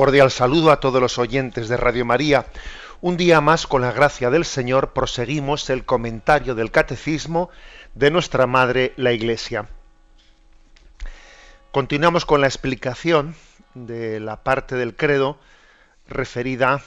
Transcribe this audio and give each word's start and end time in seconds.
Cordial 0.00 0.30
saludo 0.30 0.70
a 0.70 0.80
todos 0.80 0.98
los 0.98 1.18
oyentes 1.18 1.68
de 1.68 1.76
Radio 1.76 2.06
María. 2.06 2.46
Un 3.02 3.18
día 3.18 3.42
más, 3.42 3.66
con 3.66 3.82
la 3.82 3.92
gracia 3.92 4.30
del 4.30 4.46
Señor, 4.46 4.94
proseguimos 4.94 5.68
el 5.68 5.84
comentario 5.84 6.54
del 6.54 6.70
Catecismo 6.70 7.50
de 7.94 8.10
nuestra 8.10 8.46
Madre, 8.46 8.94
la 8.96 9.12
Iglesia. 9.12 9.68
Continuamos 11.70 12.24
con 12.24 12.40
la 12.40 12.46
explicación 12.46 13.34
de 13.74 14.20
la 14.20 14.42
parte 14.42 14.74
del 14.74 14.96
credo 14.96 15.38
referida 16.08 16.80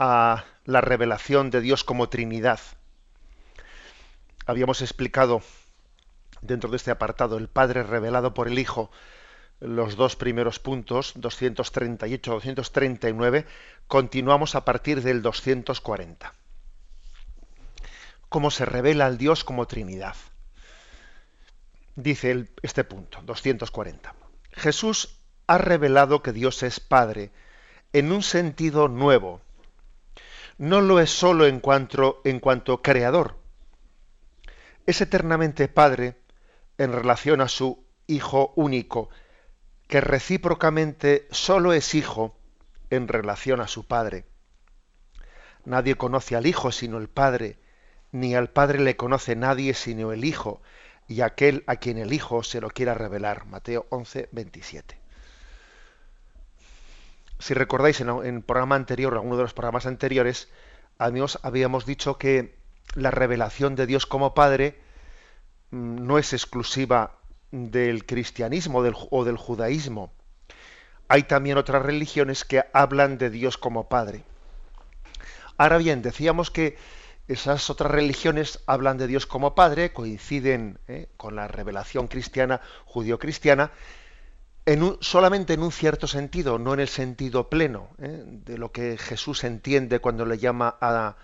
a 0.00 0.44
la 0.64 0.80
revelación 0.80 1.50
de 1.50 1.60
Dios 1.60 1.84
como 1.84 2.08
Trinidad. 2.08 2.58
Habíamos 4.44 4.82
explicado 4.82 5.40
dentro 6.42 6.68
de 6.68 6.78
este 6.78 6.90
apartado 6.90 7.36
el 7.38 7.46
Padre 7.46 7.84
revelado 7.84 8.34
por 8.34 8.48
el 8.48 8.58
Hijo, 8.58 8.90
los 9.60 9.96
dos 9.96 10.16
primeros 10.16 10.58
puntos, 10.58 11.14
238-239, 11.16 13.44
continuamos 13.86 14.54
a 14.54 14.64
partir 14.64 15.02
del 15.02 15.20
240. 15.22 16.34
¿Cómo 18.28 18.50
se 18.50 18.64
revela 18.64 19.06
al 19.06 19.18
Dios 19.18 19.44
como 19.44 19.66
Trinidad? 19.66 20.16
Dice 21.96 22.48
este 22.62 22.84
punto, 22.84 23.20
240. 23.22 24.14
Jesús 24.52 25.18
ha 25.46 25.58
revelado 25.58 26.22
que 26.22 26.32
Dios 26.32 26.62
es 26.62 26.80
Padre 26.80 27.30
en 27.92 28.12
un 28.12 28.22
sentido 28.22 28.88
nuevo. 28.88 29.40
No 30.58 30.80
lo 30.80 31.00
es 31.00 31.10
sólo 31.10 31.46
en 31.46 31.60
cuanto, 31.60 32.20
en 32.24 32.40
cuanto 32.40 32.82
creador. 32.82 33.36
Es 34.86 35.00
eternamente 35.00 35.68
Padre 35.68 36.16
en 36.78 36.92
relación 36.92 37.40
a 37.40 37.48
su 37.48 37.84
Hijo 38.06 38.52
único, 38.56 39.10
que 39.90 40.00
recíprocamente 40.00 41.26
solo 41.32 41.72
es 41.72 41.96
hijo 41.96 42.36
en 42.90 43.08
relación 43.08 43.60
a 43.60 43.66
su 43.66 43.88
Padre. 43.88 44.24
Nadie 45.64 45.96
conoce 45.96 46.36
al 46.36 46.46
Hijo 46.46 46.70
sino 46.70 46.96
el 46.96 47.08
Padre, 47.08 47.58
ni 48.12 48.36
al 48.36 48.50
Padre 48.50 48.78
le 48.78 48.96
conoce 48.96 49.34
nadie 49.34 49.74
sino 49.74 50.12
el 50.12 50.24
Hijo, 50.24 50.62
y 51.08 51.22
aquel 51.22 51.64
a 51.66 51.74
quien 51.76 51.98
el 51.98 52.12
Hijo 52.12 52.44
se 52.44 52.60
lo 52.60 52.70
quiera 52.70 52.94
revelar. 52.94 53.46
Mateo 53.46 53.86
11, 53.90 54.28
27. 54.30 54.96
Si 57.40 57.54
recordáis 57.54 58.00
en 58.00 58.10
el 58.10 58.42
programa 58.42 58.76
anterior, 58.76 59.14
en 59.14 59.18
alguno 59.18 59.38
de 59.38 59.42
los 59.42 59.54
programas 59.54 59.86
anteriores, 59.86 60.48
amigos, 60.98 61.40
habíamos 61.42 61.84
dicho 61.84 62.16
que 62.16 62.54
la 62.94 63.10
revelación 63.10 63.74
de 63.74 63.86
Dios 63.86 64.06
como 64.06 64.34
Padre 64.34 64.78
mm, 65.72 66.06
no 66.06 66.16
es 66.16 66.32
exclusiva 66.32 67.19
del 67.50 68.06
cristianismo 68.06 68.78
o 68.78 69.24
del 69.24 69.36
judaísmo. 69.36 70.12
Hay 71.08 71.24
también 71.24 71.58
otras 71.58 71.82
religiones 71.82 72.44
que 72.44 72.64
hablan 72.72 73.18
de 73.18 73.30
Dios 73.30 73.58
como 73.58 73.88
Padre. 73.88 74.22
Ahora 75.56 75.78
bien, 75.78 76.02
decíamos 76.02 76.50
que 76.50 76.78
esas 77.28 77.70
otras 77.70 77.90
religiones 77.90 78.60
hablan 78.66 78.98
de 78.98 79.06
Dios 79.06 79.26
como 79.26 79.54
Padre, 79.54 79.92
coinciden 79.92 80.78
¿eh? 80.88 81.08
con 81.16 81.36
la 81.36 81.48
revelación 81.48 82.08
cristiana, 82.08 82.60
judío-cristiana, 82.86 83.70
en 84.66 84.96
solamente 85.00 85.54
en 85.54 85.62
un 85.62 85.72
cierto 85.72 86.06
sentido, 86.06 86.58
no 86.58 86.74
en 86.74 86.80
el 86.80 86.88
sentido 86.88 87.48
pleno 87.48 87.90
¿eh? 87.98 88.22
de 88.26 88.58
lo 88.58 88.72
que 88.72 88.98
Jesús 88.98 89.44
entiende 89.44 90.00
cuando 90.00 90.26
le 90.26 90.38
llama 90.38 90.76
a, 90.80 91.16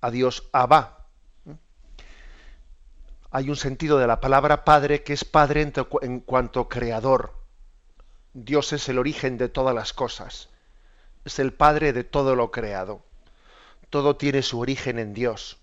a 0.00 0.10
Dios 0.10 0.48
Abba, 0.52 1.03
hay 3.34 3.50
un 3.50 3.56
sentido 3.56 3.98
de 3.98 4.06
la 4.06 4.20
palabra 4.20 4.64
Padre 4.64 5.02
que 5.02 5.12
es 5.12 5.24
Padre 5.24 5.72
en, 6.02 6.20
cuanto 6.20 6.68
creador. 6.68 7.34
Dios 8.32 8.72
es 8.72 8.88
el 8.88 8.96
origen 8.96 9.38
de 9.38 9.48
todas 9.48 9.74
las 9.74 9.92
cosas. 9.92 10.50
Es 11.24 11.40
el 11.40 11.52
Padre 11.52 11.92
de 11.92 12.04
todo 12.04 12.36
lo 12.36 12.52
creado. 12.52 13.02
Todo 13.90 14.14
tiene 14.14 14.42
su 14.42 14.60
origen 14.60 15.00
en 15.00 15.14
Dios. 15.14 15.58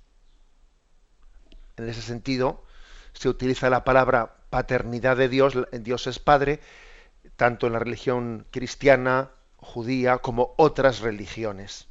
En 1.78 1.88
ese 1.88 2.02
sentido, 2.02 2.62
se 3.14 3.30
utiliza 3.30 3.70
la 3.70 3.86
palabra 3.86 4.36
paternidad 4.50 5.16
de 5.16 5.30
Dios, 5.30 5.54
Dios 5.72 6.08
es 6.08 6.20
Padre, 6.20 6.60
tanto 7.38 7.68
en 7.68 7.74
la 7.74 7.80
religión 7.80 8.46
cristiana, 8.52 9.32
judía, 9.56 10.18
como 10.18 10.56
otras 10.58 11.00
religiones, 11.00 11.88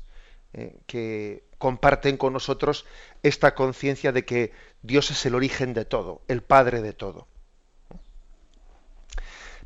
eh, 0.52 0.78
que 0.86 1.48
comparten 1.60 2.16
con 2.16 2.32
nosotros 2.32 2.87
esta 3.22 3.54
conciencia 3.54 4.12
de 4.12 4.25
que 4.25 4.53
Dios 4.81 5.10
es 5.10 5.26
el 5.26 5.34
origen 5.34 5.75
de 5.75 5.84
todo, 5.84 6.22
el 6.26 6.43
Padre 6.43 6.81
de 6.81 6.94
todo. 6.94 7.28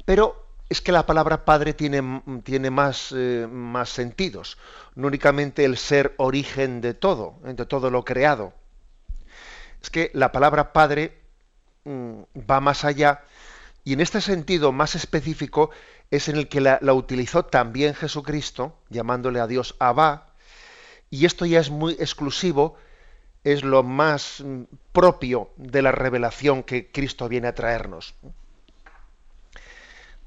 Pero 0.04 0.44
es 0.68 0.80
que 0.80 0.90
la 0.90 1.06
palabra 1.06 1.44
Padre 1.44 1.72
tiene, 1.72 2.20
tiene 2.42 2.70
más, 2.70 3.14
eh, 3.16 3.46
más, 3.48 3.90
sentidos, 3.90 4.58
no 4.96 5.06
únicamente 5.06 5.64
el 5.64 5.76
ser 5.76 6.14
origen 6.16 6.80
de 6.80 6.94
todo, 6.94 7.38
de 7.44 7.64
todo 7.64 7.90
lo 7.90 8.04
creado. 8.04 8.52
Es 9.80 9.88
que 9.88 10.10
la 10.14 10.32
palabra 10.32 10.72
Padre 10.72 11.16
mm, 11.84 12.22
va 12.50 12.58
más 12.58 12.84
allá 12.84 13.22
y 13.84 13.92
en 13.92 14.00
este 14.00 14.20
sentido 14.20 14.72
más 14.72 14.96
específico 14.96 15.70
es 16.10 16.28
en 16.28 16.34
el 16.36 16.48
que 16.48 16.60
la, 16.60 16.80
la 16.82 16.92
utilizó 16.92 17.44
también 17.44 17.94
Jesucristo, 17.94 18.76
llamándole 18.90 19.38
a 19.38 19.46
Dios 19.46 19.76
Abba, 19.78 20.33
y 21.14 21.26
esto 21.26 21.46
ya 21.46 21.60
es 21.60 21.70
muy 21.70 21.92
exclusivo, 21.92 22.76
es 23.44 23.62
lo 23.62 23.84
más 23.84 24.40
mm, 24.40 24.62
propio 24.92 25.50
de 25.56 25.80
la 25.80 25.92
revelación 25.92 26.64
que 26.64 26.90
Cristo 26.90 27.28
viene 27.28 27.46
a 27.46 27.54
traernos. 27.54 28.16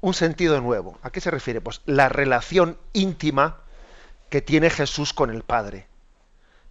Un 0.00 0.14
sentido 0.14 0.62
nuevo. 0.62 0.98
¿A 1.02 1.10
qué 1.10 1.20
se 1.20 1.30
refiere? 1.30 1.60
Pues 1.60 1.82
la 1.84 2.08
relación 2.08 2.78
íntima 2.94 3.60
que 4.30 4.40
tiene 4.40 4.70
Jesús 4.70 5.12
con 5.12 5.28
el 5.28 5.42
Padre. 5.42 5.88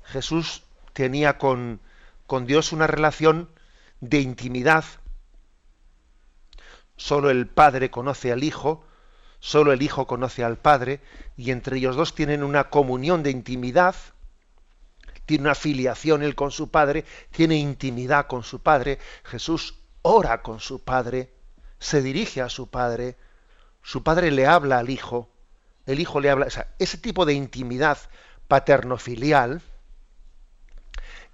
Jesús 0.03 0.63
tenía 0.94 1.38
con, 1.38 1.79
con 2.25 2.47
Dios 2.47 2.72
una 2.72 2.88
relación 2.88 3.51
de 4.01 4.19
intimidad. 4.22 4.83
Solo 6.95 7.29
el 7.29 7.45
Padre 7.45 7.91
conoce 7.91 8.31
al 8.31 8.44
Hijo, 8.44 8.83
solo 9.40 9.72
el 9.72 9.81
Hijo 9.81 10.08
conoce 10.08 10.44
al 10.44 10.58
Padre, 10.58 11.00
y 11.36 11.52
entre 11.52 11.78
ellos 11.78 11.96
dos 11.96 12.16
tienen 12.16 12.44
una 12.44 12.70
comunión 12.70 13.24
de 13.24 13.31
intimidad, 13.31 13.96
tiene 15.25 15.44
una 15.44 15.56
filiación 15.56 16.24
él 16.24 16.36
con 16.36 16.51
su 16.51 16.69
Padre, 16.69 17.06
tiene 17.31 17.57
intimidad 17.57 18.28
con 18.28 18.44
su 18.44 18.62
Padre, 18.62 19.00
Jesús 19.24 19.75
ora 20.01 20.42
con 20.42 20.60
su 20.60 20.84
Padre, 20.84 21.34
se 21.80 22.01
dirige 22.01 22.42
a 22.42 22.50
su 22.50 22.69
Padre, 22.69 23.18
su 23.84 24.04
Padre 24.04 24.31
le 24.31 24.48
habla 24.48 24.80
al 24.80 24.89
Hijo, 24.89 25.30
el 25.86 26.00
Hijo 26.00 26.19
le 26.19 26.30
habla, 26.30 26.48
ese 26.80 26.98
tipo 26.98 27.25
de 27.25 27.33
intimidad 27.33 27.98
paterno-filial, 28.48 29.62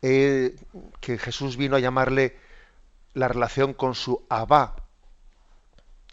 eh, 0.02 0.56
que 1.00 1.18
Jesús 1.18 1.56
vino 1.56 1.76
a 1.76 1.80
llamarle 1.80 2.38
la 3.14 3.28
relación 3.28 3.74
con 3.74 3.96
su 3.96 4.26
Abba, 4.28 4.76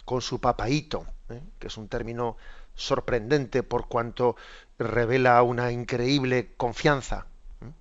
con 0.05 0.21
su 0.21 0.41
papaíto, 0.41 1.07
¿eh? 1.31 1.43
que 1.59 1.69
es 1.69 1.77
un 1.77 1.88
término 1.88 2.37
sorprendente 2.75 3.62
por 3.62 3.88
cuanto 3.88 4.37
revela 4.79 5.43
una 5.43 5.71
increíble 5.71 6.55
confianza. 6.56 7.27
¿eh? 7.62 7.73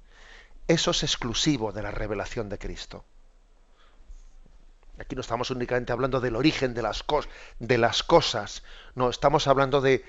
Eso 0.67 0.91
es 0.91 1.03
exclusivo 1.03 1.71
de 1.71 1.83
la 1.83 1.91
revelación 1.91 2.49
de 2.49 2.57
Cristo. 2.57 3.03
Aquí 4.99 5.15
no 5.15 5.21
estamos 5.21 5.49
únicamente 5.49 5.93
hablando 5.93 6.19
del 6.19 6.35
origen 6.35 6.73
de 6.73 6.81
las, 6.81 7.05
de 7.59 7.77
las 7.77 8.03
cosas, 8.03 8.63
no, 8.95 9.09
estamos 9.09 9.47
hablando 9.47 9.79
de, 9.79 10.03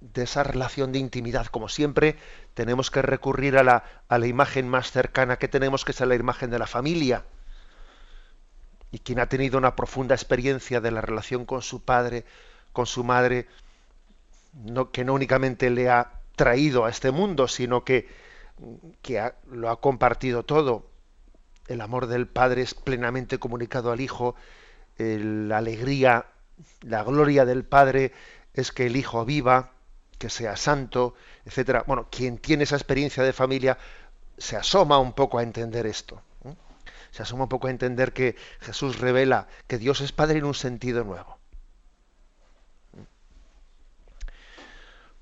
de, 0.00 0.22
esa 0.22 0.42
relación 0.42 0.92
de 0.92 0.98
intimidad. 0.98 1.46
Como 1.46 1.70
siempre, 1.70 2.16
tenemos 2.52 2.90
que 2.90 3.00
recurrir 3.00 3.56
a 3.56 3.62
la, 3.62 3.84
a 4.06 4.18
la 4.18 4.26
imagen 4.26 4.68
más 4.68 4.90
cercana 4.90 5.38
que 5.38 5.48
tenemos, 5.48 5.86
que 5.86 5.92
es 5.92 6.00
la 6.00 6.14
imagen 6.14 6.50
de 6.50 6.58
la 6.58 6.66
familia 6.66 7.24
y 8.90 8.98
quien 9.00 9.20
ha 9.20 9.28
tenido 9.28 9.58
una 9.58 9.76
profunda 9.76 10.14
experiencia 10.14 10.80
de 10.80 10.90
la 10.90 11.00
relación 11.00 11.44
con 11.44 11.62
su 11.62 11.84
padre, 11.84 12.24
con 12.78 12.86
su 12.86 13.02
madre, 13.02 13.48
no, 14.52 14.92
que 14.92 15.04
no 15.04 15.12
únicamente 15.12 15.68
le 15.68 15.90
ha 15.90 16.12
traído 16.36 16.84
a 16.84 16.90
este 16.90 17.10
mundo, 17.10 17.48
sino 17.48 17.82
que, 17.82 18.06
que 19.02 19.32
lo 19.50 19.68
ha 19.68 19.80
compartido 19.80 20.44
todo. 20.44 20.86
El 21.66 21.80
amor 21.80 22.06
del 22.06 22.28
Padre 22.28 22.62
es 22.62 22.74
plenamente 22.74 23.40
comunicado 23.40 23.90
al 23.90 24.00
Hijo, 24.00 24.36
la 24.96 25.58
alegría, 25.58 26.26
la 26.82 27.02
gloria 27.02 27.44
del 27.44 27.64
Padre 27.64 28.12
es 28.54 28.70
que 28.70 28.86
el 28.86 28.94
Hijo 28.96 29.24
viva, 29.24 29.72
que 30.16 30.30
sea 30.30 30.56
santo, 30.56 31.14
etcétera. 31.46 31.82
Bueno, 31.84 32.06
quien 32.12 32.38
tiene 32.38 32.62
esa 32.62 32.76
experiencia 32.76 33.24
de 33.24 33.32
familia 33.32 33.76
se 34.36 34.54
asoma 34.56 35.00
un 35.00 35.14
poco 35.14 35.38
a 35.38 35.42
entender 35.42 35.84
esto. 35.84 36.22
Se 37.10 37.22
asoma 37.22 37.42
un 37.44 37.48
poco 37.48 37.66
a 37.66 37.72
entender 37.72 38.12
que 38.12 38.36
Jesús 38.60 39.00
revela 39.00 39.48
que 39.66 39.78
Dios 39.78 40.00
es 40.00 40.12
Padre 40.12 40.38
en 40.38 40.44
un 40.44 40.54
sentido 40.54 41.02
nuevo. 41.02 41.37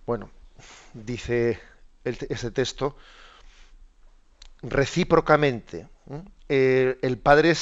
Bueno, 0.07 0.31
dice 0.95 1.59
este 2.05 2.51
texto, 2.53 2.97
recíprocamente, 4.63 5.89
el 6.49 7.19
Padre 7.19 7.55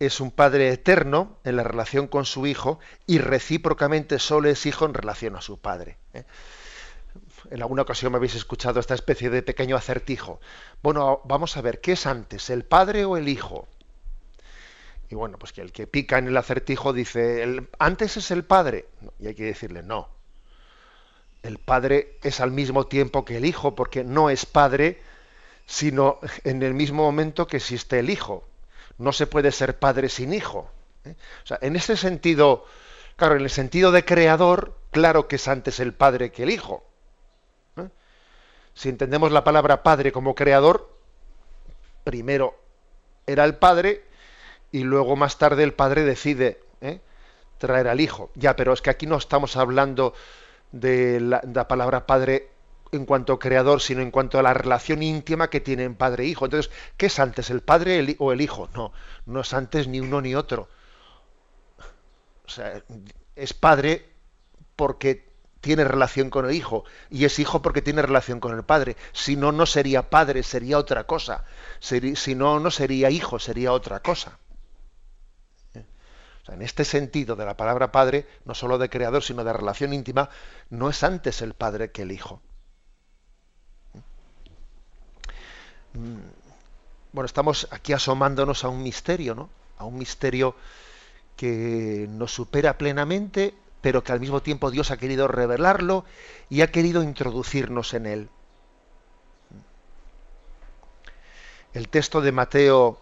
es 0.00 0.20
un 0.20 0.30
padre 0.32 0.70
eterno 0.70 1.38
en 1.44 1.56
la 1.56 1.62
relación 1.62 2.08
con 2.08 2.24
su 2.24 2.46
hijo 2.46 2.80
y 3.06 3.18
recíprocamente 3.18 4.18
solo 4.18 4.48
es 4.48 4.66
hijo 4.66 4.84
en 4.84 4.94
relación 4.94 5.36
a 5.36 5.40
su 5.40 5.58
padre. 5.60 5.96
¿eh? 6.12 6.24
En 7.50 7.62
alguna 7.62 7.82
ocasión 7.82 8.10
me 8.10 8.16
habéis 8.16 8.34
escuchado 8.34 8.80
esta 8.80 8.94
especie 8.94 9.30
de 9.30 9.42
pequeño 9.42 9.76
acertijo. 9.76 10.40
Bueno, 10.82 11.20
vamos 11.24 11.56
a 11.56 11.60
ver, 11.60 11.80
¿qué 11.80 11.92
es 11.92 12.06
antes, 12.06 12.50
el 12.50 12.64
padre 12.64 13.04
o 13.04 13.16
el 13.16 13.28
hijo? 13.28 13.68
Y 15.08 15.14
bueno, 15.14 15.38
pues 15.38 15.52
que 15.52 15.60
el 15.60 15.70
que 15.70 15.86
pica 15.86 16.18
en 16.18 16.26
el 16.26 16.36
acertijo 16.36 16.92
dice, 16.92 17.42
el, 17.42 17.68
antes 17.78 18.16
es 18.16 18.30
el 18.30 18.44
padre. 18.44 18.88
Y 19.20 19.28
hay 19.28 19.34
que 19.34 19.44
decirle, 19.44 19.82
no. 19.82 20.13
El 21.44 21.58
padre 21.58 22.18
es 22.24 22.40
al 22.40 22.50
mismo 22.50 22.88
tiempo 22.88 23.24
que 23.24 23.36
el 23.36 23.44
hijo, 23.44 23.76
porque 23.76 24.02
no 24.02 24.30
es 24.30 24.44
padre, 24.44 25.00
sino 25.66 26.18
en 26.42 26.64
el 26.64 26.74
mismo 26.74 27.04
momento 27.04 27.46
que 27.46 27.58
existe 27.58 28.00
el 28.00 28.10
hijo 28.10 28.44
no 28.98 29.12
se 29.12 29.26
puede 29.26 29.52
ser 29.52 29.78
padre 29.78 30.08
sin 30.08 30.32
hijo. 30.32 30.70
¿eh? 31.04 31.14
O 31.42 31.46
sea, 31.46 31.58
en 31.60 31.76
ese 31.76 31.96
sentido, 31.96 32.64
claro, 33.16 33.36
en 33.36 33.42
el 33.42 33.50
sentido 33.50 33.92
de 33.92 34.04
creador, 34.04 34.76
claro 34.90 35.28
que 35.28 35.36
es 35.36 35.48
antes 35.48 35.80
el 35.80 35.92
padre 35.92 36.30
que 36.32 36.44
el 36.44 36.50
hijo. 36.50 36.84
¿eh? 37.76 37.88
Si 38.74 38.88
entendemos 38.88 39.32
la 39.32 39.44
palabra 39.44 39.82
padre 39.82 40.12
como 40.12 40.34
creador, 40.34 40.90
primero 42.04 42.56
era 43.26 43.44
el 43.44 43.56
padre 43.56 44.04
y 44.70 44.80
luego 44.84 45.16
más 45.16 45.38
tarde 45.38 45.62
el 45.62 45.72
padre 45.72 46.04
decide 46.04 46.60
¿eh? 46.80 47.00
traer 47.58 47.88
al 47.88 48.00
hijo. 48.00 48.30
Ya, 48.34 48.56
pero 48.56 48.72
es 48.72 48.82
que 48.82 48.90
aquí 48.90 49.06
no 49.06 49.16
estamos 49.16 49.56
hablando 49.56 50.14
de 50.74 51.20
la, 51.20 51.68
palabra 51.68 52.04
padre 52.06 52.50
en 52.90 53.06
cuanto 53.06 53.38
creador, 53.38 53.80
sino 53.80 54.02
en 54.02 54.10
cuanto 54.10 54.38
a 54.38 54.42
la 54.42 54.54
relación 54.54 55.02
íntima 55.02 55.48
que 55.48 55.60
tienen 55.60 55.94
padre 55.94 56.24
e 56.24 56.26
hijo. 56.26 56.44
Entonces, 56.44 56.72
¿qué 56.96 57.06
es 57.06 57.18
antes, 57.20 57.50
el 57.50 57.60
padre 57.60 58.16
o 58.18 58.32
el 58.32 58.40
hijo? 58.40 58.68
No, 58.74 58.92
no 59.26 59.40
es 59.40 59.54
antes 59.54 59.86
ni 59.86 60.00
uno 60.00 60.20
ni 60.20 60.34
otro. 60.34 60.68
O 62.46 62.48
sea, 62.48 62.82
es 63.36 63.54
padre 63.54 64.10
porque 64.76 65.32
tiene 65.60 65.84
relación 65.84 66.28
con 66.28 66.44
el 66.44 66.52
hijo 66.52 66.84
y 67.08 67.24
es 67.24 67.38
hijo 67.38 67.62
porque 67.62 67.80
tiene 67.80 68.02
relación 68.02 68.40
con 68.40 68.54
el 68.54 68.64
padre. 68.64 68.96
Si 69.12 69.36
no, 69.36 69.52
no 69.52 69.66
sería 69.66 70.10
padre, 70.10 70.42
sería 70.42 70.78
otra 70.78 71.04
cosa. 71.04 71.44
Si 71.78 72.34
no, 72.34 72.58
no 72.58 72.70
sería 72.70 73.10
hijo, 73.10 73.38
sería 73.38 73.72
otra 73.72 74.00
cosa. 74.00 74.38
En 76.48 76.60
este 76.60 76.84
sentido 76.84 77.36
de 77.36 77.46
la 77.46 77.56
palabra 77.56 77.90
padre, 77.90 78.26
no 78.44 78.54
solo 78.54 78.76
de 78.76 78.90
creador, 78.90 79.22
sino 79.22 79.44
de 79.44 79.52
relación 79.52 79.94
íntima, 79.94 80.28
no 80.68 80.90
es 80.90 81.02
antes 81.02 81.40
el 81.40 81.54
padre 81.54 81.90
que 81.90 82.02
el 82.02 82.12
hijo. 82.12 82.40
Mm, 85.94 86.18
bueno, 87.12 87.26
estamos 87.26 87.68
aquí 87.70 87.92
asomándonos 87.92 88.64
a 88.64 88.68
un 88.68 88.82
misterio, 88.82 89.34
¿no? 89.34 89.48
A 89.78 89.84
un 89.84 89.96
misterio 89.96 90.54
que 91.36 92.06
nos 92.10 92.32
supera 92.32 92.76
plenamente, 92.76 93.54
pero 93.80 94.04
que 94.04 94.12
al 94.12 94.20
mismo 94.20 94.42
tiempo 94.42 94.70
Dios 94.70 94.90
ha 94.90 94.96
querido 94.96 95.28
revelarlo 95.28 96.04
y 96.50 96.60
ha 96.60 96.70
querido 96.70 97.02
introducirnos 97.02 97.94
en 97.94 98.06
él. 98.06 98.28
El 101.72 101.88
texto 101.88 102.20
de 102.20 102.32
Mateo 102.32 102.98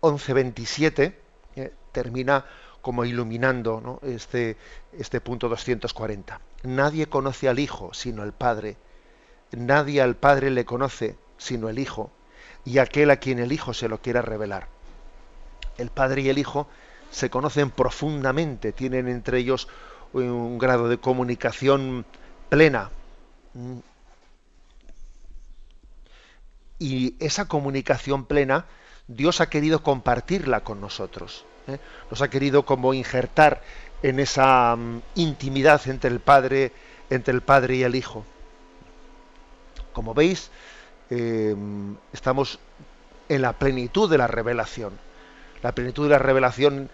11:27 0.00 1.14
eh, 1.56 1.72
termina 1.92 2.44
como 2.84 3.06
iluminando 3.06 3.98
este, 4.02 4.58
este 4.92 5.22
punto 5.22 5.48
240. 5.48 6.38
Nadie 6.64 7.06
conoce 7.06 7.48
al 7.48 7.58
Hijo 7.58 7.94
sino 7.94 8.22
el 8.22 8.32
Padre. 8.32 8.76
Nadie 9.52 10.02
al 10.02 10.16
Padre 10.16 10.50
le 10.50 10.66
conoce 10.66 11.16
sino 11.38 11.70
el 11.70 11.78
Hijo 11.78 12.12
y 12.62 12.78
aquel 12.78 13.10
a 13.10 13.16
quien 13.16 13.38
el 13.38 13.52
Hijo 13.52 13.72
se 13.72 13.88
lo 13.88 14.02
quiera 14.02 14.20
revelar. 14.20 14.68
El 15.78 15.88
Padre 15.88 16.20
y 16.20 16.28
el 16.28 16.36
Hijo 16.36 16.68
se 17.10 17.30
conocen 17.30 17.70
profundamente, 17.70 18.72
tienen 18.72 19.08
entre 19.08 19.38
ellos 19.38 19.66
un 20.12 20.58
grado 20.58 20.88
de 20.88 20.98
comunicación 20.98 22.04
plena. 22.50 22.90
Y 26.78 27.16
esa 27.18 27.48
comunicación 27.48 28.26
plena, 28.26 28.66
Dios 29.08 29.40
ha 29.40 29.48
querido 29.48 29.82
compartirla 29.82 30.64
con 30.64 30.82
nosotros. 30.82 31.46
¿Eh? 31.68 31.78
Nos 32.10 32.22
ha 32.22 32.28
querido 32.28 32.64
como 32.64 32.94
injertar 32.94 33.62
en 34.02 34.20
esa 34.20 34.76
mm, 34.76 35.02
intimidad 35.16 35.80
entre 35.86 36.10
el 36.10 36.20
Padre, 36.20 36.72
entre 37.10 37.34
el 37.34 37.40
Padre 37.40 37.76
y 37.76 37.82
el 37.82 37.94
Hijo. 37.94 38.24
Como 39.92 40.14
veis, 40.14 40.50
eh, 41.10 41.54
estamos 42.12 42.58
en 43.28 43.42
la 43.42 43.54
plenitud 43.54 44.10
de 44.10 44.18
la 44.18 44.26
revelación. 44.26 44.92
La 45.62 45.72
plenitud 45.72 46.04
de 46.04 46.10
la 46.10 46.18
revelación 46.18 46.90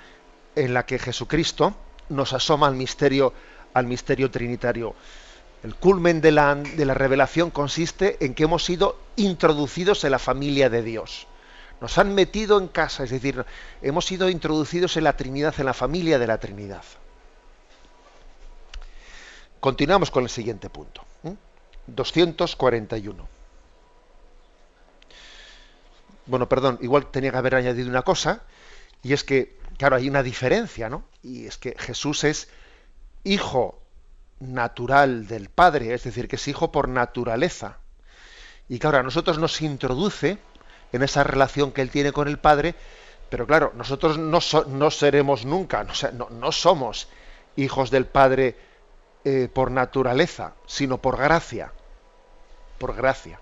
en 0.54 0.74
la 0.74 0.86
que 0.86 0.98
Jesucristo 0.98 1.74
nos 2.08 2.32
asoma 2.32 2.66
al 2.66 2.74
misterio, 2.74 3.32
al 3.74 3.86
misterio 3.86 4.30
trinitario. 4.30 4.94
El 5.62 5.74
culmen 5.74 6.20
de 6.20 6.32
la, 6.32 6.54
de 6.54 6.84
la 6.84 6.94
revelación 6.94 7.50
consiste 7.50 8.16
en 8.24 8.34
que 8.34 8.44
hemos 8.44 8.64
sido 8.64 8.98
introducidos 9.16 10.04
en 10.04 10.12
la 10.12 10.18
familia 10.18 10.70
de 10.70 10.82
Dios. 10.82 11.26
Nos 11.80 11.96
han 11.98 12.14
metido 12.14 12.58
en 12.58 12.68
casa, 12.68 13.04
es 13.04 13.10
decir, 13.10 13.44
hemos 13.80 14.04
sido 14.04 14.28
introducidos 14.28 14.96
en 14.96 15.04
la 15.04 15.16
Trinidad, 15.16 15.54
en 15.58 15.66
la 15.66 15.74
familia 15.74 16.18
de 16.18 16.26
la 16.26 16.38
Trinidad. 16.38 16.84
Continuamos 19.60 20.10
con 20.10 20.24
el 20.24 20.30
siguiente 20.30 20.68
punto. 20.70 21.04
241 21.86 23.40
bueno, 26.30 26.48
perdón, 26.48 26.78
igual 26.80 27.10
tenía 27.10 27.32
que 27.32 27.36
haber 27.36 27.56
añadido 27.56 27.88
una 27.88 28.02
cosa, 28.02 28.42
y 29.02 29.12
es 29.12 29.24
que, 29.24 29.58
claro, 29.76 29.96
hay 29.96 30.08
una 30.08 30.22
diferencia, 30.22 30.88
¿no? 30.88 31.04
Y 31.22 31.46
es 31.46 31.58
que 31.58 31.74
Jesús 31.76 32.24
es 32.24 32.48
hijo 33.24 33.82
natural 34.38 35.26
del 35.26 35.48
Padre, 35.50 35.92
es 35.92 36.04
decir, 36.04 36.28
que 36.28 36.36
es 36.36 36.48
hijo 36.48 36.70
por 36.70 36.88
naturaleza. 36.88 37.78
Y 38.68 38.78
claro, 38.78 38.98
a 38.98 39.02
nosotros 39.02 39.38
nos 39.38 39.60
introduce 39.60 40.38
en 40.92 41.02
esa 41.02 41.24
relación 41.24 41.72
que 41.72 41.82
él 41.82 41.90
tiene 41.90 42.12
con 42.12 42.28
el 42.28 42.38
Padre, 42.38 42.74
pero 43.28 43.46
claro, 43.46 43.72
nosotros 43.74 44.18
no, 44.18 44.90
seremos 44.90 45.44
nunca, 45.44 45.86
no, 46.12 46.52
somos 46.52 47.08
hijos 47.56 47.90
del 47.90 48.06
Padre 48.06 48.56
eh, 49.24 49.48
por 49.52 49.70
naturaleza, 49.70 50.54
sino 50.66 50.98
por 50.98 51.16
gracia, 51.16 51.72
por 52.78 52.94
gracia. 52.94 53.40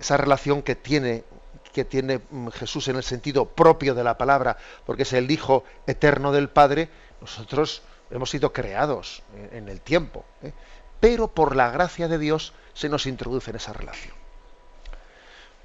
Esa 0.00 0.16
relación 0.16 0.62
que 0.62 0.76
tiene 0.76 1.24
que 1.72 1.84
tiene 1.84 2.20
mm, 2.30 2.48
Jesús 2.48 2.88
en 2.88 2.96
el 2.96 3.02
sentido 3.02 3.44
propio 3.44 3.94
de 3.94 4.02
la 4.02 4.16
palabra, 4.16 4.56
porque 4.86 5.02
es 5.02 5.12
el 5.12 5.30
Hijo 5.30 5.64
eterno 5.86 6.32
del 6.32 6.48
Padre, 6.48 6.88
nosotros 7.20 7.82
hemos 8.10 8.30
sido 8.30 8.52
creados 8.52 9.22
en 9.52 9.68
el 9.68 9.82
tiempo, 9.82 10.24
¿eh? 10.42 10.52
pero 10.98 11.28
por 11.28 11.54
la 11.54 11.70
gracia 11.70 12.08
de 12.08 12.18
Dios 12.18 12.54
se 12.72 12.88
nos 12.88 13.06
introduce 13.06 13.50
en 13.50 13.56
esa 13.56 13.74
relación. 13.74 14.17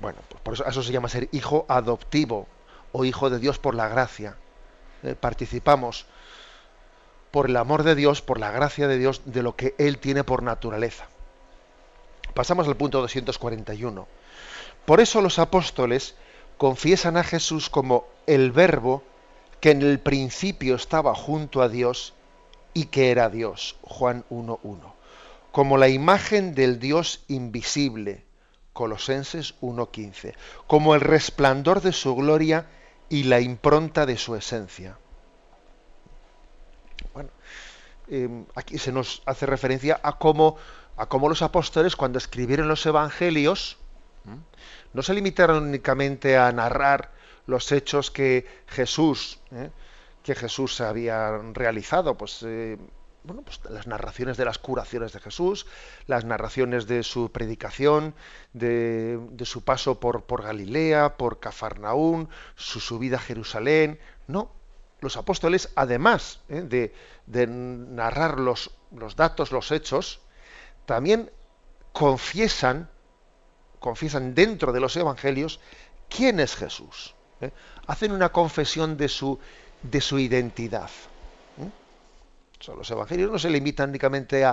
Bueno, 0.04 0.20
pues 0.30 0.42
por 0.60 0.68
eso, 0.68 0.84
se 0.84 0.92
llama 0.92 1.10
ser 1.10 1.30
hijo 1.32 1.66
adoptivo 1.68 2.48
o 2.92 3.06
hijo 3.06 3.32
de 3.32 3.40
Dios 3.40 3.58
por 3.58 3.74
la 3.74 3.88
gracia. 3.88 4.38
¿eh? 5.02 5.16
Participamos 5.20 6.06
por 7.32 7.50
el 7.50 7.58
amor 7.58 7.82
de 7.82 7.96
Dios, 7.96 8.22
por 8.22 8.40
la 8.40 8.52
gracia 8.52 8.88
de 8.88 9.00
Dios, 9.00 9.24
de 9.26 9.42
lo 9.42 9.56
que 9.56 9.74
Él 9.80 9.98
tiene 9.98 10.24
por 10.24 10.44
naturaleza. 10.44 11.08
Pasamos 12.36 12.68
al 12.68 12.78
punto 12.78 13.02
241 13.02 14.08
por 14.86 15.00
eso 15.00 15.22
los 15.22 15.40
apóstoles 15.40 16.16
confiesan 16.58 17.16
a 17.16 17.24
Jesús 17.24 17.70
como 17.70 18.06
el 18.28 18.52
verbo 18.52 19.02
que 19.62 19.72
en 19.72 19.82
el 19.82 20.00
principio 20.00 20.76
estaba 20.76 21.16
junto 21.16 21.62
a 21.62 21.70
Dios 21.70 22.14
y 22.74 22.86
que 22.86 23.12
era 23.12 23.30
Dios, 23.30 23.78
Juan 23.84 24.26
1.1, 24.30 24.80
como 25.54 25.78
la 25.78 25.88
imagen 25.88 26.54
del 26.54 26.80
Dios 26.80 27.24
invisible, 27.30 28.26
Colosenses 28.74 29.56
1.15, 29.62 30.34
como 30.68 30.96
el 30.96 31.02
resplandor 31.02 31.82
de 31.82 31.94
su 31.94 32.16
gloria 32.16 32.68
y 33.10 33.24
la 33.24 33.40
impronta 33.40 34.06
de 34.06 34.18
su 34.18 34.36
esencia. 34.36 34.98
Bueno, 37.14 37.30
em, 38.08 38.46
aquí 38.56 38.78
se 38.78 38.92
nos 38.92 39.22
hace 39.26 39.46
referencia 39.46 40.00
a 40.02 40.18
cómo, 40.18 40.58
a 40.98 41.06
cómo 41.06 41.30
los 41.30 41.42
apóstoles 41.42 41.96
cuando 41.96 42.18
escribieron 42.18 42.68
los 42.68 42.86
evangelios, 42.86 43.78
no 44.94 45.02
se 45.02 45.14
limitaron 45.14 45.64
únicamente 45.64 46.38
a 46.38 46.52
narrar 46.52 47.12
los 47.46 47.72
hechos 47.72 48.10
que 48.10 48.46
Jesús, 48.68 49.40
¿eh? 49.52 49.70
que 50.24 50.36
Jesús 50.36 50.80
había 50.82 51.38
realizado, 51.54 52.16
pues 52.16 52.42
eh, 52.44 52.78
bueno, 53.24 53.42
pues 53.42 53.60
las 53.70 53.88
narraciones 53.88 54.36
de 54.38 54.46
las 54.46 54.58
curaciones 54.58 55.14
de 55.14 55.20
Jesús, 55.20 55.66
las 56.08 56.26
narraciones 56.26 56.88
de 56.88 57.04
su 57.04 57.32
predicación, 57.32 58.16
de, 58.52 59.18
su 59.44 59.64
paso 59.64 60.00
por, 60.00 60.44
Galilea, 60.44 61.16
por 61.16 61.40
Cafarnaún, 61.40 62.30
su 62.56 62.80
subida 62.80 63.18
a 63.18 63.22
Jerusalén. 63.22 64.00
No, 64.28 64.52
los 65.00 65.16
apóstoles, 65.16 65.72
además 65.76 66.42
¿eh? 66.50 66.92
de, 67.28 67.48
narrar 67.48 68.40
los, 68.40 68.72
los, 68.92 69.16
datos, 69.16 69.52
los 69.52 69.72
hechos, 69.72 70.20
también 70.86 71.32
confiesan, 71.94 72.90
confiesan 73.80 74.36
dentro 74.36 74.74
de 74.74 74.82
los 74.82 74.98
evangelios 74.98 75.62
quién 76.10 76.42
es 76.42 76.56
Jesús. 76.56 77.16
¿eh? 77.40 77.52
Hacen 77.88 78.12
una 78.12 78.30
confesión 78.34 78.98
de 78.98 79.08
su, 79.08 79.40
de 79.82 80.02
su 80.02 80.20
identidad 80.20 80.90
los 82.72 82.90
evangelios 82.90 83.32
no 83.32 83.40
se 83.40 83.50
limitan 83.50 83.90
únicamente 83.90 84.44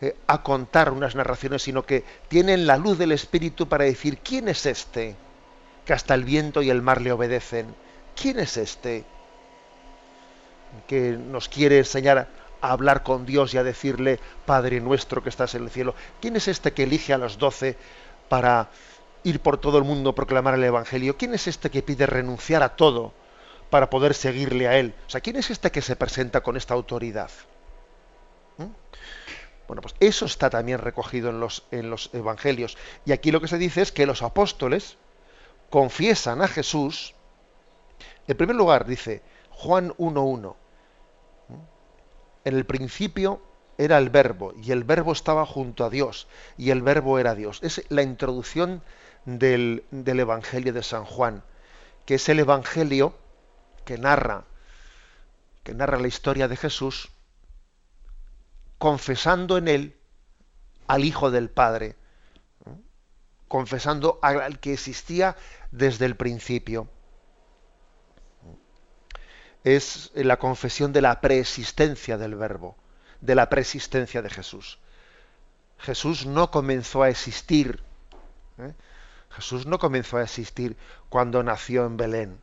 eh, 0.00 0.16
a, 0.26 0.42
contar 0.42 0.90
unas 0.92 1.14
narraciones, 1.14 1.62
sino 1.62 1.84
que 1.84 2.04
tienen 2.28 2.66
la 2.66 2.76
luz 2.76 2.98
del 2.98 3.12
Espíritu 3.12 3.68
para 3.68 3.84
decir, 3.84 4.18
¿quién 4.18 4.48
es 4.48 4.64
este? 4.64 5.14
Que 5.84 5.92
hasta 5.92 6.14
el 6.14 6.24
viento 6.24 6.62
y 6.62 6.70
el 6.70 6.82
mar 6.82 7.00
le 7.00 7.12
obedecen. 7.12 7.74
¿Quién 8.20 8.38
es 8.38 8.56
este? 8.56 9.04
Que 10.86 11.12
nos 11.12 11.48
quiere 11.48 11.78
enseñar 11.78 12.28
a 12.60 12.72
hablar 12.72 13.02
con 13.02 13.26
Dios 13.26 13.52
y 13.52 13.58
a 13.58 13.64
decirle, 13.64 14.18
Padre 14.46 14.80
nuestro 14.80 15.22
que 15.22 15.28
estás 15.28 15.54
en 15.54 15.64
el 15.64 15.70
cielo. 15.70 15.94
¿Quién 16.20 16.36
es 16.36 16.48
este 16.48 16.72
que 16.72 16.84
elige 16.84 17.12
a 17.12 17.18
los 17.18 17.38
doce 17.38 17.76
para 18.28 18.70
ir 19.24 19.40
por 19.40 19.58
todo 19.58 19.78
el 19.78 19.84
mundo 19.84 20.10
a 20.10 20.14
proclamar 20.14 20.54
el 20.54 20.64
Evangelio? 20.64 21.16
¿Quién 21.16 21.34
es 21.34 21.46
este 21.46 21.70
que 21.70 21.82
pide 21.82 22.06
renunciar 22.06 22.62
a 22.62 22.70
todo 22.76 23.12
para 23.72 23.88
poder 23.88 24.12
seguirle 24.12 24.68
a 24.68 24.76
él. 24.76 24.92
O 25.06 25.10
sea, 25.10 25.22
¿quién 25.22 25.36
es 25.36 25.48
este 25.48 25.70
que 25.70 25.80
se 25.80 25.96
presenta 25.96 26.42
con 26.42 26.58
esta 26.58 26.74
autoridad? 26.74 27.30
¿Mm? 28.58 28.66
Bueno, 29.66 29.80
pues 29.80 29.94
eso 29.98 30.26
está 30.26 30.50
también 30.50 30.78
recogido 30.78 31.30
en 31.30 31.40
los, 31.40 31.64
en 31.70 31.88
los 31.88 32.10
evangelios. 32.12 32.76
Y 33.06 33.12
aquí 33.12 33.30
lo 33.30 33.40
que 33.40 33.48
se 33.48 33.56
dice 33.56 33.80
es 33.80 33.90
que 33.90 34.04
los 34.04 34.20
apóstoles 34.20 34.98
confiesan 35.70 36.42
a 36.42 36.48
Jesús. 36.48 37.14
En 38.28 38.36
primer 38.36 38.56
lugar, 38.56 38.84
dice 38.84 39.22
Juan 39.48 39.94
1.1. 39.96 40.54
¿Mm? 41.48 41.54
En 42.44 42.54
el 42.54 42.66
principio 42.66 43.40
era 43.78 43.96
el 43.96 44.10
verbo, 44.10 44.52
y 44.62 44.72
el 44.72 44.84
verbo 44.84 45.12
estaba 45.12 45.46
junto 45.46 45.86
a 45.86 45.88
Dios, 45.88 46.28
y 46.58 46.72
el 46.72 46.82
verbo 46.82 47.18
era 47.18 47.34
Dios. 47.34 47.58
Es 47.62 47.86
la 47.88 48.02
introducción 48.02 48.82
del, 49.24 49.84
del 49.90 50.20
Evangelio 50.20 50.74
de 50.74 50.82
San 50.82 51.06
Juan, 51.06 51.42
que 52.04 52.16
es 52.16 52.28
el 52.28 52.38
Evangelio 52.38 53.14
que 53.84 53.98
narra, 53.98 54.44
que 55.62 55.74
narra 55.74 55.98
la 55.98 56.08
historia 56.08 56.48
de 56.48 56.56
Jesús, 56.56 57.10
confesando 58.78 59.58
en 59.58 59.68
él 59.68 59.96
al 60.86 61.04
Hijo 61.04 61.30
del 61.30 61.50
Padre, 61.50 61.96
confesando 63.48 64.18
al 64.22 64.58
que 64.60 64.72
existía 64.72 65.36
desde 65.70 66.06
el 66.06 66.16
principio. 66.16 66.88
Es 69.62 70.10
la 70.14 70.38
confesión 70.38 70.92
de 70.92 71.02
la 71.02 71.20
preexistencia 71.20 72.18
del 72.18 72.34
Verbo, 72.34 72.76
de 73.20 73.34
la 73.34 73.48
preexistencia 73.48 74.22
de 74.22 74.30
Jesús. 74.30 74.78
Jesús 75.78 76.26
no 76.26 76.50
comenzó 76.50 77.02
a 77.02 77.10
existir. 77.10 77.82
¿eh? 78.58 78.74
Jesús 79.30 79.66
no 79.66 79.78
comenzó 79.78 80.16
a 80.16 80.22
existir 80.22 80.76
cuando 81.08 81.42
nació 81.42 81.86
en 81.86 81.96
Belén. 81.96 82.40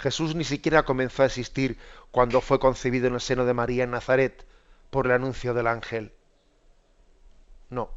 Jesús 0.00 0.34
ni 0.34 0.44
siquiera 0.44 0.84
comenzó 0.84 1.22
a 1.22 1.26
existir 1.26 1.78
cuando 2.10 2.40
fue 2.40 2.58
concebido 2.58 3.06
en 3.06 3.14
el 3.14 3.20
seno 3.20 3.44
de 3.44 3.54
María 3.54 3.84
en 3.84 3.90
Nazaret 3.90 4.46
por 4.90 5.06
el 5.06 5.12
anuncio 5.12 5.52
del 5.52 5.66
ángel. 5.66 6.12
No, 7.68 7.90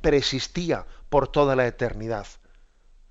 persistía 0.00 0.86
por 1.10 1.28
toda 1.28 1.56
la 1.56 1.66
eternidad. 1.66 2.26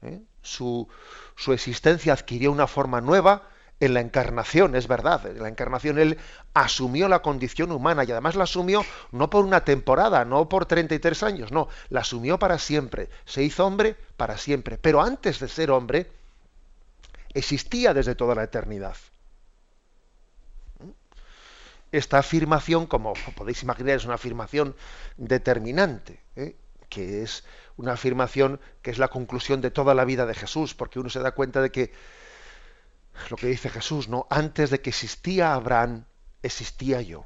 ¿eh? 0.01 0.21
Su, 0.41 0.87
su 1.35 1.51
existencia 1.51 2.13
adquirió 2.13 2.51
una 2.51 2.67
forma 2.67 3.01
nueva 3.01 3.49
en 3.81 3.93
la 3.93 3.99
encarnación, 3.99 4.75
es 4.75 4.87
verdad. 4.87 5.25
En 5.25 5.41
la 5.41 5.49
encarnación 5.49 5.99
él 5.99 6.17
asumió 6.53 7.09
la 7.09 7.21
condición 7.21 7.71
humana 7.71 8.05
y 8.05 8.11
además 8.11 8.35
la 8.35 8.45
asumió 8.45 8.85
no 9.11 9.29
por 9.29 9.43
una 9.43 9.65
temporada, 9.65 10.23
no 10.23 10.47
por 10.47 10.65
33 10.65 11.23
años, 11.23 11.51
no, 11.51 11.67
la 11.89 11.99
asumió 12.01 12.39
para 12.39 12.59
siempre. 12.59 13.09
Se 13.25 13.43
hizo 13.43 13.65
hombre 13.65 13.97
para 14.15 14.37
siempre. 14.37 14.77
Pero 14.77 15.01
antes 15.01 15.39
de 15.39 15.49
ser 15.49 15.71
hombre, 15.71 16.20
existía 17.33 17.93
desde 17.93 18.15
toda 18.15 18.35
la 18.35 18.43
eternidad. 18.43 18.95
Esta 21.91 22.19
afirmación, 22.19 22.87
como 22.87 23.13
podéis 23.35 23.63
imaginar, 23.63 23.97
es 23.97 24.05
una 24.05 24.15
afirmación 24.15 24.75
determinante, 25.17 26.21
¿eh? 26.35 26.55
que 26.89 27.23
es 27.23 27.43
una 27.75 27.93
afirmación 27.93 28.59
que 28.81 28.91
es 28.91 28.97
la 28.97 29.09
conclusión 29.09 29.61
de 29.61 29.71
toda 29.71 29.93
la 29.93 30.05
vida 30.05 30.25
de 30.25 30.33
Jesús, 30.33 30.73
porque 30.73 30.99
uno 30.99 31.09
se 31.09 31.19
da 31.19 31.31
cuenta 31.31 31.61
de 31.61 31.71
que 31.71 31.91
lo 33.29 33.35
que 33.35 33.47
dice 33.47 33.69
Jesús, 33.69 34.07
¿no? 34.07 34.25
Antes 34.29 34.69
de 34.69 34.81
que 34.81 34.89
existía 34.89 35.53
Abraham, 35.53 36.05
existía 36.41 37.01
yo 37.01 37.25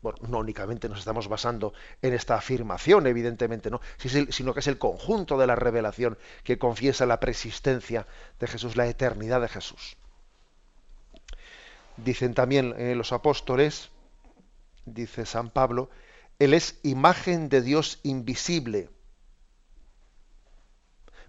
bueno, 0.00 0.18
no 0.28 0.38
únicamente 0.38 0.88
nos 0.88 1.00
estamos 1.00 1.28
basando 1.28 1.72
en 2.02 2.14
esta 2.14 2.36
afirmación, 2.36 3.06
evidentemente, 3.06 3.70
¿no? 3.70 3.80
sino 3.98 4.54
que 4.54 4.60
es 4.60 4.66
el 4.68 4.78
conjunto 4.78 5.36
de 5.38 5.46
la 5.46 5.56
revelación 5.56 6.18
que 6.44 6.58
confiesa 6.58 7.04
la 7.06 7.20
persistencia 7.20 8.06
de 8.38 8.46
Jesús, 8.46 8.76
la 8.76 8.86
eternidad 8.86 9.40
de 9.40 9.48
Jesús. 9.48 9.96
Dicen 11.96 12.34
también 12.34 12.74
eh, 12.78 12.94
los 12.94 13.12
apóstoles, 13.12 13.90
dice 14.84 15.26
San 15.26 15.50
Pablo, 15.50 15.90
Él 16.38 16.54
es 16.54 16.78
imagen 16.84 17.48
de 17.48 17.60
Dios 17.60 17.98
invisible, 18.04 18.90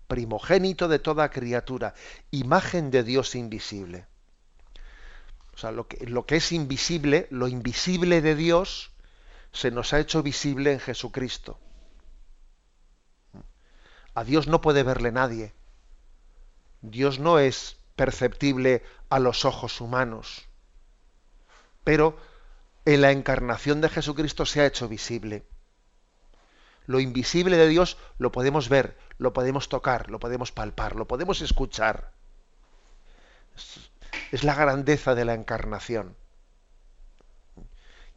primogénito 0.07 0.87
de 0.87 0.99
toda 0.99 1.31
criatura, 1.31 1.95
imagen 2.29 2.91
de 2.91 3.03
Dios 3.03 3.33
invisible. 3.33 4.05
O 5.59 5.61
sea, 5.61 5.71
lo 5.73 5.89
que, 5.89 6.05
lo 6.05 6.25
que 6.25 6.37
es 6.37 6.53
invisible, 6.53 7.27
lo 7.31 7.49
invisible 7.49 8.21
de 8.21 8.33
Dios, 8.33 8.91
se 9.51 9.71
nos 9.71 9.91
ha 9.91 9.99
hecho 9.99 10.23
visible 10.23 10.71
en 10.71 10.79
Jesucristo. 10.79 11.59
A 14.13 14.23
Dios 14.23 14.47
no 14.47 14.61
puede 14.61 14.83
verle 14.83 15.11
nadie. 15.11 15.51
Dios 16.79 17.19
no 17.19 17.39
es 17.39 17.75
perceptible 17.97 18.83
a 19.09 19.19
los 19.19 19.43
ojos 19.43 19.81
humanos. 19.81 20.47
Pero 21.83 22.17
en 22.85 23.01
la 23.01 23.11
encarnación 23.11 23.81
de 23.81 23.89
Jesucristo 23.89 24.45
se 24.45 24.61
ha 24.61 24.65
hecho 24.65 24.87
visible. 24.87 25.43
Lo 26.85 27.01
invisible 27.01 27.57
de 27.57 27.67
Dios 27.67 27.97
lo 28.17 28.31
podemos 28.31 28.69
ver, 28.69 28.97
lo 29.17 29.33
podemos 29.33 29.67
tocar, 29.67 30.09
lo 30.09 30.19
podemos 30.19 30.53
palpar, 30.53 30.95
lo 30.95 31.05
podemos 31.05 31.41
escuchar 31.41 32.13
es 34.31 34.43
la 34.43 34.55
grandeza 34.55 35.15
de 35.15 35.25
la 35.25 35.33
encarnación. 35.33 36.15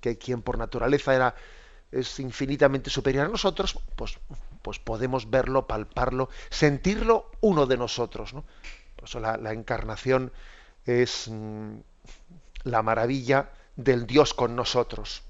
Que 0.00 0.18
quien 0.18 0.42
por 0.42 0.58
naturaleza 0.58 1.14
era, 1.14 1.34
es 1.90 2.18
infinitamente 2.20 2.90
superior 2.90 3.26
a 3.26 3.28
nosotros, 3.28 3.78
pues, 3.96 4.18
pues 4.62 4.78
podemos 4.78 5.30
verlo, 5.30 5.66
palparlo, 5.66 6.28
sentirlo 6.50 7.30
uno 7.40 7.66
de 7.66 7.76
nosotros. 7.76 8.34
¿no? 8.34 8.44
Por 8.96 9.08
eso 9.08 9.20
la, 9.20 9.52
encarnación 9.52 10.32
es 10.84 11.28
mm, 11.28 11.76
la 12.64 12.82
maravilla 12.82 13.50
del 13.76 14.06
Dios 14.06 14.34
con 14.34 14.56
nosotros. 14.56 15.22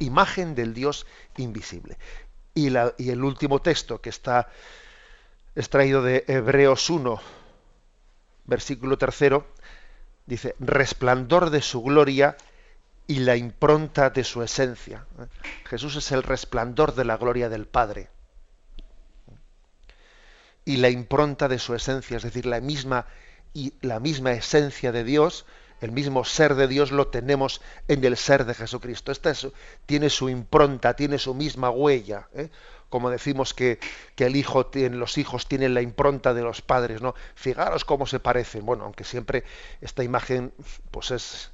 Imagen 0.00 0.54
del 0.54 0.74
Dios 0.74 1.06
invisible. 1.36 1.98
Y, 2.54 2.70
la, 2.70 2.94
y 2.98 3.10
el 3.10 3.22
último 3.22 3.60
texto 3.60 4.00
que 4.00 4.10
está 4.10 4.48
extraído 5.54 6.02
de 6.02 6.24
Hebreos 6.28 6.88
1, 6.88 7.20
versículo 8.48 8.98
tercero, 8.98 9.46
dice, 10.26 10.56
resplandor 10.58 11.50
de 11.50 11.62
su 11.62 11.82
gloria 11.82 12.36
y 13.06 13.20
la 13.20 13.36
impronta 13.36 14.10
de 14.10 14.24
su 14.24 14.42
esencia. 14.42 15.06
Jesús 15.66 15.96
es 15.96 16.10
el 16.10 16.22
resplandor 16.22 16.94
de 16.94 17.04
la 17.04 17.16
gloria 17.16 17.48
del 17.48 17.66
Padre. 17.66 18.08
Y 20.64 20.78
la 20.78 20.90
impronta 20.90 21.48
de 21.48 21.58
su 21.58 21.74
esencia, 21.74 22.16
es 22.16 22.22
decir, 22.22 22.44
la 22.44 22.60
misma 22.60 23.06
y 23.54 23.72
la 23.80 24.00
misma 24.00 24.32
esencia 24.32 24.92
de 24.92 25.04
Dios, 25.04 25.46
el 25.80 25.92
mismo 25.92 26.24
ser 26.24 26.54
de 26.54 26.68
Dios 26.68 26.90
lo 26.90 27.08
tenemos 27.08 27.60
en 27.86 28.04
el 28.04 28.16
ser 28.16 28.44
de 28.44 28.54
Jesucristo. 28.54 29.12
Esta 29.12 29.32
tiene 29.86 30.10
su 30.10 30.28
impronta, 30.28 30.94
tiene 30.94 31.18
su 31.18 31.34
misma 31.34 31.70
huella. 31.70 32.28
¿eh? 32.34 32.50
Como 32.88 33.10
decimos 33.10 33.54
que, 33.54 33.78
el 34.16 34.36
hijo 34.36 34.66
tiene, 34.66 34.96
los 34.96 35.18
hijos 35.18 35.46
tienen 35.46 35.74
la 35.74 35.82
impronta 35.82 36.34
de 36.34 36.42
los 36.42 36.62
padres, 36.62 37.02
¿no? 37.02 37.14
Fijaros 37.34 37.84
cómo 37.84 38.06
se 38.06 38.20
parecen. 38.20 38.64
Bueno, 38.66 38.84
aunque 38.84 39.04
siempre 39.04 39.44
esta 39.80 40.02
imagen, 40.02 40.52
pues 40.90 41.10
es, 41.10 41.50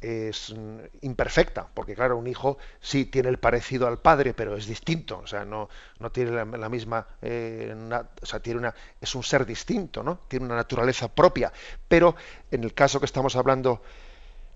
es 0.00 0.54
imperfecta, 1.00 1.68
porque 1.72 1.94
claro, 1.94 2.16
un 2.16 2.26
hijo 2.26 2.58
sí 2.80 3.06
tiene 3.06 3.28
el 3.28 3.38
parecido 3.38 3.86
al 3.86 3.98
padre, 3.98 4.34
pero 4.34 4.56
es 4.56 4.66
distinto, 4.66 5.18
o 5.18 5.26
sea, 5.26 5.44
no, 5.44 5.68
no 5.98 6.10
tiene 6.10 6.30
la, 6.32 6.68
misma, 6.68 7.06
eh, 7.22 7.74
o 8.20 8.26
sea, 8.26 8.40
tiene 8.40 8.60
una, 8.60 8.74
es 9.00 9.14
un 9.14 9.22
ser 9.22 9.46
distinto, 9.46 10.02
¿no? 10.02 10.20
Tiene 10.28 10.46
una 10.46 10.56
naturaleza 10.56 11.08
propia, 11.08 11.52
pero 11.88 12.16
en 12.50 12.64
el 12.64 12.74
caso 12.74 12.98
que 13.00 13.06
estamos 13.06 13.36
hablando 13.36 13.82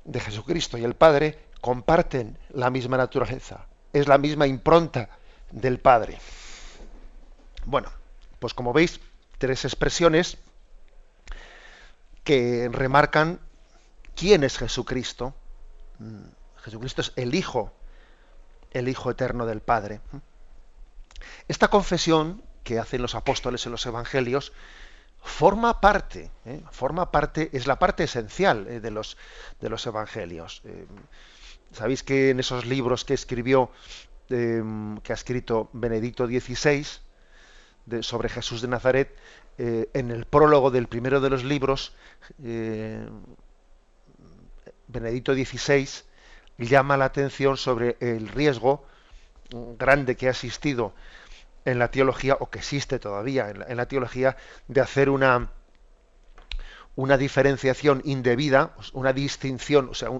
de 0.05 0.21
Jesucristo 0.21 0.79
y 0.79 0.85
el 0.85 0.95
Padre, 0.95 1.39
comparten 1.61 2.39
la 2.51 2.71
misma 2.71 2.97
naturaleza, 2.97 3.67
es 3.93 4.07
la 4.07 4.19
misma 4.19 4.47
impronta 4.47 5.09
del 5.50 5.79
Padre. 5.79 6.19
Bueno, 7.65 7.91
pues 8.38 8.55
como 8.55 8.73
veis, 8.73 9.00
tres 9.38 9.65
expresiones 9.65 10.38
que 12.25 12.69
remarcan 12.71 13.41
quién 14.15 14.45
es 14.45 14.59
Jesucristo. 14.59 15.35
Mm, 15.99 16.25
Jesucristo 16.62 17.00
es 17.00 17.12
el 17.17 17.35
Hijo, 17.35 17.73
el 18.73 18.88
Hijo 18.88 19.11
eterno 19.11 19.47
del 19.47 19.61
Padre. 19.61 20.00
Esta 21.49 21.69
confesión 21.69 22.43
que 22.65 22.79
hacen 22.79 23.03
los 23.03 23.15
apóstoles 23.15 23.65
en 23.67 23.73
los 23.73 23.87
evangelios 23.87 24.53
forma 25.23 25.81
parte, 25.81 26.31
¿eh? 26.45 26.62
forma 26.71 27.11
parte, 27.11 27.50
es 27.53 27.67
la 27.67 27.79
parte 27.79 28.05
esencial 28.05 28.67
eh, 28.69 28.81
de, 28.81 28.91
los, 28.91 29.17
de 29.61 29.69
los 29.69 29.87
evangelios. 29.87 30.62
Eh, 30.65 30.87
Sabéis 31.73 32.03
que 32.03 32.31
en 32.31 32.41
esos 32.41 32.65
libros 32.65 33.05
que 33.05 33.15
escribió, 33.15 33.71
que 34.28 35.12
ha 35.12 35.14
escrito 35.14 35.68
Benedicto 35.73 36.26
XVI, 36.26 36.87
sobre 38.00 38.28
Jesús 38.28 38.62
de 38.62 38.68
Nazaret, 38.68 39.16
en 39.59 40.11
el 40.11 40.25
prólogo 40.26 40.71
del 40.71 40.88
primero 40.88 41.21
de 41.21 41.30
los 41.30 41.45
libros, 41.45 41.95
Benedicto 44.88 45.35
XVI 45.35 45.88
llama 46.59 46.97
la 46.97 47.06
atención 47.06 47.56
sobre 47.56 47.97
el 48.00 48.28
riesgo 48.28 48.85
grande 49.50 50.16
que 50.16 50.28
ha 50.28 50.30
existido 50.30 50.95
en 51.64 51.78
la 51.78 51.90
teología, 51.90 52.37
o 52.38 52.49
que 52.49 52.59
existe 52.59 52.99
todavía 52.99 53.50
en 53.50 53.76
la, 53.76 53.87
teología, 53.87 54.37
de 54.68 54.80
hacer 54.80 55.11
una, 55.11 55.50
una 56.95 57.18
diferenciación 57.18 58.02
indebida, 58.04 58.75
una 58.92 59.12
distinción, 59.12 59.88
o 59.90 59.95
sea, 59.95 60.11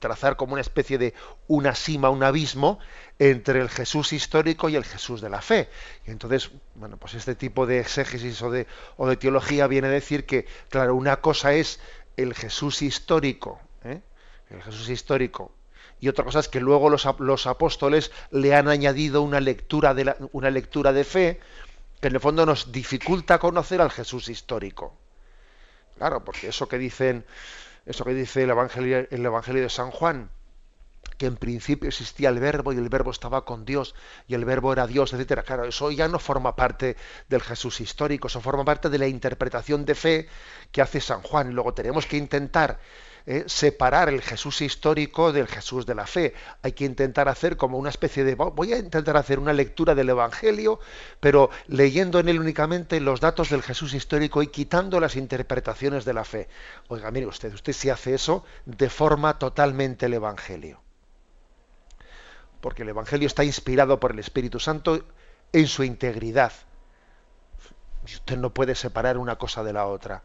trazar 0.00 0.36
como 0.36 0.54
una 0.54 0.62
especie 0.62 0.98
de 0.98 1.14
una 1.46 1.74
sima, 1.74 2.10
un 2.10 2.24
abismo 2.24 2.80
entre 3.18 3.60
el 3.60 3.68
Jesús 3.68 4.12
histórico 4.12 4.68
y 4.68 4.76
el 4.76 4.84
Jesús 4.84 5.20
de 5.20 5.30
la 5.30 5.40
fe. 5.40 5.68
Y 6.06 6.10
entonces, 6.10 6.50
bueno, 6.74 6.96
pues 6.96 7.14
este 7.14 7.34
tipo 7.34 7.66
de 7.66 7.80
exégesis 7.80 8.40
o 8.42 8.50
de, 8.50 8.66
o 8.96 9.08
de 9.08 9.16
teología 9.16 9.66
viene 9.66 9.88
a 9.88 9.90
decir 9.90 10.26
que, 10.26 10.46
claro, 10.68 10.94
una 10.94 11.20
cosa 11.20 11.54
es 11.54 11.80
el 12.16 12.34
Jesús 12.34 12.82
histórico, 12.82 13.60
¿eh? 13.84 14.00
el 14.50 14.62
Jesús 14.62 14.88
histórico, 14.88 15.52
y 16.00 16.08
otra 16.08 16.24
cosa 16.24 16.40
es 16.40 16.48
que 16.48 16.60
luego 16.60 16.90
los, 16.90 17.06
los 17.18 17.46
apóstoles 17.46 18.10
le 18.30 18.54
han 18.54 18.68
añadido 18.68 19.22
una 19.22 19.40
lectura, 19.40 19.94
de 19.94 20.14
una 20.32 20.50
lectura 20.50 20.92
de 20.92 21.04
fe 21.04 21.40
que 22.00 22.08
en 22.08 22.14
el 22.14 22.20
fondo 22.20 22.44
nos 22.44 22.70
dificulta 22.70 23.38
conocer 23.38 23.80
al 23.80 23.90
Jesús 23.90 24.28
histórico. 24.28 24.94
Claro, 25.96 26.22
porque 26.24 26.48
eso 26.48 26.68
que 26.68 26.76
dicen, 26.76 27.24
eso 27.86 28.04
que 28.04 28.12
dice 28.12 28.42
el 28.42 28.50
Evangelio, 28.50 29.06
el 29.10 29.24
Evangelio 29.24 29.62
de 29.62 29.70
San 29.70 29.90
Juan, 29.90 30.30
que 31.16 31.26
en 31.26 31.36
principio 31.36 31.88
existía 31.88 32.28
el 32.28 32.38
verbo 32.38 32.72
y 32.72 32.76
el 32.76 32.88
verbo 32.88 33.10
estaba 33.10 33.44
con 33.44 33.64
Dios 33.64 33.94
y 34.26 34.34
el 34.34 34.44
verbo 34.44 34.72
era 34.72 34.86
Dios, 34.86 35.12
etcétera. 35.12 35.42
Claro, 35.42 35.64
eso 35.64 35.90
ya 35.90 36.08
no 36.08 36.18
forma 36.18 36.56
parte 36.56 36.96
del 37.28 37.40
Jesús 37.42 37.80
histórico, 37.80 38.28
eso 38.28 38.40
forma 38.40 38.64
parte 38.64 38.88
de 38.88 38.98
la 38.98 39.06
interpretación 39.06 39.84
de 39.84 39.94
fe 39.94 40.28
que 40.72 40.82
hace 40.82 41.00
San 41.00 41.22
Juan. 41.22 41.54
Luego 41.54 41.74
tenemos 41.74 42.06
que 42.06 42.16
intentar 42.16 42.78
eh, 43.28 43.42
separar 43.48 44.08
el 44.08 44.22
Jesús 44.22 44.60
histórico 44.60 45.32
del 45.32 45.48
Jesús 45.48 45.84
de 45.84 45.96
la 45.96 46.06
fe. 46.06 46.32
Hay 46.62 46.72
que 46.72 46.84
intentar 46.84 47.28
hacer 47.28 47.56
como 47.56 47.76
una 47.76 47.90
especie 47.90 48.22
de... 48.22 48.36
Voy 48.36 48.72
a 48.72 48.78
intentar 48.78 49.16
hacer 49.16 49.40
una 49.40 49.52
lectura 49.52 49.96
del 49.96 50.10
Evangelio, 50.10 50.78
pero 51.18 51.50
leyendo 51.66 52.20
en 52.20 52.28
él 52.28 52.38
únicamente 52.38 53.00
los 53.00 53.20
datos 53.20 53.50
del 53.50 53.62
Jesús 53.62 53.94
histórico 53.94 54.42
y 54.42 54.46
quitando 54.46 55.00
las 55.00 55.16
interpretaciones 55.16 56.04
de 56.04 56.14
la 56.14 56.24
fe. 56.24 56.48
Oiga, 56.86 57.10
mire 57.10 57.26
usted, 57.26 57.52
usted 57.52 57.72
si 57.72 57.90
hace 57.90 58.14
eso, 58.14 58.44
deforma 58.64 59.40
totalmente 59.40 60.06
el 60.06 60.14
Evangelio. 60.14 60.85
Porque 62.66 62.82
el 62.82 62.88
Evangelio 62.88 63.28
está 63.28 63.44
inspirado 63.44 64.00
por 64.00 64.10
el 64.10 64.18
Espíritu 64.18 64.58
Santo 64.58 65.04
en 65.52 65.68
su 65.68 65.84
integridad. 65.84 66.50
Usted 68.02 68.36
no 68.36 68.52
puede 68.52 68.74
separar 68.74 69.18
una 69.18 69.36
cosa 69.36 69.62
de 69.62 69.72
la 69.72 69.86
otra. 69.86 70.24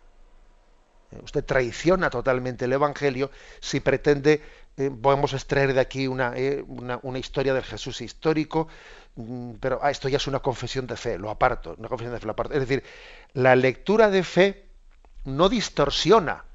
Eh, 1.12 1.20
usted 1.24 1.46
traiciona 1.46 2.10
totalmente 2.10 2.66
el 2.66 2.74
Evangelio 2.74 3.30
si 3.60 3.80
pretende, 3.80 4.42
eh, 4.76 4.90
podemos 4.90 5.34
extraer 5.34 5.76
de 5.76 5.82
aquí 5.82 6.06
eh, 6.06 6.66
una, 6.68 7.00
una, 7.04 7.20
historia 7.20 7.54
del 7.54 7.64
Jesús 7.64 8.02
histórico, 8.02 8.68
mm, 9.18 9.52
pero 9.60 9.80
ah, 9.84 9.92
esto 9.92 10.10
ya 10.10 10.18
es 10.18 10.26
una 10.26 10.40
confesión 10.40 10.88
de 10.88 10.98
fe, 10.98 11.20
lo 11.20 11.30
aparto, 11.30 11.76
una 11.78 11.90
confesión 11.90 12.16
de 12.16 12.22
fe, 12.22 12.26
lo 12.26 12.32
aparto. 12.32 12.56
Es 12.56 12.62
decir, 12.62 12.84
la 13.34 13.56
lectura 13.56 14.10
de 14.10 14.24
fe 14.24 14.66
no 15.26 15.48
distorsiona 15.48 16.46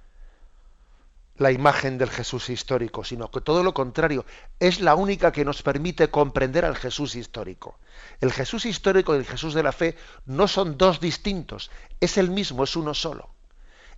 la 1.38 1.52
imagen 1.52 1.98
del 1.98 2.10
Jesús 2.10 2.48
histórico, 2.48 3.04
sino 3.04 3.30
que 3.30 3.40
todo 3.40 3.62
lo 3.62 3.74
contrario, 3.74 4.24
es 4.58 4.80
la 4.80 4.94
única 4.94 5.32
que 5.32 5.44
nos 5.44 5.62
permite 5.62 6.08
comprender 6.10 6.64
al 6.64 6.76
Jesús 6.76 7.14
histórico. 7.14 7.78
El 8.20 8.32
Jesús 8.32 8.64
histórico 8.64 9.14
y 9.14 9.18
el 9.18 9.26
Jesús 9.26 9.54
de 9.54 9.62
la 9.62 9.72
fe 9.72 9.96
no 10.24 10.48
son 10.48 10.78
dos 10.78 11.00
distintos, 11.00 11.70
es 12.00 12.16
el 12.16 12.30
mismo, 12.30 12.64
es 12.64 12.76
uno 12.76 12.94
solo. 12.94 13.30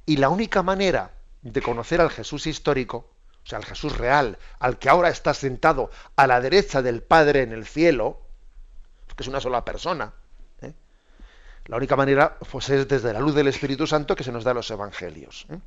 Y 0.06 0.16
la 0.16 0.28
única 0.28 0.62
manera 0.62 1.12
de 1.42 1.62
conocer 1.62 2.00
al 2.00 2.10
Jesús 2.10 2.46
histórico, 2.46 3.10
o 3.44 3.48
sea, 3.48 3.58
al 3.58 3.64
Jesús 3.64 3.96
real, 3.96 4.38
al 4.58 4.78
que 4.78 4.88
ahora 4.88 5.08
está 5.08 5.32
sentado 5.34 5.90
a 6.16 6.26
la 6.26 6.40
derecha 6.40 6.82
del 6.82 7.02
Padre 7.02 7.42
en 7.42 7.52
el 7.52 7.66
cielo, 7.66 8.20
que 9.16 9.22
es 9.22 9.28
una 9.28 9.40
sola 9.40 9.64
persona, 9.64 10.12
¿eh? 10.62 10.72
la 11.66 11.76
única 11.76 11.96
manera 11.96 12.36
pues, 12.50 12.68
es 12.70 12.86
desde 12.88 13.12
la 13.12 13.20
luz 13.20 13.34
del 13.34 13.48
Espíritu 13.48 13.86
Santo 13.86 14.14
que 14.16 14.24
se 14.24 14.32
nos 14.32 14.44
da 14.44 14.54
los 14.54 14.70
evangelios. 14.70 15.46
¿eh? 15.50 15.58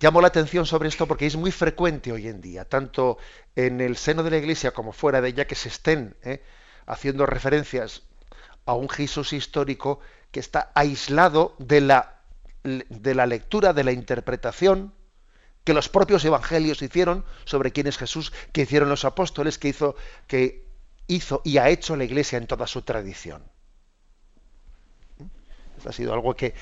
Llamo 0.00 0.20
la 0.20 0.28
atención 0.28 0.66
sobre 0.66 0.88
esto 0.88 1.06
porque 1.06 1.26
es 1.26 1.36
muy 1.36 1.52
frecuente 1.52 2.10
hoy 2.10 2.28
en 2.28 2.40
día, 2.40 2.64
tanto 2.64 3.18
en 3.54 3.80
el 3.80 3.96
seno 3.96 4.22
de 4.22 4.30
la 4.30 4.38
Iglesia 4.38 4.72
como 4.72 4.92
fuera 4.92 5.20
de 5.20 5.28
ella, 5.28 5.46
que 5.46 5.54
se 5.54 5.68
estén 5.68 6.16
¿eh? 6.22 6.42
haciendo 6.86 7.26
referencias 7.26 8.02
a 8.66 8.74
un 8.74 8.88
Jesús 8.88 9.32
histórico 9.32 10.00
que 10.32 10.40
está 10.40 10.72
aislado 10.74 11.54
de 11.58 11.80
la 11.80 12.10
de 12.64 13.14
la 13.14 13.26
lectura, 13.26 13.74
de 13.74 13.84
la 13.84 13.92
interpretación 13.92 14.94
que 15.64 15.74
los 15.74 15.88
propios 15.90 16.24
evangelios 16.24 16.80
hicieron 16.82 17.24
sobre 17.44 17.72
quién 17.72 17.86
es 17.86 17.98
Jesús, 17.98 18.32
que 18.52 18.62
hicieron 18.62 18.88
los 18.88 19.04
apóstoles, 19.04 19.58
que 19.58 19.68
hizo, 19.68 19.96
que 20.26 20.66
hizo 21.06 21.42
y 21.44 21.58
ha 21.58 21.68
hecho 21.68 21.94
la 21.96 22.04
Iglesia 22.04 22.38
en 22.38 22.46
toda 22.46 22.66
su 22.66 22.82
tradición. 22.82 23.42
Esto 25.76 25.88
ha 25.88 25.92
sido 25.92 26.14
algo 26.14 26.34
que 26.34 26.54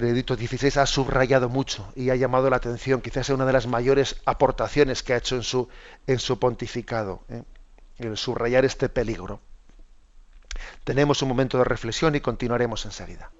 Benedicto 0.00 0.36
XVI 0.36 0.80
ha 0.80 0.86
subrayado 0.86 1.48
mucho 1.48 1.90
y 1.96 2.10
ha 2.10 2.16
llamado 2.16 2.50
la 2.50 2.56
atención, 2.56 3.00
quizás 3.00 3.26
sea 3.26 3.34
una 3.34 3.46
de 3.46 3.52
las 3.52 3.66
mayores 3.66 4.20
aportaciones 4.26 5.02
que 5.02 5.14
ha 5.14 5.16
hecho 5.16 5.36
en 5.36 5.42
su, 5.42 5.68
en 6.06 6.18
su 6.18 6.38
pontificado, 6.38 7.22
¿eh? 7.28 7.42
el 7.98 8.16
subrayar 8.16 8.64
este 8.66 8.88
peligro. 8.88 9.40
Tenemos 10.84 11.22
un 11.22 11.28
momento 11.28 11.56
de 11.58 11.64
reflexión 11.64 12.14
y 12.14 12.20
continuaremos 12.20 12.84
enseguida. 12.84 13.30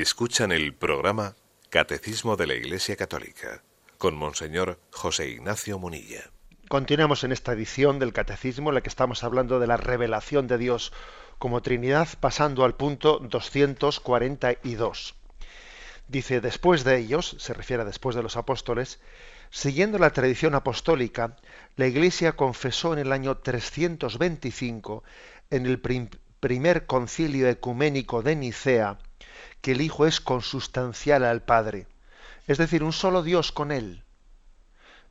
Escuchan 0.00 0.50
el 0.50 0.72
programa 0.72 1.36
Catecismo 1.68 2.36
de 2.36 2.46
la 2.46 2.54
Iglesia 2.54 2.96
Católica 2.96 3.62
con 3.98 4.16
Monseñor 4.16 4.80
José 4.90 5.28
Ignacio 5.28 5.78
Munilla. 5.78 6.30
Continuamos 6.70 7.22
en 7.22 7.32
esta 7.32 7.52
edición 7.52 7.98
del 7.98 8.14
Catecismo 8.14 8.70
en 8.70 8.76
la 8.76 8.80
que 8.80 8.88
estamos 8.88 9.24
hablando 9.24 9.60
de 9.60 9.66
la 9.66 9.76
revelación 9.76 10.46
de 10.46 10.56
Dios 10.56 10.94
como 11.36 11.60
Trinidad, 11.60 12.08
pasando 12.18 12.64
al 12.64 12.76
punto 12.76 13.18
242. 13.18 15.16
Dice, 16.08 16.40
después 16.40 16.82
de 16.82 16.96
ellos, 16.96 17.36
se 17.38 17.52
refiere 17.52 17.82
a 17.82 17.86
después 17.86 18.16
de 18.16 18.22
los 18.22 18.38
apóstoles, 18.38 19.00
siguiendo 19.50 19.98
la 19.98 20.14
tradición 20.14 20.54
apostólica, 20.54 21.36
la 21.76 21.86
Iglesia 21.86 22.36
confesó 22.36 22.94
en 22.94 23.00
el 23.00 23.12
año 23.12 23.36
325, 23.36 25.04
en 25.50 25.66
el 25.66 25.78
primer 25.78 26.86
concilio 26.86 27.50
ecuménico 27.50 28.22
de 28.22 28.34
Nicea, 28.34 28.98
que 29.60 29.72
el 29.72 29.80
Hijo 29.80 30.06
es 30.06 30.20
consustancial 30.20 31.24
al 31.24 31.42
Padre, 31.42 31.86
es 32.46 32.58
decir, 32.58 32.82
un 32.82 32.92
solo 32.92 33.22
Dios 33.22 33.52
con 33.52 33.72
Él. 33.72 34.02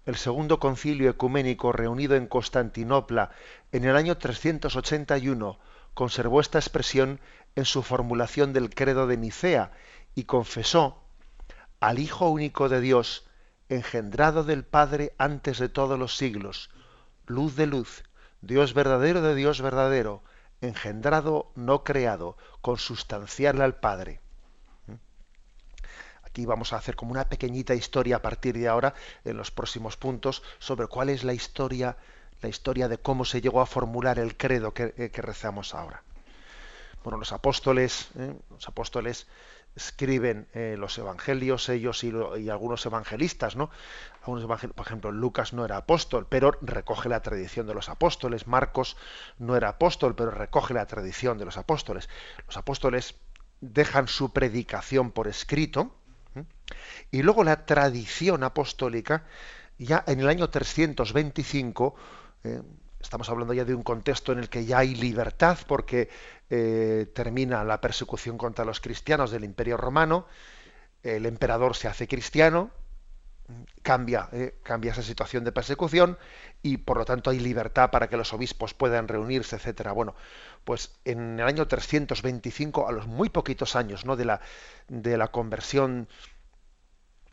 El 0.06 0.16
segundo 0.16 0.60
concilio 0.60 1.10
ecuménico 1.10 1.72
reunido 1.72 2.16
en 2.16 2.26
Constantinopla 2.26 3.32
en 3.72 3.86
el 3.86 3.96
año 3.96 4.18
381 4.18 5.60
conservó 5.94 6.42
esta 6.42 6.58
expresión 6.58 7.20
en 7.56 7.66
su 7.66 7.84
formulación 7.84 8.54
del 8.54 8.74
credo 8.74 9.06
de 9.06 9.18
Nicea 9.18 9.72
y 10.16 10.24
confesó 10.24 11.04
al 11.80 12.00
Hijo 12.00 12.30
único 12.30 12.70
de 12.70 12.82
Dios, 12.82 13.28
engendrado 13.70 14.44
del 14.44 14.64
Padre 14.64 15.14
antes 15.18 15.60
de 15.60 15.70
todos 15.70 16.00
los 16.00 16.18
siglos, 16.18 16.70
luz 17.28 17.56
de 17.56 17.68
luz, 17.68 18.04
Dios 18.42 18.74
verdadero 18.74 19.22
de 19.22 19.36
Dios 19.36 19.62
verdadero, 19.62 20.24
engendrado, 20.62 21.52
no 21.56 21.84
creado, 21.84 22.38
consustancial 22.62 23.62
al 23.62 23.76
Padre. 23.76 24.22
Aquí 26.40 26.46
vamos 26.46 26.72
a 26.72 26.78
hacer 26.78 26.96
como 26.96 27.12
una 27.12 27.28
pequeñita 27.28 27.76
historia 27.76 28.16
a 28.16 28.22
partir 28.22 28.58
de 28.58 28.70
ahora, 28.70 28.94
en 29.26 29.36
los 29.36 29.52
próximos 29.52 29.98
puntos, 29.98 30.42
sobre 30.58 30.88
cuál 30.88 31.10
es 31.10 31.26
la 31.26 31.34
historia, 31.34 31.98
la 32.42 32.48
historia 32.48 32.88
de 32.88 32.98
cómo 32.98 33.26
se 33.26 33.42
llegó 33.42 33.60
a 33.60 33.66
formular 33.66 34.20
el 34.20 34.38
credo 34.38 34.74
que, 34.74 34.94
eh, 34.96 35.12
rezamos 35.16 35.76
ahora. 35.76 36.02
Bueno, 37.04 37.18
los 37.18 37.34
apóstoles, 37.34 38.08
¿eh? 38.18 38.34
los 38.52 38.66
apóstoles 38.70 39.28
escriben 39.76 40.48
eh, 40.54 40.78
los 40.80 40.98
evangelios, 40.98 41.68
ellos 41.68 42.06
y, 42.06 42.50
algunos 42.50 42.86
evangelistas, 42.86 43.58
¿no? 43.58 43.70
por 44.24 44.86
ejemplo, 44.86 45.12
Lucas 45.12 45.52
no 45.52 45.66
era 45.66 45.76
apóstol, 45.76 46.26
pero 46.30 46.52
recoge 46.62 47.10
la 47.10 47.22
tradición 47.22 47.68
de 47.68 47.74
los 47.74 47.90
apóstoles. 47.90 48.48
Marcos 48.48 48.96
no 49.40 49.58
era 49.58 49.68
apóstol, 49.68 50.16
pero 50.16 50.32
recoge 50.32 50.74
la 50.74 50.86
tradición 50.86 51.38
de 51.38 51.44
los 51.44 51.58
apóstoles. 51.58 52.08
Los 52.48 52.56
apóstoles 52.56 53.16
dejan 53.62 54.08
su 54.08 54.32
predicación 54.32 55.12
por 55.12 55.28
escrito, 55.28 55.99
y 57.12 57.22
luego 57.22 57.44
la 57.44 57.66
tradición 57.66 58.44
apostólica, 58.44 59.26
ya 59.78 60.04
en 60.08 60.20
el 60.20 60.28
año 60.28 60.50
325, 60.50 61.96
eh, 62.44 62.62
estamos 63.00 63.30
hablando 63.30 63.54
ya 63.54 63.66
de 63.66 63.74
un 63.74 63.84
contexto 63.84 64.32
en 64.32 64.40
el 64.40 64.50
que 64.50 64.66
ya 64.66 64.80
hay 64.80 64.96
libertad 64.96 65.58
porque 65.68 66.10
eh, 66.50 67.08
termina 67.14 67.64
la 67.64 67.82
persecución 67.82 68.38
contra 68.38 68.66
los 68.66 68.80
cristianos 68.80 69.32
del 69.32 69.44
Imperio 69.44 69.78
Romano, 69.78 70.26
el 71.02 71.26
emperador 71.26 71.76
se 71.76 71.88
hace 71.88 72.08
cristiano, 72.08 72.72
cambia, 73.82 74.30
eh, 74.32 74.56
cambia 74.64 74.92
esa 74.92 75.02
situación 75.02 75.44
de 75.44 75.52
persecución 75.52 76.18
y 76.62 76.78
por 76.78 76.98
lo 76.98 77.06
tanto 77.06 77.30
hay 77.30 77.40
libertad 77.40 77.90
para 77.90 78.08
que 78.08 78.18
los 78.18 78.34
obispos 78.34 78.74
puedan 78.74 79.08
reunirse, 79.08 79.56
etcétera. 79.56 79.92
Bueno, 79.92 80.16
pues 80.70 80.92
en 81.04 81.40
el 81.40 81.48
año 81.48 81.68
325, 81.68 82.88
a 82.88 82.92
los 82.92 83.08
muy 83.08 83.30
poquitos 83.30 83.76
años 83.76 84.06
¿no? 84.06 84.16
de, 84.16 84.26
la, 84.26 84.40
de 84.88 85.18
la 85.18 85.30
conversión 85.30 86.08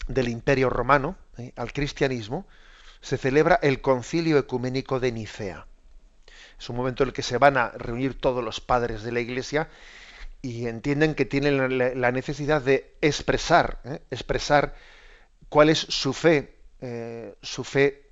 del 0.09 0.29
Imperio 0.29 0.71
Romano 0.71 1.19
eh, 1.37 1.53
al 1.57 1.75
cristianismo, 1.75 2.47
se 3.03 3.19
celebra 3.19 3.59
el 3.61 3.83
Concilio 3.83 4.39
Ecuménico 4.39 5.01
de 5.01 5.13
Nicea. 5.13 5.67
Es 6.59 6.71
un 6.71 6.77
momento 6.77 7.03
en 7.03 7.11
el 7.11 7.13
que 7.13 7.21
se 7.21 7.37
van 7.37 7.59
a 7.59 7.73
reunir 7.73 8.19
todos 8.19 8.43
los 8.43 8.63
padres 8.63 9.03
de 9.03 9.13
la 9.13 9.21
Iglesia 9.21 9.69
y 10.41 10.67
entienden 10.67 11.15
que 11.15 11.27
tienen 11.27 12.01
la 12.01 12.13
necesidad 12.13 12.63
de 12.63 12.97
expresar, 13.03 13.81
eh, 13.85 14.01
expresar 14.11 14.77
cuál 15.51 15.69
es 15.69 15.81
su 15.81 16.15
fe, 16.15 16.57
eh, 16.81 17.37
su 17.43 17.65
fe 17.65 18.09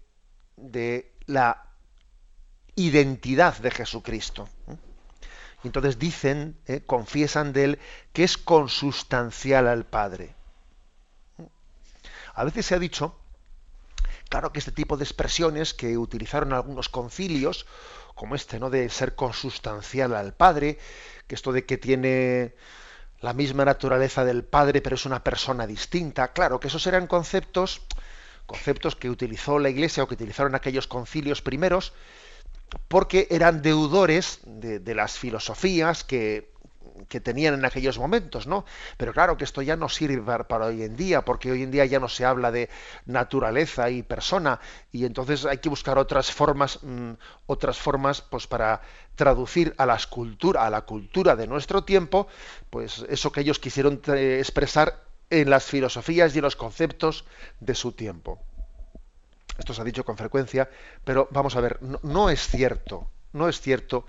de 0.58 1.14
la 1.24 1.64
identidad 2.76 3.56
de 3.56 3.70
Jesucristo. 3.70 4.50
Entonces 5.64 5.98
dicen, 5.98 6.56
eh, 6.66 6.82
confiesan 6.84 7.52
de 7.52 7.64
él 7.64 7.78
que 8.12 8.24
es 8.24 8.36
consustancial 8.36 9.66
al 9.66 9.84
Padre. 9.84 10.34
A 12.34 12.44
veces 12.44 12.66
se 12.66 12.74
ha 12.74 12.78
dicho, 12.78 13.16
claro 14.28 14.52
que 14.52 14.58
este 14.58 14.72
tipo 14.72 14.96
de 14.96 15.04
expresiones 15.04 15.72
que 15.72 15.96
utilizaron 15.96 16.52
algunos 16.52 16.88
concilios, 16.88 17.66
como 18.14 18.34
este, 18.34 18.58
¿no? 18.58 18.70
De 18.70 18.88
ser 18.90 19.14
consustancial 19.14 20.14
al 20.14 20.34
Padre, 20.34 20.78
que 21.26 21.34
esto 21.34 21.52
de 21.52 21.64
que 21.64 21.78
tiene 21.78 22.54
la 23.20 23.32
misma 23.32 23.64
naturaleza 23.64 24.24
del 24.24 24.44
Padre, 24.44 24.82
pero 24.82 24.96
es 24.96 25.06
una 25.06 25.24
persona 25.24 25.66
distinta. 25.66 26.32
Claro 26.32 26.60
que 26.60 26.68
esos 26.68 26.86
eran 26.86 27.06
conceptos, 27.06 27.80
conceptos 28.46 28.96
que 28.96 29.08
utilizó 29.08 29.58
la 29.58 29.70
Iglesia 29.70 30.02
o 30.02 30.08
que 30.08 30.14
utilizaron 30.14 30.54
aquellos 30.54 30.86
concilios 30.86 31.40
primeros, 31.40 31.94
porque 32.88 33.26
eran 33.30 33.62
deudores 33.62 34.40
de, 34.44 34.94
las 34.94 35.18
filosofías 35.18 36.04
que, 36.04 36.52
tenían 37.22 37.54
en 37.54 37.64
aquellos 37.64 37.98
momentos, 37.98 38.46
¿no? 38.46 38.64
Pero 38.96 39.12
claro 39.12 39.36
que 39.36 39.44
esto 39.44 39.62
ya 39.62 39.76
no 39.76 39.88
sirve 39.88 40.20
para, 40.44 40.66
hoy 40.66 40.82
en 40.82 40.96
día, 40.96 41.24
porque 41.24 41.50
hoy 41.52 41.62
en 41.62 41.70
día 41.70 41.84
ya 41.84 42.00
no 42.00 42.08
se 42.08 42.24
habla 42.24 42.50
de 42.50 42.68
naturaleza 43.06 43.88
y 43.90 44.02
persona, 44.02 44.58
y 44.90 45.04
entonces 45.04 45.44
hay 45.44 45.58
que 45.58 45.68
buscar 45.68 45.96
otras 45.98 46.32
formas, 46.32 46.80
mm, 46.82 47.12
otras 47.46 47.78
formas, 47.78 48.20
pues 48.20 48.46
para 48.48 48.80
traducir 49.14 49.74
a 49.78 49.86
la 49.86 49.94
escultura, 49.94 50.66
a 50.66 50.70
la 50.70 50.82
cultura 50.82 51.36
de 51.36 51.46
nuestro 51.46 51.84
tiempo, 51.84 52.26
pues 52.70 53.04
eso 53.08 53.30
que 53.30 53.42
ellos 53.42 53.60
quisieron 53.60 54.00
eh, 54.08 54.38
expresar 54.40 55.04
en 55.30 55.50
las 55.50 55.64
filosofías 55.64 56.34
y 56.34 56.38
en 56.38 56.44
los 56.44 56.56
conceptos 56.56 57.24
de 57.60 57.74
su 57.74 57.92
tiempo. 57.92 58.40
Esto 59.58 59.72
se 59.72 59.80
ha 59.80 59.84
dicho 59.84 60.04
con 60.04 60.16
frecuencia, 60.16 60.68
pero 61.04 61.28
vamos 61.30 61.56
a 61.56 61.60
ver, 61.60 61.78
no, 62.02 62.30
es 62.30 62.48
cierto, 62.48 63.08
no 63.32 63.48
es 63.48 63.60
cierto 63.60 64.06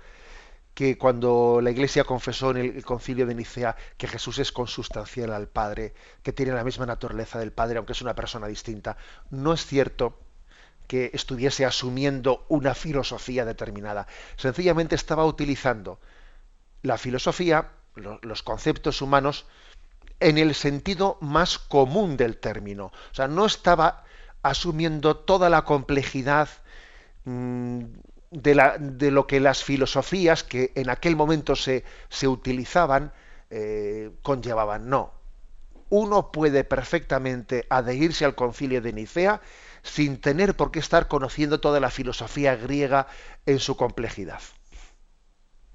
que 0.74 0.98
cuando 0.98 1.60
la 1.62 1.70
Iglesia 1.70 2.04
confesó 2.04 2.50
en 2.50 2.56
el, 2.58 2.84
concilio 2.84 3.26
de 3.26 3.34
Nicea 3.34 3.76
que 3.96 4.08
Jesús 4.08 4.38
es 4.38 4.52
consustancial 4.52 5.32
al 5.32 5.48
Padre, 5.48 5.94
que 6.22 6.32
tiene 6.32 6.52
la 6.52 6.64
misma 6.64 6.84
naturaleza 6.84 7.38
del 7.38 7.52
Padre, 7.52 7.78
aunque 7.78 7.92
es 7.92 8.02
una 8.02 8.14
persona 8.14 8.46
distinta, 8.46 8.96
no 9.30 9.52
es 9.52 9.64
cierto 9.64 10.18
que 10.86 11.10
estuviese 11.14 11.64
asumiendo 11.64 12.44
una 12.48 12.74
filosofía 12.74 13.44
determinada. 13.44 14.06
Sencillamente 14.36 14.94
estaba 14.94 15.24
utilizando 15.24 15.98
la 16.82 16.98
filosofía, 16.98 17.70
los 17.94 18.42
conceptos 18.42 19.00
humanos, 19.00 19.46
en 20.20 20.38
el 20.38 20.54
sentido 20.54 21.18
más 21.20 21.58
común 21.58 22.16
del 22.16 22.38
término. 22.38 22.86
O 22.86 23.14
sea, 23.14 23.28
no 23.28 23.46
estaba 23.46 24.04
asumiendo 24.48 25.16
toda 25.16 25.50
la 25.50 25.62
complejidad 25.64 26.48
mm, 27.24 27.84
de, 28.30 29.10
lo 29.10 29.26
que 29.26 29.40
las 29.40 29.62
filosofías 29.62 30.44
que 30.44 30.72
en 30.74 30.90
aquel 30.90 31.16
momento 31.16 31.56
se, 31.56 31.84
se 32.08 32.28
utilizaban 32.28 33.12
eh, 33.50 34.10
conllevaban. 34.22 34.88
No. 34.88 35.12
Uno 35.88 36.32
puede 36.32 36.64
perfectamente 36.64 37.66
adherirse 37.70 38.24
al 38.24 38.34
concilio 38.34 38.82
de 38.82 38.92
Nicea 38.92 39.40
sin 39.82 40.20
tener 40.20 40.56
por 40.56 40.72
qué 40.72 40.80
estar 40.80 41.06
conociendo 41.06 41.60
toda 41.60 41.78
la 41.78 41.90
filosofía 41.90 42.56
griega 42.56 43.06
en 43.46 43.60
su 43.60 43.76
complejidad. 43.76 44.40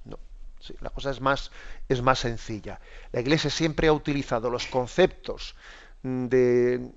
No, 0.04 0.20
la 0.82 0.90
cosa 0.90 1.12
es 1.12 1.22
más, 1.22 1.52
es 1.88 2.02
más 2.02 2.20
sencilla. 2.20 2.82
La 3.14 3.22
Iglesia 3.22 3.50
siempre 3.50 3.88
ha 3.88 3.94
utilizado 3.94 4.50
los 4.50 4.68
conceptos 4.68 5.56
de, 6.04 6.92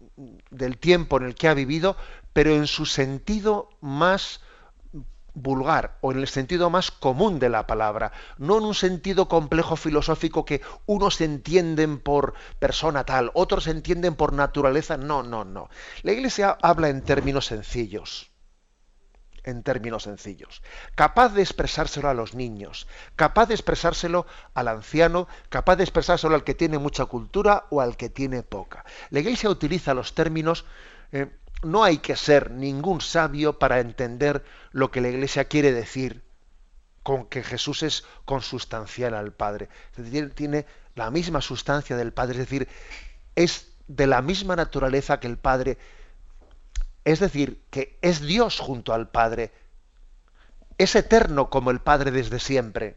del 0.50 0.78
tiempo 0.78 1.18
en 1.18 1.24
el 1.24 1.34
que 1.34 1.48
ha 1.48 1.54
vivido, 1.54 1.96
pero 2.32 2.54
en 2.54 2.66
su 2.66 2.86
sentido 2.86 3.68
más 3.80 4.40
vulgar 5.34 5.98
o 6.00 6.12
en 6.12 6.18
el 6.18 6.28
sentido 6.28 6.70
más 6.70 6.90
común 6.90 7.38
de 7.38 7.48
la 7.48 7.66
palabra, 7.66 8.12
no 8.38 8.58
en 8.58 8.64
un 8.64 8.74
sentido 8.74 9.28
complejo 9.28 9.76
filosófico 9.76 10.44
que 10.44 10.62
unos 10.86 11.20
entienden 11.20 11.98
por 11.98 12.34
persona 12.58 13.04
tal, 13.04 13.30
otros 13.34 13.66
entienden 13.66 14.14
por 14.14 14.32
naturaleza, 14.32 14.96
no, 14.96 15.22
no, 15.22 15.44
no. 15.44 15.68
La 16.02 16.12
Iglesia 16.12 16.56
habla 16.62 16.88
en 16.88 17.02
términos 17.02 17.46
sencillos, 17.46 18.30
en 19.44 19.62
términos 19.62 20.04
sencillos, 20.04 20.62
capaz 20.94 21.34
de 21.34 21.42
expresárselo 21.42 22.08
a 22.08 22.14
los 22.14 22.34
niños, 22.34 22.86
capaz 23.16 23.46
de 23.46 23.54
expresárselo 23.54 24.26
al 24.54 24.68
anciano, 24.68 25.28
capaz 25.48 25.76
de 25.76 25.84
expresárselo 25.84 26.34
al 26.34 26.44
que 26.44 26.54
tiene 26.54 26.78
mucha 26.78 27.04
cultura 27.06 27.66
o 27.70 27.80
al 27.80 27.96
que 27.96 28.08
tiene 28.08 28.42
poca. 28.42 28.84
La 29.10 29.20
Iglesia 29.20 29.50
utiliza 29.50 29.94
los 29.94 30.14
términos 30.14 30.64
eh, 31.12 31.30
no 31.62 31.82
hay 31.82 31.98
que 31.98 32.16
ser 32.16 32.50
ningún 32.50 33.00
sabio 33.00 33.58
para 33.58 33.80
entender 33.80 34.44
lo 34.72 34.90
que 34.90 35.00
la 35.00 35.08
Iglesia 35.08 35.46
quiere 35.46 35.72
decir 35.72 36.22
con 37.02 37.26
que 37.26 37.42
Jesús 37.42 37.82
es 37.82 38.04
consustancial 38.24 39.14
al 39.14 39.32
Padre. 39.32 39.68
Tiene, 40.34 40.66
la 40.94 41.10
misma 41.10 41.40
sustancia 41.40 41.96
del 41.96 42.12
Padre, 42.12 42.34
es 42.34 42.50
decir, 42.50 42.68
es 43.34 43.72
de 43.88 44.06
la 44.06 44.22
misma 44.22 44.56
naturaleza 44.56 45.20
que 45.20 45.26
el 45.26 45.38
Padre, 45.38 45.78
es 47.04 47.20
decir, 47.20 47.62
que 47.70 47.98
es 48.00 48.20
Dios 48.20 48.60
junto 48.60 48.94
al 48.94 49.08
Padre, 49.08 49.52
es 50.78 50.94
eterno 50.96 51.50
como 51.50 51.70
el 51.70 51.80
Padre 51.80 52.10
desde 52.10 52.40
siempre. 52.40 52.96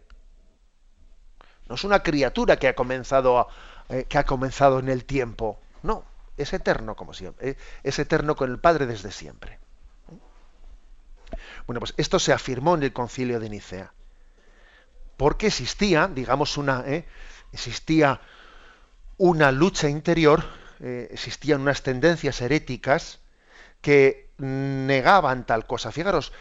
No 1.68 1.76
es 1.76 1.84
una 1.84 2.02
criatura 2.02 2.58
que 2.58 2.70
ha 2.70 2.76
comenzado, 2.76 3.48
eh, 3.90 4.06
que 4.08 4.18
ha 4.18 4.26
comenzado 4.26 4.80
en 4.80 4.88
el 4.88 5.04
tiempo. 5.04 5.60
No, 5.84 6.06
es 6.38 6.54
eterno 6.54 6.96
como 6.96 7.14
siempre. 7.14 7.50
Eh, 7.52 7.58
es 7.84 8.00
eterno 8.00 8.36
con 8.36 8.50
el 8.50 8.60
Padre 8.60 8.86
desde 8.86 9.12
siempre. 9.12 9.60
Bueno, 11.66 11.82
pues 11.82 11.94
esto 11.98 12.20
se 12.20 12.32
afirmó 12.32 12.76
en 12.76 12.84
el 12.84 12.94
concilio 12.94 13.42
de 13.42 13.50
Nicea. 13.50 13.92
Porque 15.18 15.48
existía, 15.48 16.08
digamos, 16.08 16.58
una, 16.58 16.84
eh, 16.88 17.06
existía 17.52 18.22
una 19.18 19.52
lucha 19.52 19.90
interior, 19.90 20.46
existían 20.80 21.62
unas 21.62 21.82
tendencias 21.82 22.40
heréticas 22.40 23.20
que 23.88 24.32
negaban 24.38 25.46
tal 25.46 25.66
cosa. 25.66 25.94
Fijaros, 25.94 26.34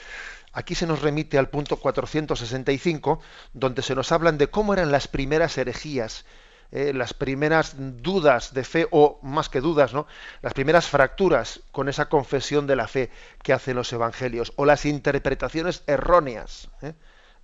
Aquí 0.52 0.74
se 0.74 0.86
nos 0.86 1.02
remite 1.02 1.38
al 1.38 1.50
punto 1.50 1.76
465, 1.76 3.20
donde 3.52 3.82
se 3.82 3.94
nos 3.94 4.10
hablan 4.10 4.38
de 4.38 4.48
cómo 4.48 4.72
eran 4.72 4.90
las 4.90 5.06
primeras 5.06 5.58
herejías, 5.58 6.24
eh, 6.72 6.94
las 6.94 7.12
primeras 7.12 7.74
dudas 7.76 8.54
de 8.54 8.64
fe, 8.64 8.88
o 8.90 9.20
más 9.22 9.50
que 9.50 9.60
dudas, 9.60 9.92
¿no? 9.92 10.06
las 10.40 10.54
primeras 10.54 10.88
fracturas 10.88 11.60
con 11.72 11.90
esa 11.90 12.08
confesión 12.08 12.66
de 12.66 12.74
la 12.74 12.88
fe 12.88 13.10
que 13.42 13.52
hacen 13.52 13.76
los 13.76 13.92
evangelios, 13.92 14.54
o 14.56 14.64
las 14.64 14.86
interpretaciones 14.86 15.84
erróneas. 15.86 16.70
¿eh? 16.80 16.94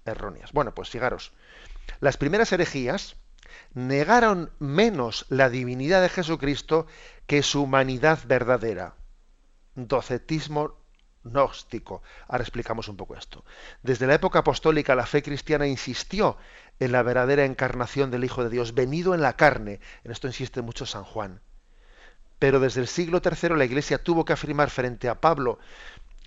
Erróneas. 0.07 0.53
Bueno, 0.53 0.75
pues 0.75 0.89
fijaros, 0.89 1.33
las 2.01 2.17
primeras 2.17 2.51
herejías 2.51 3.17
negaron 3.75 4.51
menos 4.59 5.27
la 5.29 5.51
divinidad 5.51 6.01
de 6.01 6.09
Jesucristo 6.09 6.87
que 7.27 7.43
su 7.43 7.63
humanidad 7.63 8.21
verdadera. 8.27 8.95
Docetismo 9.75 10.77
gnóstico. 11.25 12.03
Ahora 12.29 12.43
explicamos 12.43 12.89
un 12.89 12.97
poco 12.97 13.17
esto. 13.17 13.45
Desde 13.83 14.07
la 14.07 14.15
época 14.15 14.41
apostólica 14.41 14.95
la 14.95 15.07
fe 15.07 15.23
cristiana 15.23 15.67
insistió 15.67 16.37
en 16.81 16.93
la 16.93 17.03
verdadera 17.03 17.45
encarnación 17.45 18.11
del 18.11 18.25
Hijo 18.25 18.43
de 18.43 18.51
Dios, 18.51 18.75
venido 18.75 19.15
en 19.15 19.23
la 19.23 19.37
carne. 19.37 19.81
En 20.05 20.11
esto 20.11 20.27
insiste 20.27 20.63
mucho 20.63 20.87
San 20.87 21.05
Juan. 21.05 21.41
Pero 22.39 22.59
desde 22.59 22.81
el 22.81 22.89
siglo 22.89 23.23
III 23.25 23.57
la 23.57 23.65
Iglesia 23.65 24.03
tuvo 24.03 24.25
que 24.25 24.33
afirmar 24.33 24.71
frente 24.71 25.09
a 25.09 25.21
Pablo 25.21 25.59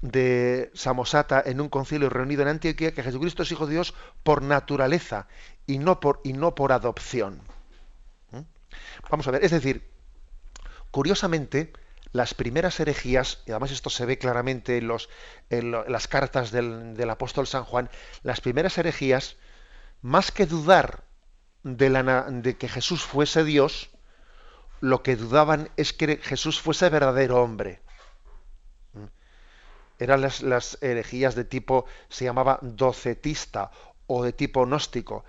de 0.01 0.71
Samosata 0.73 1.41
en 1.45 1.59
un 1.59 1.69
concilio 1.69 2.09
reunido 2.09 2.41
en 2.41 2.49
Antioquía 2.49 2.93
que 2.93 3.03
Jesucristo 3.03 3.43
es 3.43 3.51
Hijo 3.51 3.65
de 3.65 3.73
Dios 3.73 3.93
por 4.23 4.41
naturaleza 4.41 5.27
y 5.65 5.77
no 5.77 5.99
por, 5.99 6.21
y 6.23 6.33
no 6.33 6.55
por 6.55 6.71
adopción. 6.71 7.41
¿Mm? 8.31 8.41
Vamos 9.09 9.27
a 9.27 9.31
ver, 9.31 9.43
es 9.43 9.51
decir, 9.51 9.89
curiosamente, 10.91 11.73
las 12.15 12.33
primeras 12.33 12.79
herejías, 12.79 13.43
y 13.45 13.51
además 13.51 13.71
esto 13.71 13.89
se 13.89 14.05
ve 14.05 14.17
claramente 14.17 14.77
en, 14.77 14.87
los, 14.87 15.09
en, 15.49 15.71
las 15.71 16.07
cartas 16.07 16.49
del, 16.49 17.09
apóstol 17.09 17.45
San 17.45 17.65
Juan, 17.65 17.89
las 18.23 18.39
primeras 18.39 18.77
herejías, 18.77 19.35
más 20.01 20.31
que 20.31 20.45
dudar 20.45 21.03
de, 21.63 21.89
la, 21.89 22.23
de 22.29 22.55
que 22.55 22.69
Jesús 22.69 23.03
fuese 23.03 23.43
Dios, 23.43 23.89
lo 24.79 25.03
que 25.03 25.17
dudaban 25.17 25.69
es 25.75 25.91
que 25.91 26.15
Jesús 26.15 26.61
fuese 26.61 26.87
verdadero 26.87 27.43
hombre. 27.43 27.81
¿Mm? 28.93 29.07
Eran 29.99 30.21
las, 30.21 30.41
las 30.41 30.77
herejías 30.81 31.35
de 31.35 31.43
tipo, 31.43 31.85
se 32.07 32.23
llamaba 32.23 32.59
docetista 32.61 33.71
o 34.07 34.23
de 34.23 34.31
tipo 34.31 34.65
gnóstico. 34.65 35.25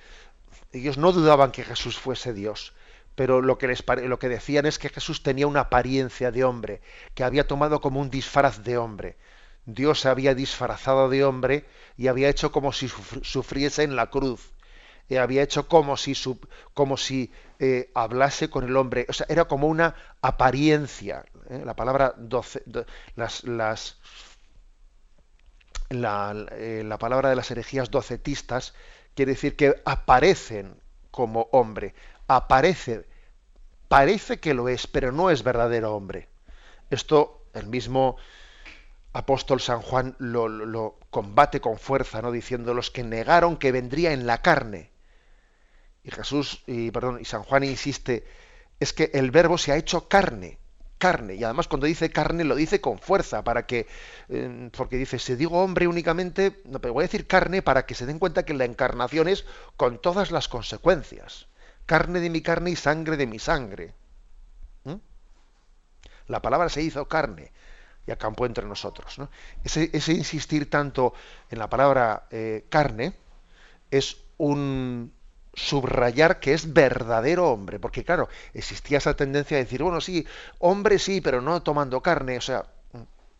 Ellos 0.70 0.98
no 0.98 1.10
dudaban 1.10 1.50
que 1.50 1.64
Jesús 1.64 1.98
fuese 1.98 2.32
Dios, 2.32 2.74
pero 3.16 3.40
lo 3.40 3.58
que, 3.58 3.66
les, 3.66 3.82
lo 4.04 4.18
que 4.18 4.28
decían 4.28 4.66
es 4.66 4.78
que 4.78 4.90
Jesús 4.90 5.22
tenía 5.22 5.46
una 5.46 5.60
apariencia 5.60 6.30
de 6.30 6.44
hombre, 6.44 6.82
que 7.14 7.24
había 7.24 7.46
tomado 7.48 7.80
como 7.80 8.00
un 8.00 8.10
disfraz 8.10 8.62
de 8.62 8.76
hombre. 8.76 9.16
Dios 9.64 10.00
se 10.00 10.08
había 10.08 10.34
disfrazado 10.34 11.08
de 11.08 11.24
hombre 11.24 11.64
y 11.96 12.06
había 12.06 12.28
hecho 12.28 12.52
como 12.52 12.72
si 12.72 12.88
sufriese 12.88 13.82
en 13.82 13.96
la 13.96 14.10
cruz. 14.10 14.52
Y 15.08 15.16
había 15.16 15.42
hecho 15.42 15.66
como 15.66 15.96
si, 15.96 16.14
como 16.74 16.96
si 16.96 17.32
eh, 17.58 17.90
hablase 17.94 18.50
con 18.50 18.64
el 18.64 18.76
hombre. 18.76 19.06
O 19.08 19.12
sea, 19.12 19.26
era 19.28 19.46
como 19.46 19.68
una 19.68 19.94
apariencia. 20.20 21.24
¿eh? 21.48 21.62
La 21.64 21.74
palabra 21.74 22.14
doce, 22.18 22.62
las, 23.14 23.44
las, 23.44 23.98
la, 25.88 26.46
eh, 26.52 26.82
la 26.84 26.98
palabra 26.98 27.30
de 27.30 27.36
las 27.36 27.50
herejías 27.50 27.90
docetistas 27.90 28.74
quiere 29.14 29.32
decir 29.32 29.56
que 29.56 29.80
aparecen 29.84 30.76
como 31.10 31.48
hombre 31.52 31.94
aparece, 32.28 33.06
parece 33.88 34.40
que 34.40 34.54
lo 34.54 34.68
es, 34.68 34.86
pero 34.86 35.12
no 35.12 35.30
es 35.30 35.42
verdadero 35.42 35.94
hombre. 35.94 36.28
Esto 36.90 37.46
el 37.54 37.66
mismo 37.66 38.16
apóstol 39.12 39.60
San 39.60 39.80
Juan 39.80 40.14
lo, 40.18 40.98
combate 41.10 41.60
con 41.60 41.78
fuerza, 41.78 42.20
¿no? 42.20 42.30
diciendo 42.30 42.74
los 42.74 42.90
que 42.90 43.02
negaron 43.02 43.56
que 43.56 43.72
vendría 43.72 44.12
en 44.12 44.26
la 44.26 44.42
carne. 44.42 44.90
Y 46.04 46.10
Jesús, 46.10 46.62
y 46.66 46.90
perdón, 46.90 47.18
y 47.20 47.24
San 47.24 47.42
Juan 47.42 47.64
insiste, 47.64 48.24
es 48.78 48.92
que 48.92 49.10
el 49.14 49.30
verbo 49.30 49.58
se 49.58 49.72
ha 49.72 49.76
hecho 49.76 50.08
carne, 50.08 50.58
carne, 50.98 51.34
y 51.34 51.42
además 51.42 51.66
cuando 51.66 51.86
dice 51.86 52.10
carne 52.10 52.44
lo 52.44 52.54
dice 52.54 52.80
con 52.80 52.98
fuerza, 52.98 53.42
para 53.42 53.66
que, 53.66 53.86
eh, 54.28 54.70
porque 54.76 54.98
dice, 54.98 55.18
si 55.18 55.34
digo 55.34 55.62
hombre 55.62 55.88
únicamente, 55.88 56.60
no, 56.66 56.80
pero 56.80 56.94
voy 56.94 57.02
a 57.02 57.08
decir 57.08 57.26
carne 57.26 57.62
para 57.62 57.86
que 57.86 57.94
se 57.94 58.06
den 58.06 58.18
cuenta 58.18 58.44
que 58.44 58.54
la 58.54 58.66
encarnación 58.66 59.28
es 59.28 59.46
con 59.76 59.98
todas 60.00 60.30
las 60.30 60.48
consecuencias 60.48 61.48
carne 61.86 62.20
de 62.20 62.30
mi 62.30 62.42
carne 62.42 62.70
y 62.70 62.76
sangre 62.76 63.16
de 63.16 63.26
mi 63.26 63.38
sangre. 63.38 63.94
¿Mm? 64.84 64.96
La 66.28 66.42
palabra 66.42 66.68
se 66.68 66.82
hizo 66.82 67.06
carne 67.08 67.52
y 68.06 68.12
acampó 68.12 68.46
entre 68.46 68.66
nosotros. 68.66 69.16
Ese, 69.64 70.12
insistir 70.12 70.70
tanto 70.70 71.14
en 71.50 71.58
la 71.58 71.68
palabra 71.68 72.26
eh, 72.30 72.66
carne 72.68 73.14
es 73.90 74.18
un 74.36 75.12
subrayar 75.54 76.38
que 76.38 76.52
es 76.52 76.72
verdadero 76.72 77.50
hombre, 77.50 77.80
porque 77.80 78.04
claro, 78.04 78.28
existía 78.52 78.98
esa 78.98 79.16
tendencia 79.16 79.56
de 79.56 79.64
decir, 79.64 79.82
bueno, 79.82 80.00
sí, 80.00 80.26
hombre 80.58 80.98
sí, 80.98 81.20
pero 81.22 81.40
no 81.40 81.62
tomando 81.62 82.02
carne, 82.02 82.36
o 82.36 82.42
sea, 82.42 82.66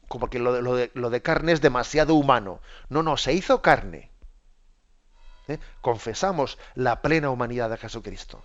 como 0.09 0.31
que 0.31 0.39
lo, 0.39 0.63
lo, 0.63 0.77
de, 0.77 0.91
lo 0.95 1.11
de 1.11 1.23
carne 1.23 1.53
es 1.53 1.61
demasiado 1.61 2.15
humano. 2.15 2.61
No, 2.89 3.03
no, 3.03 3.17
se 3.17 3.35
hizo 3.35 3.61
carne. 3.61 4.11
¿Eh? 5.49 5.59
Confesamos 5.81 6.59
la 6.75 7.03
plena 7.03 7.31
humanidad 7.31 7.71
de 7.71 7.77
Jesucristo. 7.77 8.43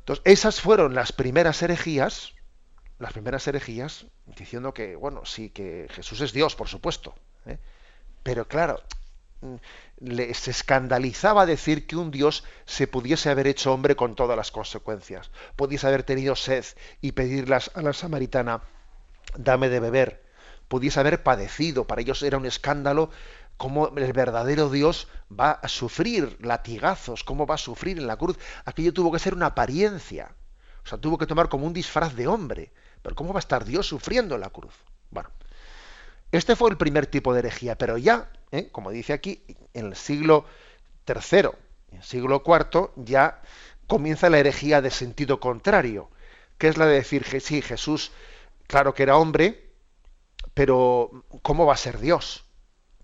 Entonces, 0.00 0.22
esas 0.24 0.60
fueron 0.60 0.94
las 0.94 1.12
primeras 1.12 1.62
herejías, 1.62 2.32
las 2.98 3.12
primeras 3.12 3.46
herejías, 3.46 4.06
diciendo 4.26 4.74
que, 4.74 4.96
bueno, 4.96 5.24
sí, 5.24 5.50
que 5.50 5.86
Jesús 5.90 6.20
es 6.20 6.32
Dios, 6.32 6.56
por 6.56 6.68
supuesto. 6.68 7.14
¿eh? 7.46 7.58
Pero 8.22 8.48
claro, 8.48 8.82
mm, 9.42 9.54
les 10.00 10.48
escandalizaba 10.48 11.46
decir 11.46 11.86
que 11.86 11.96
un 11.96 12.10
Dios 12.10 12.44
se 12.64 12.88
pudiese 12.88 13.30
haber 13.30 13.46
hecho 13.46 13.72
hombre 13.72 13.94
con 13.94 14.16
todas 14.16 14.36
las 14.36 14.50
consecuencias. 14.50 15.30
Pudiese 15.54 15.86
haber 15.86 16.02
tenido 16.02 16.34
sed 16.34 16.64
y 17.00 17.12
pedirlas 17.12 17.70
a 17.74 17.82
la 17.82 17.92
samaritana, 17.92 18.62
dame 19.36 19.68
de 19.68 19.78
beber. 19.78 20.24
Pudiese 20.66 20.98
haber 20.98 21.22
padecido. 21.22 21.86
Para 21.86 22.00
ellos 22.00 22.22
era 22.22 22.38
un 22.38 22.46
escándalo 22.46 23.10
cómo 23.56 23.88
el 23.88 24.12
verdadero 24.12 24.70
Dios 24.70 25.08
va 25.30 25.52
a 25.52 25.68
sufrir 25.68 26.38
latigazos, 26.40 27.24
cómo 27.24 27.46
va 27.46 27.54
a 27.56 27.58
sufrir 27.58 27.98
en 27.98 28.06
la 28.06 28.16
cruz. 28.16 28.38
Aquello 28.64 28.92
tuvo 28.92 29.12
que 29.12 29.18
ser 29.18 29.34
una 29.34 29.46
apariencia, 29.46 30.34
o 30.84 30.88
sea, 30.88 30.98
tuvo 30.98 31.18
que 31.18 31.26
tomar 31.26 31.48
como 31.48 31.66
un 31.66 31.72
disfraz 31.72 32.14
de 32.14 32.26
hombre. 32.26 32.72
Pero 33.02 33.16
¿cómo 33.16 33.32
va 33.32 33.38
a 33.38 33.40
estar 33.40 33.64
Dios 33.64 33.86
sufriendo 33.86 34.34
en 34.34 34.40
la 34.40 34.50
cruz? 34.50 34.74
Bueno, 35.10 35.30
este 36.30 36.56
fue 36.56 36.70
el 36.70 36.76
primer 36.76 37.06
tipo 37.06 37.32
de 37.32 37.40
herejía, 37.40 37.76
pero 37.76 37.98
ya, 37.98 38.30
¿eh? 38.50 38.68
como 38.70 38.90
dice 38.90 39.12
aquí, 39.12 39.42
en 39.74 39.86
el 39.86 39.96
siglo 39.96 40.46
III, 41.06 41.50
en 41.90 41.98
el 41.98 42.02
siglo 42.02 42.42
IV, 42.46 42.90
ya 42.96 43.42
comienza 43.86 44.30
la 44.30 44.38
herejía 44.38 44.80
de 44.80 44.90
sentido 44.90 45.40
contrario, 45.40 46.08
que 46.58 46.68
es 46.68 46.78
la 46.78 46.86
de 46.86 46.94
decir 46.94 47.24
que 47.24 47.40
sí, 47.40 47.60
Jesús, 47.60 48.12
claro 48.66 48.94
que 48.94 49.02
era 49.02 49.16
hombre, 49.16 49.70
pero 50.54 51.24
¿cómo 51.42 51.66
va 51.66 51.74
a 51.74 51.76
ser 51.78 51.98
Dios? 51.98 52.44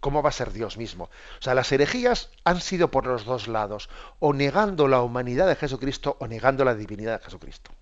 ¿Cómo 0.01 0.23
va 0.23 0.29
a 0.29 0.33
ser 0.33 0.53
Dios 0.53 0.77
mismo? 0.77 1.05
O 1.05 1.43
sea, 1.43 1.55
las 1.55 1.73
herejías 1.73 2.31
han 2.45 2.61
sido 2.61 2.91
por 2.91 3.07
los 3.07 3.25
dos 3.25 3.49
lados, 3.49 3.89
o 4.21 4.33
negando 4.33 4.87
la 4.87 5.03
humanidad 5.03 5.49
de 5.49 5.57
Jesucristo 5.57 6.17
o 6.21 6.29
negando 6.29 6.65
la 6.65 6.75
divinidad 6.75 7.19
de 7.19 7.25
Jesucristo. 7.25 7.73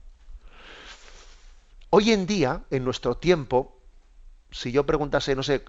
Hoy 1.90 2.12
en 2.12 2.26
día, 2.26 2.62
en 2.70 2.84
nuestro 2.84 3.16
tiempo, 3.16 3.78
si 4.50 4.72
yo 4.72 4.86
preguntase, 4.86 5.36
no 5.36 5.42
sé, 5.42 5.64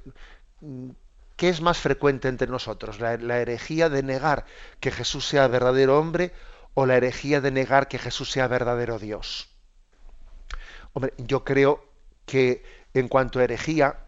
¿qué 1.35 1.49
es 1.49 1.61
más 1.61 1.77
frecuente 1.77 2.27
entre 2.27 2.47
nosotros? 2.47 2.99
¿La, 2.99 3.13
herejía 3.13 3.89
de 3.89 4.03
negar 4.03 4.45
que 4.79 4.91
Jesús 4.91 5.27
sea 5.27 5.47
verdadero 5.47 5.99
hombre 5.99 6.33
o 6.73 6.85
la 6.85 6.95
herejía 6.95 7.41
de 7.41 7.51
negar 7.51 7.87
que 7.87 7.99
Jesús 7.99 8.31
sea 8.31 8.47
verdadero 8.47 8.99
Dios? 8.99 9.49
Hombre, 10.93 11.13
yo 11.17 11.43
creo 11.43 11.85
que 12.25 12.63
en 12.93 13.07
cuanto 13.07 13.39
a 13.39 13.43
herejía 13.43 13.99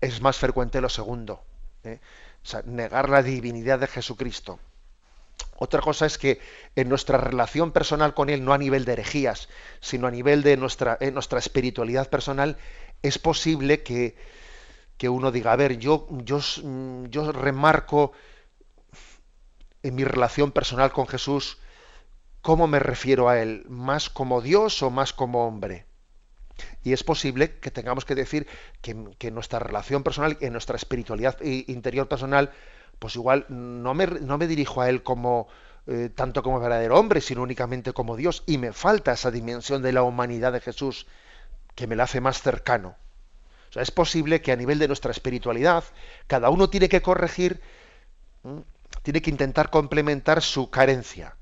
es 0.00 0.20
más 0.20 0.36
frecuente 0.36 0.80
lo 0.80 0.88
segundo. 0.88 1.44
¿Eh? 1.84 2.00
negar 2.64 3.08
la 3.08 3.22
divinidad 3.22 3.78
de 3.78 3.86
Jesucristo 3.86 4.58
Otra 5.56 5.80
cosa 5.80 6.06
es 6.06 6.18
que 6.18 6.40
en 6.76 6.88
nuestra 6.88 7.18
relación 7.18 7.72
personal 7.72 8.14
con 8.14 8.30
Él, 8.30 8.44
no 8.44 8.52
a 8.52 8.58
nivel 8.58 8.84
de 8.84 8.92
herejías, 8.92 9.48
sino 9.80 10.06
a 10.06 10.10
nivel 10.10 10.42
de 10.42 10.56
nuestra, 10.56 10.98
nuestra 11.12 11.38
espiritualidad 11.38 12.08
personal, 12.08 12.56
es 13.02 13.18
posible 13.18 13.82
que, 13.82 14.16
que, 14.96 15.08
uno 15.08 15.30
diga, 15.30 15.52
a 15.52 15.56
ver, 15.56 15.78
yo, 15.78 16.08
yo, 16.24 16.40
yo 17.10 17.32
remarco 17.32 18.12
en 19.82 19.94
mi 19.94 20.04
relación 20.04 20.52
personal 20.52 20.92
con 20.92 21.06
Jesús 21.06 21.58
cómo 22.42 22.66
me 22.66 22.78
refiero 22.78 23.28
a 23.28 23.40
Él, 23.40 23.64
más 23.68 24.10
como 24.10 24.40
Dios 24.40 24.82
o 24.82 24.90
más 24.90 25.12
como 25.12 25.46
hombre. 25.46 25.86
Y 26.82 26.92
es 26.92 27.04
posible 27.04 27.58
que 27.58 27.70
tengamos 27.70 28.04
que 28.04 28.14
decir 28.14 28.46
que, 28.80 28.96
que 29.18 29.30
nuestra 29.30 29.58
relación 29.58 30.02
personal, 30.02 30.38
en 30.40 30.52
nuestra 30.52 30.76
espiritualidad 30.76 31.40
interior 31.42 32.08
personal, 32.08 32.52
pues 32.98 33.16
igual 33.16 33.46
no 33.48 33.94
me, 33.94 34.06
no 34.06 34.38
me 34.38 34.46
dirijo 34.46 34.80
a 34.80 34.88
Él 34.88 35.02
como 35.02 35.48
eh, 35.86 36.10
tanto 36.14 36.42
como 36.42 36.60
verdadero 36.60 36.98
hombre, 36.98 37.20
sino 37.20 37.42
únicamente 37.42 37.92
como 37.92 38.14
Dios, 38.16 38.44
y 38.46 38.58
me 38.58 38.72
falta 38.72 39.12
esa 39.12 39.30
dimensión 39.30 39.82
de 39.82 39.92
la 39.92 40.02
humanidad 40.02 40.52
de 40.52 40.60
Jesús 40.60 41.06
que 41.74 41.86
me 41.86 41.96
la 41.96 42.04
hace 42.04 42.20
más 42.20 42.42
cercano. 42.42 42.96
O 43.70 43.72
sea, 43.72 43.82
es 43.82 43.90
posible 43.90 44.42
que 44.42 44.52
a 44.52 44.56
nivel 44.56 44.78
de 44.78 44.88
nuestra 44.88 45.10
espiritualidad, 45.10 45.82
cada 46.26 46.50
uno 46.50 46.68
tiene 46.68 46.88
que 46.88 47.02
corregir, 47.02 47.60
tiene 49.02 49.22
que 49.22 49.30
intentar 49.30 49.70
complementar 49.70 50.42
su 50.42 50.70
carencia. 50.70 51.36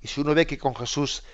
Y 0.00 0.08
si 0.08 0.20
uno 0.20 0.34
ve 0.34 0.46
que 0.46 0.58
con 0.58 0.74
Jesús 0.76 1.24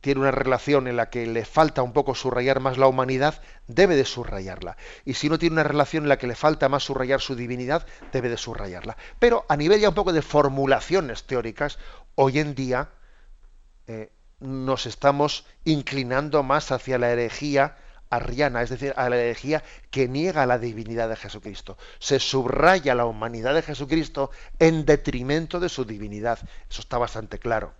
tiene 0.00 0.20
una 0.20 0.30
relación 0.30 0.88
en 0.88 0.96
la 0.96 1.10
que 1.10 1.26
le 1.26 1.44
falta 1.44 1.82
un 1.82 1.92
poco 1.92 2.14
subrayar 2.14 2.60
más 2.60 2.78
la 2.78 2.86
humanidad, 2.86 3.42
debe 3.66 3.96
de 3.96 4.04
subrayarla. 4.04 4.76
Y 5.04 5.14
si 5.14 5.28
no 5.28 5.38
tiene 5.38 5.54
una 5.54 5.64
relación 5.64 6.04
en 6.04 6.08
la 6.08 6.18
que 6.18 6.26
le 6.26 6.34
falta 6.34 6.68
más 6.68 6.84
subrayar 6.84 7.20
su 7.20 7.36
divinidad, 7.36 7.86
debe 8.12 8.28
de 8.28 8.36
subrayarla. 8.36 8.96
Pero 9.18 9.44
a 9.48 9.56
nivel 9.56 9.80
ya 9.80 9.90
un 9.90 9.94
poco 9.94 10.12
de 10.12 10.22
formulaciones 10.22 11.24
teóricas, 11.24 11.78
hoy 12.14 12.38
en 12.38 12.54
día 12.54 12.90
eh, 13.86 14.10
nos 14.40 14.86
estamos 14.86 15.46
inclinando 15.64 16.42
más 16.42 16.72
hacia 16.72 16.98
la 16.98 17.10
herejía 17.10 17.76
arriana, 18.10 18.62
es 18.62 18.70
decir, 18.70 18.94
a 18.96 19.08
la 19.08 19.16
herejía 19.16 19.62
que 19.90 20.08
niega 20.08 20.46
la 20.46 20.58
divinidad 20.58 21.08
de 21.08 21.16
Jesucristo. 21.16 21.76
Se 21.98 22.20
subraya 22.20 22.94
la 22.94 23.06
humanidad 23.06 23.54
de 23.54 23.62
Jesucristo 23.62 24.30
en 24.58 24.86
detrimento 24.86 25.60
de 25.60 25.68
su 25.68 25.84
divinidad. 25.84 26.38
Eso 26.70 26.80
está 26.80 26.96
bastante 26.96 27.38
claro 27.38 27.74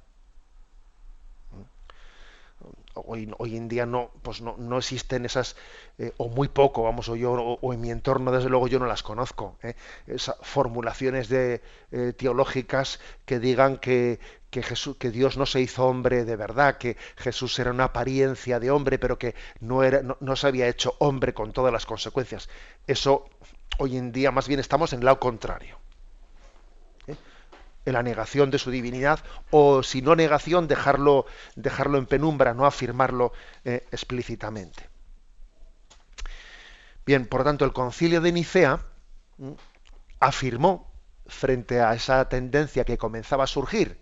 hoy, 2.95 3.31
hoy 3.39 3.57
en 3.57 3.69
día 3.69 3.87
no, 3.87 4.11
pues 4.23 4.41
no, 4.41 4.57
no 4.59 4.79
existen 4.79 5.25
esas, 5.25 5.57
eh, 5.99 6.13
o 6.17 6.29
muy 6.29 6.49
poco, 6.49 6.83
vamos, 6.83 7.09
o 7.09 7.17
yo, 7.17 7.33
o, 7.33 7.73
en 7.73 7.81
mi 7.81 7.91
entorno, 7.91 8.33
desde 8.33 8.49
luego, 8.49 8.69
yo 8.69 8.79
no 8.79 8.87
las 8.87 9.03
conozco. 9.03 9.57
¿eh? 9.63 9.75
Esas 10.07 10.37
formulaciones 10.43 11.29
de, 11.29 11.63
eh, 11.93 12.13
teológicas 12.17 13.01
que 13.25 13.39
digan 13.39 13.79
que, 13.79 14.21
que, 14.51 14.63
Jesús, 14.63 14.97
que 14.97 15.11
Dios 15.11 15.37
no 15.37 15.47
se 15.47 15.61
hizo 15.61 15.87
hombre 15.87 16.25
de 16.25 16.37
verdad, 16.37 16.79
que 16.79 16.97
Jesús 17.17 17.59
era 17.59 17.71
una 17.71 17.85
apariencia 17.85 18.61
de 18.61 18.71
hombre, 18.71 18.99
pero 18.99 19.19
que 19.19 19.35
no, 19.61 19.83
era, 19.83 20.03
no, 20.03 20.17
no 20.21 20.37
se 20.37 20.47
había 20.47 20.69
hecho 20.69 20.95
hombre 20.99 21.35
con 21.35 21.53
todas 21.53 21.73
las 21.73 21.87
consecuencias. 21.87 22.49
Eso, 22.87 23.29
hoy 23.79 23.97
en 23.97 24.13
día, 24.13 24.31
más 24.31 24.49
bien 24.49 24.61
estamos 24.61 24.93
en 24.93 25.05
lado 25.05 25.19
contrario 25.21 25.84
en 27.85 27.93
la 27.93 28.03
negación 28.03 28.51
de 28.51 28.59
su 28.59 28.71
divinidad 28.71 29.21
o 29.51 29.83
si 29.83 30.03
no 30.03 30.17
negación 30.17 30.69
dejarlo, 30.69 31.27
dejarlo 31.57 31.99
en 31.99 32.07
penumbra, 32.07 32.55
no 32.55 32.67
afirmarlo 32.67 33.33
eh, 33.65 33.87
explícitamente. 33.91 34.89
Bien, 37.07 37.27
por 37.27 37.45
tanto, 37.45 37.65
el 37.65 37.73
concilio 37.73 38.21
de 38.21 38.33
Nicea 38.33 38.81
mm, 39.37 39.53
afirmó 40.21 40.91
frente 41.27 41.81
a 41.81 41.95
esa 41.95 42.29
tendencia 42.29 42.85
que 42.85 42.99
comenzaba 42.99 43.45
a 43.45 43.49
surgir 43.49 44.01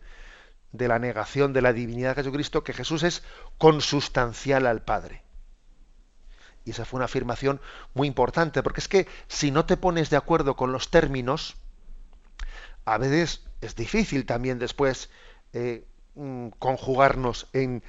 de 0.73 0.89
la 0.89 0.99
negación 0.99 1.53
de 1.53 1.63
la 1.63 1.73
divinidad 1.73 2.11
de 2.11 2.23
Jesucristo 2.23 2.65
que 2.65 2.73
Jesús 2.73 3.03
es 3.03 3.23
consustancial 3.59 4.67
al 4.67 4.83
Padre. 4.83 5.23
Y 6.65 6.71
esa 6.71 6.85
fue 6.85 6.99
una 6.99 7.07
afirmación 7.07 7.61
muy 7.93 8.07
importante, 8.07 8.63
porque 8.63 8.81
es 8.81 8.89
que 8.89 9.09
si 9.27 9.51
no 9.51 9.67
te 9.67 9.77
pones 9.77 10.11
de 10.11 10.17
acuerdo 10.17 10.57
con 10.57 10.73
los 10.73 10.91
términos, 10.91 11.57
a 12.85 12.99
veces 12.99 13.45
es 13.63 13.77
difícil 13.77 14.27
también 14.27 14.59
después 14.59 15.09
eh, 15.53 15.87
mm, 16.17 16.49
conjugarnos 16.59 17.47
en, 17.53 17.83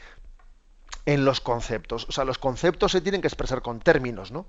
en 1.05 1.25
los 1.25 1.41
conceptos. 1.41 2.05
O 2.07 2.12
sea, 2.12 2.23
los 2.23 2.38
conceptos 2.38 2.91
se 2.91 3.01
tienen 3.01 3.21
que 3.21 3.27
expresar 3.27 3.62
con 3.62 3.79
términos, 3.79 4.31
¿no? 4.31 4.45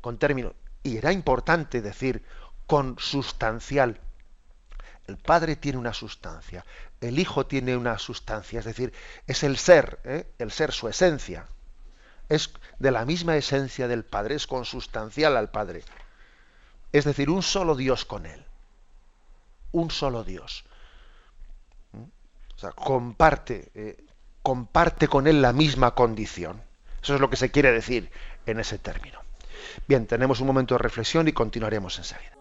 Con 0.00 0.18
términos. 0.18 0.52
Y 0.82 0.96
era 0.96 1.12
importante 1.12 1.80
decir 1.80 2.24
consustancial. 2.66 4.00
El 5.06 5.16
Padre 5.16 5.56
tiene 5.56 5.78
una 5.78 5.94
sustancia, 5.94 6.66
el 7.00 7.18
Hijo 7.18 7.46
tiene 7.46 7.78
una 7.78 7.98
sustancia, 7.98 8.58
es 8.58 8.66
decir, 8.66 8.92
es 9.26 9.42
el 9.42 9.56
ser, 9.56 10.00
¿eh? 10.04 10.26
el 10.38 10.50
ser, 10.50 10.72
su 10.72 10.86
esencia. 10.86 11.46
Es 12.28 12.52
de 12.78 12.90
la 12.90 13.06
misma 13.06 13.36
esencia 13.36 13.88
del 13.88 14.04
Padre, 14.04 14.34
es 14.34 14.46
consustancial 14.46 15.38
al 15.38 15.50
Padre. 15.50 15.82
Es 16.92 17.06
decir, 17.06 17.30
un 17.30 17.42
solo 17.42 17.74
Dios 17.74 18.04
con 18.04 18.26
Él 18.26 18.47
un 19.72 19.90
solo 19.90 20.24
Dios. 20.24 20.64
¿Mm? 21.92 22.02
O 22.02 22.58
sea, 22.58 22.70
comparte, 22.72 23.70
eh, 23.74 24.04
comparte 24.42 25.08
con 25.08 25.26
él 25.26 25.42
la 25.42 25.52
misma 25.52 25.94
condición. 25.94 26.62
Eso 27.02 27.14
es 27.14 27.20
lo 27.20 27.30
que 27.30 27.36
se 27.36 27.50
quiere 27.50 27.72
decir 27.72 28.10
en 28.46 28.60
ese 28.60 28.78
término. 28.78 29.20
Bien, 29.86 30.06
tenemos 30.06 30.40
un 30.40 30.46
momento 30.46 30.74
de 30.74 30.78
reflexión 30.78 31.28
y 31.28 31.32
continuaremos 31.32 31.98
enseguida. 31.98 32.37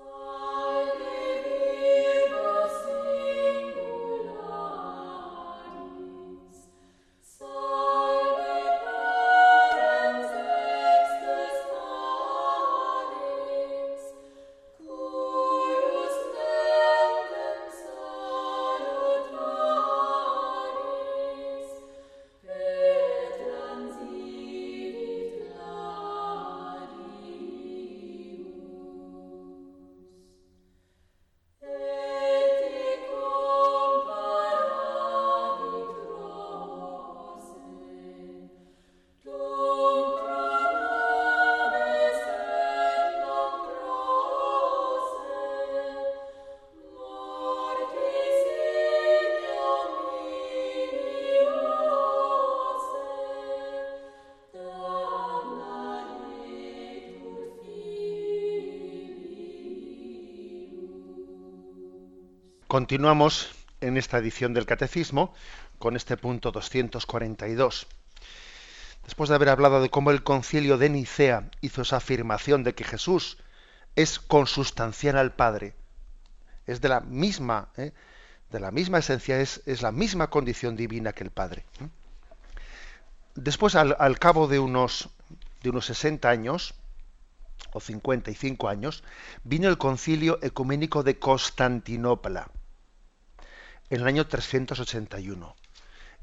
Continuamos 62.77 63.49
en 63.81 63.97
esta 63.97 64.19
edición 64.19 64.53
del 64.53 64.67
Catecismo 64.67 65.33
con 65.79 65.95
este 65.95 66.15
punto 66.15 66.51
242. 66.51 67.87
Después 69.03 69.29
de 69.29 69.35
haber 69.35 69.49
hablado 69.49 69.81
de 69.81 69.89
cómo 69.89 70.11
el 70.11 70.21
concilio 70.21 70.77
de 70.77 70.91
Nicea 70.91 71.49
hizo 71.61 71.81
esa 71.81 71.97
afirmación 71.97 72.63
de 72.63 72.75
que 72.75 72.83
Jesús 72.83 73.39
es 73.95 74.19
consustancial 74.19 75.17
al 75.17 75.33
Padre, 75.33 75.73
es 76.67 76.79
de 76.79 76.89
la 76.89 76.99
misma, 76.99 77.69
¿eh? 77.77 77.93
de 78.51 78.59
la 78.59 78.69
misma 78.69 78.99
esencia, 78.99 79.41
es, 79.41 79.81
la 79.81 79.91
misma 79.91 80.29
condición 80.29 80.75
divina 80.75 81.13
que 81.13 81.23
el 81.23 81.31
Padre. 81.31 81.65
¿eh? 81.81 81.87
Después, 83.33 83.73
al, 83.73 83.95
al, 83.97 84.19
cabo 84.19 84.47
de 84.47 84.59
unos, 84.59 85.09
de 85.63 85.71
unos 85.71 85.87
60 85.87 86.29
años, 86.29 86.75
o 87.71 87.79
55 87.79 88.69
años, 88.69 89.03
vino 89.43 89.67
el 89.67 89.79
concilio 89.79 90.37
ecuménico 90.43 91.01
de 91.01 91.17
Constantinopla 91.17 92.51
en 93.89 94.01
el 94.01 94.07
año 94.07 94.27
381, 94.27 95.55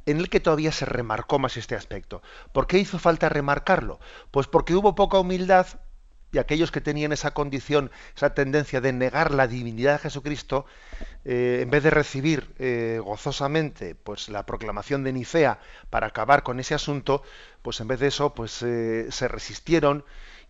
en 0.07 0.19
el 0.19 0.29
que 0.29 0.41
todavía 0.41 0.73
se 0.73 0.85
remarcó 0.85 1.39
más 1.39 1.57
este 1.57 1.75
aspecto. 1.75 2.23
¿Por 2.53 2.67
qué 2.67 2.79
hizo 2.79 2.99
falta 2.99 3.29
remarcarlo? 3.29 4.01
Pues 4.31 4.47
porque 4.47 4.75
hubo 4.75 4.95
poca 4.95 5.19
humildad 5.19 5.67
y 6.35 6.39
aquellos 6.39 6.73
que 6.73 6.81
tenían 6.81 7.13
esa 7.13 7.33
condición, 7.33 7.93
esa 8.17 8.35
tendencia 8.35 8.81
de 8.81 8.93
negar 8.93 9.33
la 9.33 9.47
divinidad 9.47 9.93
de 9.93 9.99
Jesucristo, 10.01 10.67
eh, 11.25 11.61
en 11.63 11.71
vez 11.71 11.85
de 11.85 11.91
recibir 11.91 12.53
eh, 12.59 13.01
gozosamente 13.03 13.95
pues 13.95 14.29
la 14.29 14.45
proclamación 14.45 15.05
de 15.05 15.13
Nicea 15.13 15.61
para 15.91 16.09
acabar 16.09 16.43
con 16.43 16.59
ese 16.59 16.75
asunto, 16.75 17.23
pues 17.63 17.81
en 17.81 17.87
vez 17.87 18.01
de 18.01 18.09
eso, 18.09 18.35
pues 18.35 18.63
eh, 18.63 19.07
se 19.11 19.29
resistieron 19.29 20.05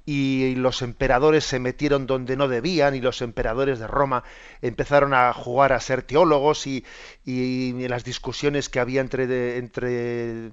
y 0.06 0.54
los 0.56 0.82
emperadores 0.82 1.44
se 1.44 1.58
metieron 1.58 2.06
donde 2.06 2.36
no 2.36 2.48
debían 2.48 2.94
y 2.94 3.00
los 3.00 3.22
emperadores 3.22 3.78
de 3.78 3.86
Roma 3.86 4.22
empezaron 4.60 5.14
a 5.14 5.32
jugar 5.32 5.72
a 5.72 5.80
ser 5.80 6.02
teólogos 6.02 6.66
y, 6.66 6.84
y, 7.24 7.88
las 7.88 8.04
discusiones 8.04 8.68
que 8.68 8.80
había 8.80 9.00
entre, 9.00 9.56
entre, 9.56 10.52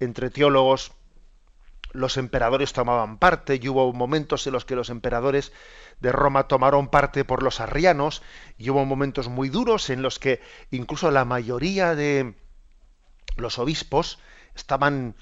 entre 0.00 0.30
teólogos 0.30 0.92
los 1.92 2.16
emperadores 2.16 2.72
tomaban 2.72 3.18
parte 3.18 3.60
y 3.62 3.68
hubo 3.68 3.92
momentos 3.92 4.46
en 4.46 4.54
los 4.54 4.64
que 4.64 4.76
los 4.76 4.90
emperadores 4.90 5.52
de 6.00 6.12
Roma 6.12 6.48
tomaron 6.48 6.88
parte 6.88 7.24
por 7.24 7.42
los 7.42 7.60
arrianos 7.60 8.22
y 8.58 8.70
hubo 8.70 8.84
momentos 8.84 9.28
muy 9.28 9.48
duros 9.48 9.90
en 9.90 10.02
los 10.02 10.18
que 10.18 10.40
incluso 10.70 11.10
la 11.10 11.24
mayoría 11.24 11.94
de 11.94 12.34
los 13.36 13.58
obispos 13.58 14.18
estaban 14.54 15.14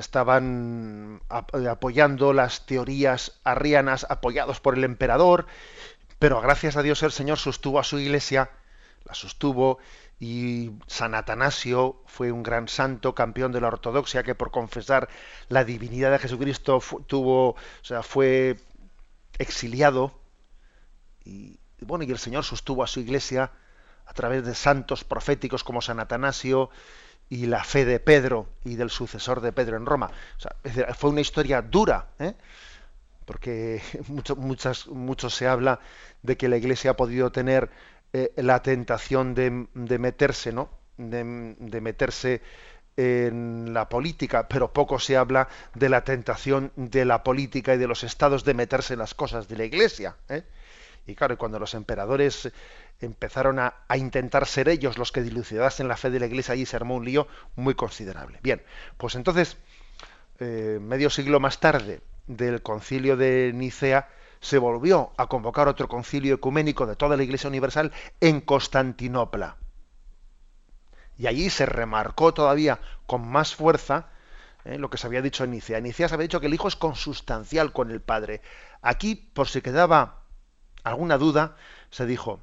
estaban 0.00 1.22
apoyando 1.28 2.32
las 2.32 2.66
teorías 2.66 3.40
arrianas 3.44 4.06
apoyados 4.08 4.60
por 4.60 4.76
el 4.76 4.84
emperador, 4.84 5.46
pero 6.18 6.40
gracias 6.40 6.76
a 6.76 6.82
Dios 6.82 7.02
el 7.02 7.12
Señor 7.12 7.38
sostuvo 7.38 7.78
a 7.78 7.84
su 7.84 7.98
iglesia, 7.98 8.50
la 9.04 9.14
sostuvo 9.14 9.78
y 10.18 10.72
San 10.86 11.14
Atanasio 11.14 12.02
fue 12.06 12.32
un 12.32 12.42
gran 12.42 12.68
santo, 12.68 13.14
campeón 13.14 13.52
de 13.52 13.60
la 13.60 13.68
ortodoxia, 13.68 14.22
que 14.22 14.34
por 14.34 14.50
confesar 14.50 15.08
la 15.48 15.64
divinidad 15.64 16.10
de 16.10 16.18
Jesucristo 16.18 16.80
tuvo, 17.06 17.50
o 17.50 17.56
sea, 17.82 18.02
fue 18.02 18.56
exiliado 19.38 20.18
y 21.24 21.58
bueno, 21.80 22.04
y 22.04 22.10
el 22.10 22.18
Señor 22.18 22.44
sostuvo 22.44 22.82
a 22.82 22.86
su 22.86 23.00
iglesia 23.00 23.50
a 24.06 24.14
través 24.14 24.44
de 24.46 24.54
santos 24.54 25.04
proféticos 25.04 25.64
como 25.64 25.82
San 25.82 26.00
Atanasio 26.00 26.70
y 27.28 27.46
la 27.46 27.64
fe 27.64 27.84
de 27.84 28.00
Pedro 28.00 28.48
y 28.64 28.76
del 28.76 28.90
sucesor 28.90 29.40
de 29.40 29.52
Pedro 29.52 29.76
en 29.76 29.86
Roma. 29.86 30.10
fue 30.96 31.10
una 31.10 31.20
historia 31.20 31.62
dura, 31.62 32.08
¿eh? 32.18 32.34
porque 33.24 33.82
mucho, 34.08 34.36
muchas, 34.36 34.86
mucho 34.86 35.30
se 35.30 35.46
habla 35.46 35.80
de 36.22 36.36
que 36.36 36.48
la 36.48 36.56
Iglesia 36.56 36.92
ha 36.92 36.96
podido 36.96 37.30
tener 37.32 37.70
eh, 38.12 38.32
la 38.36 38.62
tentación 38.62 39.34
de, 39.34 39.50
meterse, 39.98 40.52
¿no? 40.52 40.70
De, 40.96 41.24
meterse 41.80 42.40
en 42.96 43.74
la 43.74 43.90
política, 43.90 44.48
pero 44.48 44.72
poco 44.72 44.98
se 44.98 45.18
habla 45.18 45.48
de 45.74 45.90
la 45.90 46.02
tentación 46.02 46.72
de 46.76 47.04
la 47.04 47.22
política 47.22 47.74
y 47.74 47.78
de 47.78 47.86
los 47.86 48.04
estados 48.04 48.44
de 48.44 48.54
meterse 48.54 48.94
en 48.94 49.00
las 49.00 49.12
cosas 49.12 49.48
de 49.48 49.56
la 49.56 49.64
Iglesia. 49.64 50.16
¿eh? 50.30 50.44
Y 51.06 51.14
claro, 51.14 51.36
cuando 51.36 51.58
los 51.58 51.74
emperadores 51.74 52.50
empezaron 53.00 53.58
a, 53.58 53.74
intentar 53.96 54.46
ser 54.46 54.68
ellos 54.68 54.98
los 54.98 55.12
que 55.12 55.22
dilucidasen 55.22 55.88
la 55.88 55.96
fe 55.96 56.10
de 56.10 56.20
la 56.20 56.26
iglesia, 56.26 56.54
allí 56.54 56.66
se 56.66 56.76
armó 56.76 56.96
un 56.96 57.04
lío 57.04 57.28
muy 57.54 57.74
considerable. 57.74 58.38
Bien, 58.42 58.62
pues 58.96 59.14
entonces, 59.14 59.56
eh, 60.38 60.78
medio 60.80 61.10
siglo 61.10 61.40
más 61.40 61.60
tarde 61.60 62.00
del 62.26 62.62
concilio 62.62 63.16
de 63.16 63.52
Nicea, 63.54 64.08
se 64.40 64.58
volvió 64.58 65.12
a 65.16 65.26
convocar 65.26 65.68
otro 65.68 65.88
concilio 65.88 66.34
ecuménico 66.34 66.86
de 66.86 66.96
toda 66.96 67.16
la 67.16 67.22
Iglesia 67.22 67.48
Universal 67.48 67.92
en 68.20 68.40
Constantinopla. 68.40 69.56
Y 71.18 71.26
allí 71.26 71.48
se 71.50 71.66
remarcó 71.66 72.34
todavía 72.34 72.78
con 73.06 73.26
más 73.26 73.54
fuerza 73.54 74.08
eh, 74.64 74.78
lo 74.78 74.90
que 74.90 74.98
se 74.98 75.06
había 75.06 75.22
dicho 75.22 75.44
en 75.44 75.52
Nicea. 75.52 75.78
En 75.78 75.84
Nicea 75.84 76.08
se 76.08 76.14
había 76.14 76.24
dicho 76.24 76.40
que 76.40 76.46
el 76.46 76.54
Hijo 76.54 76.68
es 76.68 76.76
consustancial 76.76 77.72
con 77.72 77.90
el 77.90 78.00
Padre. 78.00 78.42
Aquí, 78.82 79.14
por 79.14 79.48
si 79.48 79.62
quedaba 79.62 80.22
alguna 80.84 81.18
duda, 81.18 81.56
se 81.90 82.04
dijo, 82.04 82.40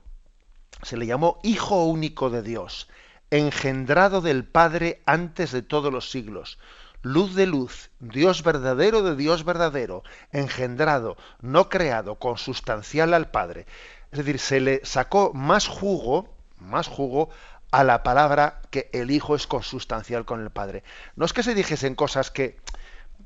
se 0.84 0.97
le 0.97 1.05
llamó 1.05 1.39
Hijo 1.43 1.86
único 1.86 2.29
de 2.29 2.41
Dios, 2.41 2.89
engendrado 3.31 4.21
del 4.21 4.45
Padre 4.45 5.01
antes 5.05 5.51
de 5.51 5.61
todos 5.61 5.91
los 5.91 6.11
siglos, 6.11 6.59
luz 7.01 7.36
de 7.36 7.45
luz, 7.45 7.89
Dios 7.99 8.43
verdadero 8.43 9.03
de 9.03 9.15
Dios 9.15 9.43
verdadero, 9.43 10.03
engendrado, 10.31 11.17
no 11.41 11.69
creado, 11.69 12.15
consustancial 12.15 13.13
al 13.13 13.29
Padre. 13.29 13.65
Es 14.11 14.19
decir, 14.19 14.39
se 14.39 14.59
le 14.59 14.81
sacó 14.84 15.34
más 15.34 15.67
jugo, 15.67 16.34
más 16.59 16.88
jugo 16.88 17.29
a 17.71 17.84
la 17.84 18.03
palabra 18.03 18.61
que 18.69 18.89
el 18.93 19.11
Hijo 19.11 19.36
es 19.36 19.47
consustancial 19.47 20.25
con 20.25 20.41
el 20.41 20.51
Padre. 20.51 20.84
No 21.15 21.25
es 21.25 21.34
que 21.34 21.43
se 21.43 21.55
dijesen 21.55 21.95
cosas 21.95 22.29
que, 22.29 22.57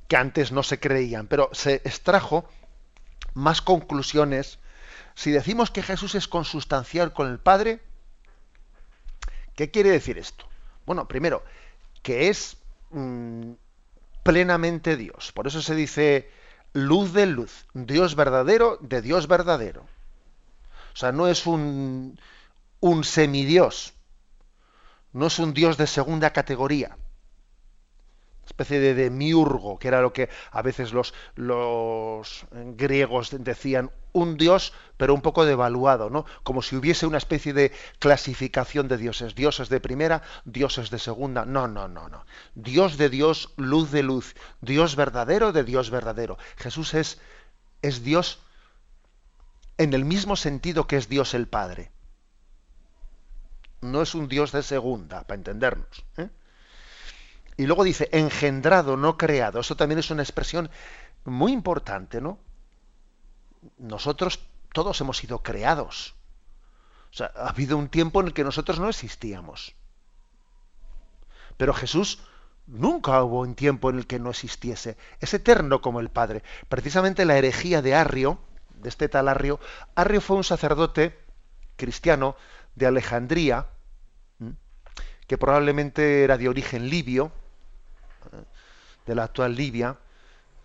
que 0.07 0.17
antes 0.17 0.51
no 0.51 0.63
se 0.63 0.79
creían, 0.79 1.27
pero 1.27 1.49
se 1.51 1.75
extrajo 1.75 2.47
más 3.33 3.61
conclusiones 3.61 4.59
si 5.17 5.31
decimos 5.31 5.71
que 5.71 5.81
Jesús 5.81 6.13
es 6.13 6.27
consustancial 6.27 7.11
con 7.11 7.27
el 7.27 7.39
Padre, 7.39 7.81
¿qué 9.55 9.71
quiere 9.71 9.89
decir 9.89 10.19
esto? 10.19 10.47
Bueno, 10.85 11.07
primero, 11.07 11.43
que 12.03 12.29
es 12.29 12.57
mm, 12.91 13.53
plenamente 14.21 14.95
Dios. 14.95 15.31
Por 15.31 15.47
eso 15.47 15.63
se 15.63 15.73
dice 15.73 16.29
luz 16.71 17.13
de 17.13 17.25
luz, 17.25 17.65
Dios 17.73 18.13
verdadero 18.13 18.77
de 18.79 19.01
Dios 19.01 19.27
verdadero. 19.27 19.87
O 20.93 20.95
sea, 20.95 21.11
no 21.11 21.27
es 21.27 21.47
un, 21.47 22.19
un 22.79 23.03
semidios, 23.03 23.95
no 25.13 25.25
es 25.25 25.39
un 25.39 25.55
Dios 25.55 25.77
de 25.77 25.87
segunda 25.87 26.31
categoría 26.31 26.95
especie 28.47 28.79
de 28.79 28.95
demiurgo, 28.95 29.77
que 29.77 29.87
era 29.87 30.01
lo 30.01 30.13
que 30.13 30.29
a 30.51 30.61
veces 30.61 30.93
los, 30.93 31.13
los 31.35 32.45
griegos 32.51 33.29
decían, 33.43 33.91
un 34.13 34.37
dios, 34.37 34.73
pero 34.97 35.13
un 35.13 35.21
poco 35.21 35.45
devaluado, 35.45 36.09
¿no? 36.09 36.25
Como 36.43 36.61
si 36.61 36.75
hubiese 36.75 37.05
una 37.05 37.19
especie 37.19 37.53
de 37.53 37.71
clasificación 37.99 38.87
de 38.87 38.97
dioses, 38.97 39.35
dioses 39.35 39.69
de 39.69 39.79
primera, 39.79 40.23
dioses 40.45 40.89
de 40.89 40.97
segunda. 40.97 41.45
No, 41.45 41.67
no, 41.67 41.87
no, 41.87 42.09
no. 42.09 42.25
Dios 42.55 42.97
de 42.97 43.09
Dios, 43.09 43.53
luz 43.57 43.91
de 43.91 44.03
luz, 44.03 44.35
Dios 44.61 44.95
verdadero 44.95 45.51
de 45.51 45.63
Dios 45.63 45.91
verdadero. 45.91 46.37
Jesús 46.57 46.93
es, 46.93 47.19
es 47.81 48.03
Dios 48.03 48.39
en 49.77 49.93
el 49.93 50.05
mismo 50.05 50.35
sentido 50.35 50.87
que 50.87 50.97
es 50.97 51.09
Dios 51.09 51.33
el 51.33 51.47
Padre. 51.47 51.91
No 53.81 54.01
es 54.01 54.15
un 54.15 54.27
Dios 54.27 54.51
de 54.51 54.63
segunda, 54.63 55.21
para 55.23 55.35
entendernos. 55.35 56.05
¿eh? 56.17 56.29
Y 57.57 57.65
luego 57.65 57.83
dice, 57.83 58.07
engendrado, 58.11 58.95
no 58.97 59.17
creado. 59.17 59.59
Eso 59.59 59.75
también 59.75 59.99
es 59.99 60.11
una 60.11 60.21
expresión 60.21 60.69
muy 61.25 61.51
importante, 61.51 62.21
¿no? 62.21 62.39
Nosotros 63.79 64.39
todos 64.73 65.01
hemos 65.01 65.17
sido 65.17 65.41
creados. 65.41 66.15
O 67.11 67.15
sea, 67.17 67.31
ha 67.35 67.49
habido 67.49 67.77
un 67.77 67.89
tiempo 67.89 68.21
en 68.21 68.27
el 68.27 68.33
que 68.33 68.43
nosotros 68.43 68.79
no 68.79 68.89
existíamos. 68.89 69.75
Pero 71.57 71.73
Jesús 71.73 72.19
nunca 72.67 73.23
hubo 73.23 73.41
un 73.41 73.55
tiempo 73.55 73.89
en 73.89 73.97
el 73.97 74.07
que 74.07 74.19
no 74.19 74.29
existiese. 74.29 74.97
Es 75.19 75.33
eterno 75.33 75.81
como 75.81 75.99
el 75.99 76.09
Padre. 76.09 76.43
Precisamente 76.69 77.25
la 77.25 77.37
herejía 77.37 77.81
de 77.81 77.95
Arrio, 77.95 78.39
de 78.75 78.89
este 78.89 79.09
tal 79.09 79.27
Arrio, 79.27 79.59
Arrio 79.95 80.21
fue 80.21 80.37
un 80.37 80.43
sacerdote 80.43 81.17
cristiano 81.75 82.35
de 82.75 82.85
Alejandría, 82.85 83.67
que 85.25 85.37
probablemente 85.37 86.23
era 86.23 86.37
de 86.37 86.49
origen 86.49 86.89
libio, 86.89 87.31
de 89.07 89.15
la 89.15 89.23
actual 89.23 89.55
Libia, 89.55 89.97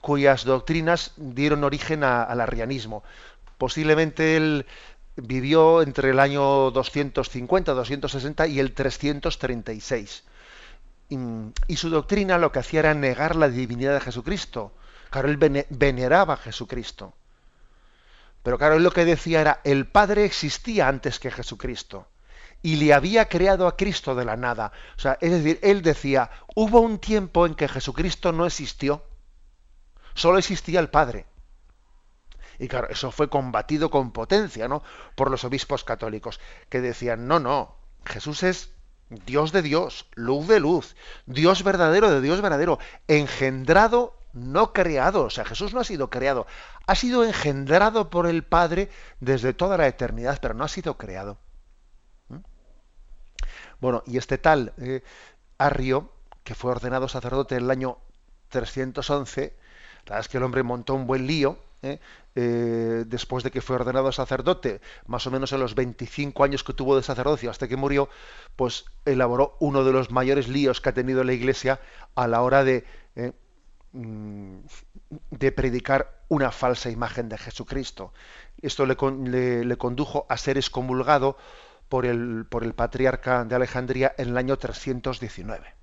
cuyas 0.01 0.45
doctrinas 0.45 1.13
dieron 1.17 1.65
origen 1.65 2.05
al 2.05 2.41
arrianismo. 2.41 3.03
Posiblemente 3.57 4.37
él 4.37 4.67
vivió 5.17 5.83
entre 5.83 6.11
el 6.11 6.19
año 6.19 6.71
250, 6.73 7.73
260 7.73 8.47
y 8.49 8.61
el 8.61 8.75
336. 8.75 10.25
Y, 11.69 11.77
su 11.77 11.91
doctrina 11.91 12.39
lo 12.39 12.53
que 12.53 12.59
hacía 12.59 12.81
era 12.81 12.95
negar 12.95 13.37
la 13.37 13.49
divinidad 13.49 13.95
de 13.95 14.01
Jesucristo. 14.01 14.73
Claro, 15.11 15.29
él 15.29 15.37
veneraba 15.71 16.35
a 16.35 16.39
Jesucristo. 16.39 17.15
Pero 18.43 18.59
claro, 18.59 18.77
él 18.77 18.83
lo 18.83 18.91
que 18.91 19.05
decía 19.05 19.41
era, 19.41 19.61
el 19.63 19.87
Padre 19.87 20.25
existía 20.25 20.89
antes 20.89 21.21
que 21.21 21.31
Jesucristo 21.31 22.09
y 22.63 22.77
le 22.77 22.95
había 22.95 23.29
creado 23.29 23.67
a 23.67 23.77
Cristo 23.77 24.15
de 24.15 24.25
la 24.25 24.37
nada. 24.37 24.73
O 24.97 25.01
sea, 25.01 25.19
es 25.21 25.33
decir, 25.33 25.59
él 25.63 25.83
decía, 25.83 26.31
hubo 26.55 26.81
un 26.81 26.99
tiempo 26.99 27.45
en 27.45 27.55
que 27.55 27.69
Jesucristo 27.69 28.33
no 28.33 28.47
existió, 28.47 29.05
solo 30.15 30.39
existía 30.39 30.81
el 30.81 30.89
Padre. 30.89 31.27
Y 32.59 32.69
claro, 32.69 32.89
eso 32.89 33.11
fue 33.11 33.29
combatido 33.29 33.91
con 33.91 34.13
potencia, 34.13 34.69
¿no? 34.69 34.83
Por 35.17 35.31
los 35.31 35.43
obispos 35.45 35.83
católicos, 35.83 36.39
que 36.69 36.81
decían, 36.81 37.27
no, 37.27 37.41
no, 37.41 37.75
Jesús 38.05 38.45
es 38.45 38.71
Dios 39.09 39.53
de 39.53 39.63
Dios, 39.63 40.07
luz 40.15 40.47
de 40.47 40.61
luz, 40.61 40.95
Dios 41.27 41.65
verdadero 41.65 42.11
de 42.11 42.21
Dios 42.21 42.41
verdadero, 42.41 42.79
engendrado, 43.09 44.17
no 44.33 44.73
creado. 44.73 45.25
O 45.25 45.31
sea, 45.31 45.45
Jesús 45.45 45.75
no 45.75 45.81
ha 45.81 45.85
sido 45.85 46.09
creado, 46.09 46.47
ha 46.87 46.95
sido 46.95 47.25
engendrado 47.25 48.11
por 48.11 48.27
el 48.27 48.45
Padre 48.45 48.91
desde 49.21 49.53
toda 49.53 49.77
la 49.77 49.89
eternidad, 49.89 50.39
pero 50.41 50.55
no 50.55 50.65
ha 50.65 50.69
sido 50.69 50.97
creado. 50.97 51.39
Bueno, 53.83 54.05
y 54.07 54.17
este 54.17 54.39
tal 54.39 54.73
eh, 54.79 55.03
Arrio, 55.59 56.09
que 56.45 56.55
fue 56.55 56.71
ordenado 56.71 57.09
sacerdote 57.09 57.57
en 57.57 57.65
el 57.65 57.71
año 57.73 57.99
311, 58.51 59.41
la 59.43 60.03
verdad 60.05 60.21
es 60.21 60.29
que 60.29 60.37
el 60.37 60.45
hombre 60.45 60.63
montó 60.63 60.95
un 60.95 61.09
buen 61.09 61.27
lío, 61.27 61.59
¿eh? 61.83 61.99
Eh, 62.37 63.03
después 63.09 63.43
de 63.43 63.51
que 63.51 63.61
fue 63.61 63.75
ordenado 63.75 64.13
sacerdote, 64.13 64.81
más 65.09 65.27
o 65.27 65.33
menos 65.33 65.53
en 65.53 65.59
los 65.59 65.75
25 65.75 66.45
años 66.45 66.63
que 66.63 66.75
tuvo 66.75 66.95
de 66.95 67.03
sacerdocio 67.03 67.51
hasta 67.51 67.67
que 67.67 67.77
murió, 67.77 68.09
pues 68.55 68.85
elaboró 69.05 69.57
uno 69.59 69.83
de 69.83 69.93
los 69.93 70.13
mayores 70.13 70.47
líos 70.47 70.81
que 70.81 70.91
ha 70.91 70.95
tenido 70.95 71.25
la 71.25 71.33
Iglesia 71.33 71.81
a 72.15 72.29
la 72.29 72.43
hora 72.43 72.63
de, 72.63 72.85
mm, 73.91 74.59
de 75.33 75.51
predicar 75.51 76.23
una 76.29 76.53
falsa 76.53 76.89
imagen 76.89 77.29
de 77.29 77.37
Jesucristo. 77.37 78.13
Esto 78.63 78.87
le, 78.87 78.97
condujo 79.77 80.25
a 80.29 80.37
ser 80.37 80.57
excomulgado 80.57 81.37
por 81.93 82.07
el, 82.07 82.47
por 82.49 82.65
el, 82.65 82.73
patriarca 82.73 83.45
de 83.45 83.55
Alejandría 83.55 84.15
en 84.17 84.31
el 84.31 84.39
año 84.39 84.57
319. 84.57 85.75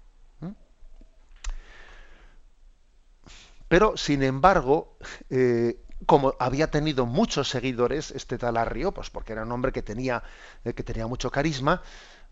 Pero, 3.67 3.95
sin 3.95 4.23
embargo, 4.23 4.97
eh, 5.29 5.79
como 6.07 6.33
había 6.39 6.71
tenido 6.71 7.05
muchos 7.05 7.47
seguidores, 7.47 8.09
este 8.09 8.39
tal 8.39 8.57
Arrio, 8.57 8.91
pues 8.91 9.11
porque 9.11 9.33
era 9.33 9.43
un 9.43 9.51
hombre 9.51 9.71
que 9.71 9.83
tenía, 9.83 10.23
eh, 10.65 10.73
que 10.73 10.81
tenía 10.81 11.05
mucho 11.05 11.29
carisma, 11.29 11.83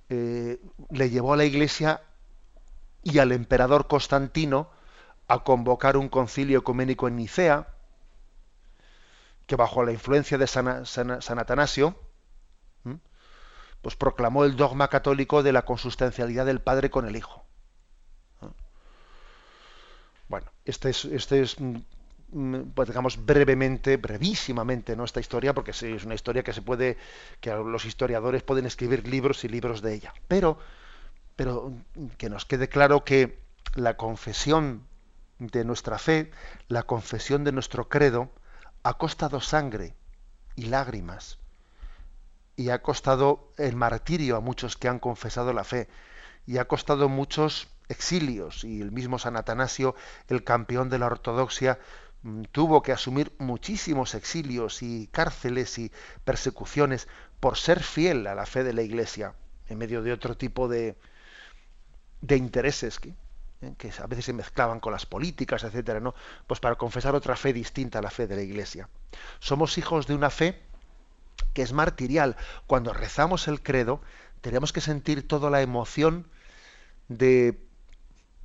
eh, 0.09 0.59
le 0.89 1.11
llevó 1.11 1.33
a 1.33 1.37
la 1.37 1.45
iglesia 1.45 2.01
y 3.03 3.19
al 3.19 3.31
emperador 3.31 3.85
Constantino 3.85 4.71
a 5.27 5.43
convocar 5.43 5.97
un 5.97 6.09
concilio 6.09 6.57
ecuménico 6.57 7.07
en 7.07 7.17
Nicea, 7.17 7.67
que 9.45 9.55
bajo 9.55 9.85
la 9.85 9.91
influencia 9.91 10.39
de 10.39 10.47
San, 10.47 11.39
Atanasio, 11.39 12.06
pues 13.81 13.95
proclamó 13.95 14.45
el 14.45 14.55
dogma 14.55 14.89
católico 14.89 15.43
de 15.43 15.53
la 15.53 15.63
consustancialidad 15.63 16.45
del 16.45 16.61
Padre 16.61 16.89
con 16.89 17.07
el 17.07 17.15
Hijo. 17.15 17.45
Bueno, 20.27 20.51
este 20.65 20.89
es, 20.89 21.05
este 21.05 21.41
es 21.41 21.57
Mm, 22.29 22.71
pues 22.73 22.89
digamos 22.89 23.25
brevemente, 23.25 23.95
brevísimamente, 23.97 24.95
¿no? 24.95 25.05
esta 25.05 25.21
historia, 25.21 25.53
porque 25.53 25.71
sí, 25.73 25.93
es 25.93 26.03
una 26.03 26.15
historia 26.15 26.43
que 26.43 26.51
se 26.53 26.61
puede, 26.61 26.97
que 27.39 27.51
los 27.51 27.85
historiadores 27.85 28.43
pueden 28.43 28.65
escribir 28.65 29.07
libros 29.07 29.43
y 29.45 29.47
libros 29.47 29.81
de 29.81 29.93
ella. 29.93 30.13
Pero, 30.27 30.57
pero 31.35 31.73
que 32.17 32.29
nos 32.29 32.45
quede 32.45 32.67
claro 32.67 33.03
que 33.05 33.39
la 33.75 33.95
confesión 33.95 34.87
de 35.39 35.63
nuestra 35.63 35.99
fe, 35.99 36.31
la 36.67 36.83
confesión 36.83 37.43
de 37.43 37.53
nuestro 37.53 37.87
credo, 37.87 38.29
ha 38.83 38.97
costado 38.97 39.39
sangre 39.39 39.95
y 40.55 40.65
lágrimas. 40.65 41.39
Y 42.57 42.71
ha 42.71 42.81
costado 42.81 43.53
el 43.57 43.77
martirio 43.77 44.35
a 44.35 44.41
muchos 44.41 44.75
que 44.75 44.89
han 44.89 44.99
confesado 44.99 45.53
la 45.53 45.63
fe. 45.63 45.87
Y 46.45 46.57
ha 46.57 46.67
costado 46.67 47.07
muchos 47.07 47.69
exilios. 47.87 48.65
Y 48.65 48.81
el 48.81 48.91
mismo 48.91 49.19
San 49.19 49.37
Atanasio, 49.37 49.95
el 50.27 50.43
campeón 50.43 50.89
de 50.89 50.99
la 50.99 51.05
ortodoxia, 51.05 51.79
Mm, 52.23 52.43
tuvo 52.51 52.81
que 52.81 52.91
asumir 52.91 53.33
muchísimos 53.39 54.15
exilios 54.15 54.81
y 54.81 55.07
cárceles 55.07 55.77
y 55.77 55.91
persecuciones 56.25 57.07
por 57.39 57.57
ser 57.57 57.83
fiel 57.83 58.27
a 58.27 58.35
la 58.35 58.45
fe 58.45 58.63
de 58.63 58.73
la 58.73 58.81
Iglesia, 58.81 59.35
en 59.67 59.77
medio 59.77 60.01
de 60.01 60.11
otro 60.13 60.35
tipo 60.35 60.67
de, 60.67 60.97
de 62.21 62.37
intereses 62.37 62.99
que, 62.99 63.13
eh, 63.61 63.73
que 63.77 63.91
a 63.99 64.07
veces 64.07 64.25
se 64.25 64.33
mezclaban 64.33 64.79
con 64.79 64.91
las 64.91 65.05
políticas, 65.05 65.63
etcétera, 65.63 65.99
¿no? 65.99 66.15
Pues 66.47 66.59
para 66.59 66.75
confesar 66.75 67.15
otra 67.15 67.35
fe 67.35 67.53
distinta 67.53 67.99
a 67.99 68.01
la 68.01 68.11
fe 68.11 68.27
de 68.27 68.35
la 68.35 68.41
Iglesia. 68.41 68.89
Somos 69.39 69.77
hijos 69.77 70.07
de 70.07 70.15
una 70.15 70.29
fe 70.29 70.66
que 71.53 71.61
es 71.61 71.73
martirial. 71.73 72.35
Cuando 72.67 72.93
rezamos 72.93 73.47
el 73.47 73.61
credo, 73.61 74.01
tenemos 74.41 74.73
que 74.73 74.81
sentir 74.81 75.27
toda 75.27 75.49
la 75.49 75.61
emoción 75.61 76.27
de 77.07 77.59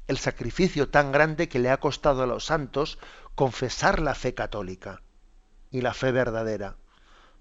el 0.08 0.18
sacrificio 0.18 0.88
tan 0.88 1.12
grande 1.12 1.48
que 1.48 1.58
le 1.58 1.70
ha 1.70 1.78
costado 1.78 2.22
a 2.22 2.26
los 2.26 2.46
santos 2.46 2.98
confesar 3.34 4.00
la 4.00 4.14
fe 4.14 4.34
católica 4.34 5.02
y 5.70 5.80
la 5.80 5.94
fe 5.94 6.12
verdadera. 6.12 6.76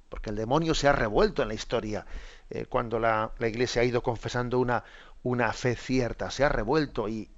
Porque 0.09 0.29
el 0.29 0.35
demonio 0.35 0.73
se 0.73 0.87
ha 0.87 0.93
revuelto 0.93 1.41
en 1.41 1.49
la 1.49 1.53
historia 1.53 2.05
eh, 2.49 2.65
cuando 2.65 2.99
la, 2.99 3.31
iglesia 3.39 3.81
ha 3.81 3.85
ido 3.85 4.03
confesando 4.03 4.59
una, 4.59 4.83
una 5.23 5.53
fe 5.53 5.75
cierta, 5.75 6.31
se 6.31 6.43
ha 6.43 6.49
revuelto 6.49 7.07
y, 7.07 7.29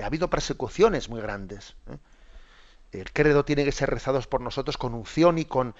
ha 0.00 0.06
habido 0.06 0.30
persecuciones 0.30 1.08
muy 1.08 1.20
grandes. 1.20 1.76
¿eh? 1.90 1.98
El 2.92 3.12
credo 3.12 3.44
tiene 3.44 3.64
que 3.64 3.72
ser 3.72 3.90
rezado 3.90 4.20
por 4.22 4.40
nosotros 4.40 4.78
con 4.78 4.94
unción 4.94 5.38
y 5.38 5.44
con 5.44 5.74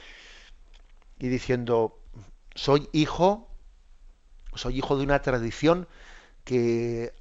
y 1.19 1.29
diciendo 1.29 1.99
soy 2.55 2.89
hijo, 2.93 3.49
soy 4.55 4.79
hijo 4.79 4.97
de 4.97 5.05
una 5.05 5.23
tradición 5.23 5.87
que 6.45 7.15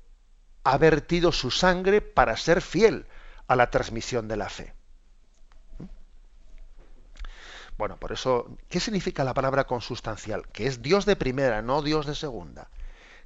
ha 0.64 0.78
vertido 0.78 1.32
su 1.32 1.52
sangre 1.52 2.02
para 2.02 2.36
ser 2.38 2.62
fiel 2.62 3.08
a 3.48 3.56
la 3.56 3.70
transmisión 3.70 4.28
de 4.28 4.38
la 4.38 4.50
fe. 4.50 4.74
Bueno, 7.78 7.98
por 7.98 8.12
eso, 8.12 8.58
¿qué 8.70 8.80
significa 8.80 9.24
la 9.24 9.36
palabra 9.36 9.66
consustancial? 9.66 10.48
Que 10.48 10.66
es 10.66 10.82
Dios 10.82 11.06
de 11.06 11.16
primera, 11.16 11.62
no 11.62 11.84
Dios 11.84 12.08
de 12.08 12.16
segunda. 12.16 12.70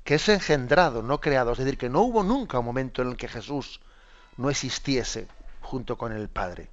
Que 0.04 0.16
es 0.16 0.28
engendrado, 0.28 1.02
no 1.02 1.22
creado. 1.22 1.54
Es 1.54 1.60
decir, 1.60 1.78
que 1.78 1.90
no 1.90 2.02
hubo 2.02 2.24
nunca 2.24 2.60
un 2.60 2.66
momento 2.66 3.02
en 3.02 3.10
el 3.10 3.18
que 3.18 3.30
Jesús 3.30 3.80
no 4.36 4.50
existiese 4.50 5.28
junto 5.62 5.98
con 5.98 6.12
el 6.12 6.28
Padre. 6.28 6.70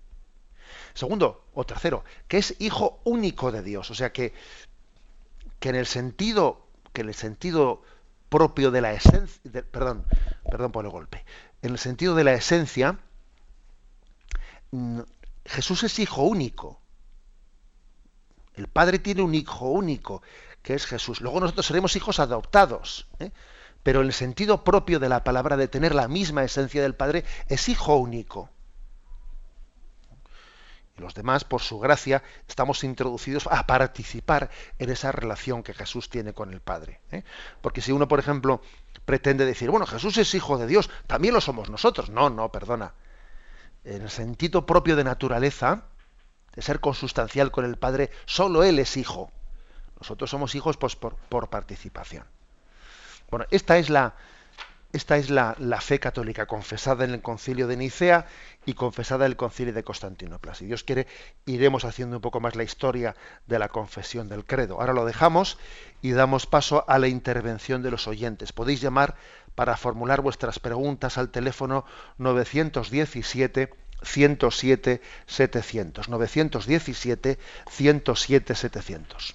Segundo, 0.95 1.45
o 1.55 1.64
tercero, 1.64 2.05
que 2.26 2.39
es 2.39 2.55
hijo 2.59 3.01
único 3.05 3.53
de 3.53 3.62
Dios. 3.62 3.91
O 3.91 3.95
sea 3.95 4.12
que, 4.12 4.32
que 5.61 5.68
en 5.68 5.76
el 5.76 5.86
sentido, 5.86 6.66
que 6.93 7.03
en 7.03 7.09
el 7.09 7.14
sentido 7.14 7.82
propio 8.28 8.70
de 8.70 8.80
la 8.80 8.93
esencia, 8.93 9.41
perdón, 9.70 10.05
perdón 10.51 10.72
por 10.72 10.84
el 10.84 10.91
golpe, 10.91 11.24
en 11.62 11.72
el 11.72 11.78
sentido 11.78 12.14
de 12.14 12.24
la 12.24 12.34
esencia, 12.34 12.99
Jesús 15.45 15.82
es 15.82 15.99
hijo 15.99 16.22
único. 16.22 16.80
El 18.55 18.68
Padre 18.68 18.99
tiene 18.99 19.22
un 19.22 19.34
hijo 19.34 19.66
único, 19.66 20.22
que 20.62 20.74
es 20.74 20.84
Jesús. 20.84 21.20
Luego 21.20 21.41
nosotros 21.41 21.66
seremos 21.66 21.97
hijos 21.97 22.18
adoptados. 22.18 23.07
¿eh? 23.20 23.30
Pero 23.82 24.01
en 24.01 24.09
el 24.09 24.12
sentido 24.12 24.64
propio 24.64 24.99
de 24.99 25.09
la 25.09 25.24
palabra 25.24 25.57
de 25.57 25.68
tener 25.68 25.95
la 25.95 26.09
misma 26.09 26.45
esencia 26.45 26.82
del 26.82 26.95
Padre, 26.95 27.24
es 27.49 27.68
hijo 27.68 27.97
único. 27.97 28.51
Los 30.99 31.15
demás, 31.15 31.45
por 31.45 31.63
su 31.63 31.79
gracia, 31.79 32.23
estamos 32.49 32.85
introducidos 32.85 33.47
a 33.51 33.67
participar 33.67 34.51
en 34.79 34.91
esa 34.91 35.13
relación 35.13 35.63
que 35.63 35.75
Jesús 35.75 36.11
tiene 36.11 36.33
con 36.33 36.53
el 36.53 36.61
Padre. 36.61 37.01
¿eh? 37.13 37.23
Porque 37.61 37.81
si 37.81 37.93
uno, 37.93 38.09
por 38.09 38.19
ejemplo, 38.19 38.61
pretende 39.05 39.47
decir, 39.47 39.71
bueno, 39.71 39.87
Jesús 39.87 40.19
es 40.19 40.35
hijo 40.35 40.59
de 40.59 40.67
Dios, 40.67 40.91
también 41.07 41.35
lo 41.35 41.41
somos 41.41 41.71
nosotros. 41.71 42.11
No, 42.11 42.31
no, 42.31 42.51
perdona 42.51 42.93
en 43.85 44.03
el 44.03 44.11
sentido 44.11 44.67
propio 44.67 44.97
de 44.97 45.05
naturaleza, 45.05 45.85
de 46.55 46.63
ser 46.63 46.81
consustancial 46.81 47.51
con 47.51 47.65
el 47.65 47.77
Padre, 47.77 48.11
solo 48.27 48.63
Él 48.63 48.79
es 48.79 48.97
hijo. 48.97 49.31
Nosotros 50.01 50.31
somos 50.31 50.55
hijos 50.55 50.77
pues, 50.77 50.97
por, 50.97 51.49
participación. 51.49 52.25
Bueno, 53.31 53.47
esta 53.51 53.79
es 53.79 53.91
la, 53.91 54.15
esta 54.93 55.18
es 55.18 55.28
la, 55.28 55.55
fe 55.82 56.01
católica 56.01 56.47
confesada 56.47 57.05
en 57.05 57.11
el 57.11 57.20
concilio 57.20 57.66
de 57.66 57.76
Nicea 57.76 58.26
y 58.64 58.72
confesada 58.72 59.26
en 59.26 59.32
el 59.32 59.36
concilio 59.36 59.74
de 59.74 59.84
Constantinopla. 59.84 60.55
Si 60.55 60.64
Dios 60.64 60.82
quiere, 60.82 61.07
iremos 61.45 61.84
haciendo 61.84 62.16
un 62.16 62.22
poco 62.22 62.41
más 62.41 62.57
la 62.57 62.62
historia 62.62 63.14
de 63.47 63.59
la 63.59 63.68
confesión 63.68 64.30
del 64.30 64.47
credo. 64.47 64.80
Ahora 64.80 64.95
lo 64.95 65.05
dejamos 65.05 65.59
y 66.01 66.12
damos 66.12 66.47
paso 66.47 66.86
a 66.89 66.99
la 66.99 67.09
intervención 67.09 67.82
de 67.82 67.91
los 67.91 68.09
oyentes. 68.09 68.53
Podéis 68.53 68.80
llamar 68.80 69.16
para 69.55 69.76
formular 69.76 70.22
vuestras 70.22 70.59
preguntas 70.59 71.18
al 71.18 71.30
teléfono 71.30 71.84
917 72.16 73.70
107 74.03 75.03
700. 75.26 76.09
917 76.09 77.39
107 77.70 78.55
700. 78.55 79.34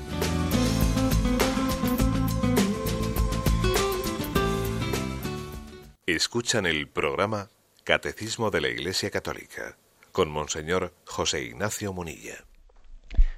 Escuchan 6.15 6.65
el 6.65 6.89
programa 6.89 7.47
Catecismo 7.85 8.51
de 8.51 8.59
la 8.59 8.67
Iglesia 8.67 9.09
Católica 9.09 9.77
con 10.11 10.29
Monseñor 10.29 10.91
José 11.05 11.41
Ignacio 11.45 11.93
Munilla. 11.93 12.35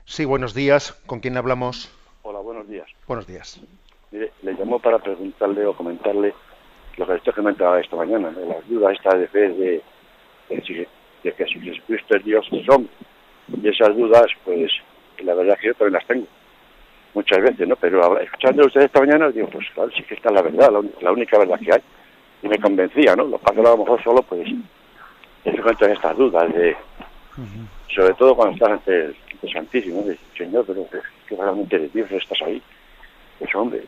Sí, 0.06 0.26
buenos 0.26 0.56
días. 0.56 1.00
¿Con 1.06 1.20
quién 1.20 1.38
hablamos? 1.38 1.96
Hola, 2.24 2.40
buenos 2.40 2.68
días. 2.68 2.88
Buenos 3.08 3.28
días. 3.28 3.62
Mire, 4.10 4.32
le 4.42 4.54
llamo 4.54 4.80
para 4.80 4.98
preguntarle 4.98 5.64
o 5.68 5.78
comentarle 5.78 6.34
lo 6.98 7.06
que 7.06 7.14
usted 7.14 7.36
comentaba 7.36 7.80
esta 7.80 7.96
mañana, 7.96 8.32
de 8.32 8.44
las 8.44 8.68
dudas 8.68 8.94
estas 8.94 9.20
de 9.20 9.28
fe 9.28 9.50
de, 9.50 9.84
de, 10.50 10.88
de 11.24 11.34
que 11.34 11.46
Jesucristo 11.46 12.18
es 12.18 12.26
Dios 12.26 12.48
es 12.52 12.68
hombre. 12.70 12.92
Y 13.62 13.68
esas 13.68 13.96
dudas, 13.96 14.26
pues, 14.46 14.72
la 15.20 15.36
verdad 15.36 15.54
es 15.58 15.62
que 15.62 15.68
yo 15.68 15.74
también 15.76 15.94
las 15.94 16.08
tengo 16.08 16.26
muchas 17.14 17.40
veces, 17.40 17.68
¿no? 17.68 17.76
Pero 17.76 18.20
escuchando 18.20 18.64
a 18.64 18.66
usted 18.66 18.82
esta 18.82 19.00
mañana, 19.00 19.30
digo, 19.30 19.48
pues 19.48 19.68
claro, 19.76 19.92
sí 19.96 20.02
que 20.04 20.16
está 20.16 20.32
la 20.32 20.42
verdad, 20.42 20.72
la, 21.02 21.12
única 21.12 21.38
verdad 21.38 21.60
que 21.60 21.72
hay. 21.72 21.84
Y 22.44 22.48
me 22.48 22.60
convencía, 22.60 23.16
¿no? 23.16 23.24
Lo 23.24 23.40
que 23.40 23.46
pasa 23.46 23.60
a 23.62 23.64
lo 23.64 23.78
mejor 23.78 24.04
solo, 24.04 24.22
pues, 24.22 24.48
se 25.44 25.50
encuentran 25.50 25.92
estas 25.92 26.16
dudas 26.18 26.54
de... 26.54 26.76
Sobre 27.96 28.14
todo 28.14 28.36
cuando 28.36 28.54
estás 28.54 28.72
ante 28.72 29.06
el, 29.06 29.16
Santísimo, 29.52 30.02
de 30.04 30.18
Señor, 30.38 30.64
pero 30.66 30.88
que, 30.90 31.36
realmente 31.36 31.80
de 31.80 31.90
Dios 31.90 32.12
estás 32.12 32.42
ahí. 32.44 32.62
Pues 33.40 33.54
hombre, 33.56 33.84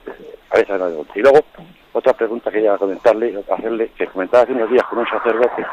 a 0.49 0.57
veces 0.57 0.79
no 0.79 1.05
Y 1.15 1.19
luego, 1.19 1.39
otra 1.93 2.13
pregunta 2.13 2.49
que 2.49 2.57
quería 2.57 2.77
comentarle, 2.77 3.41
hacerle, 3.49 3.89
que 3.97 4.07
comentaba 4.07 4.43
hace 4.43 4.53
unos 4.53 4.69
días 4.69 4.83
con 4.87 4.99
un 4.99 5.07
sacerdote, 5.07 5.65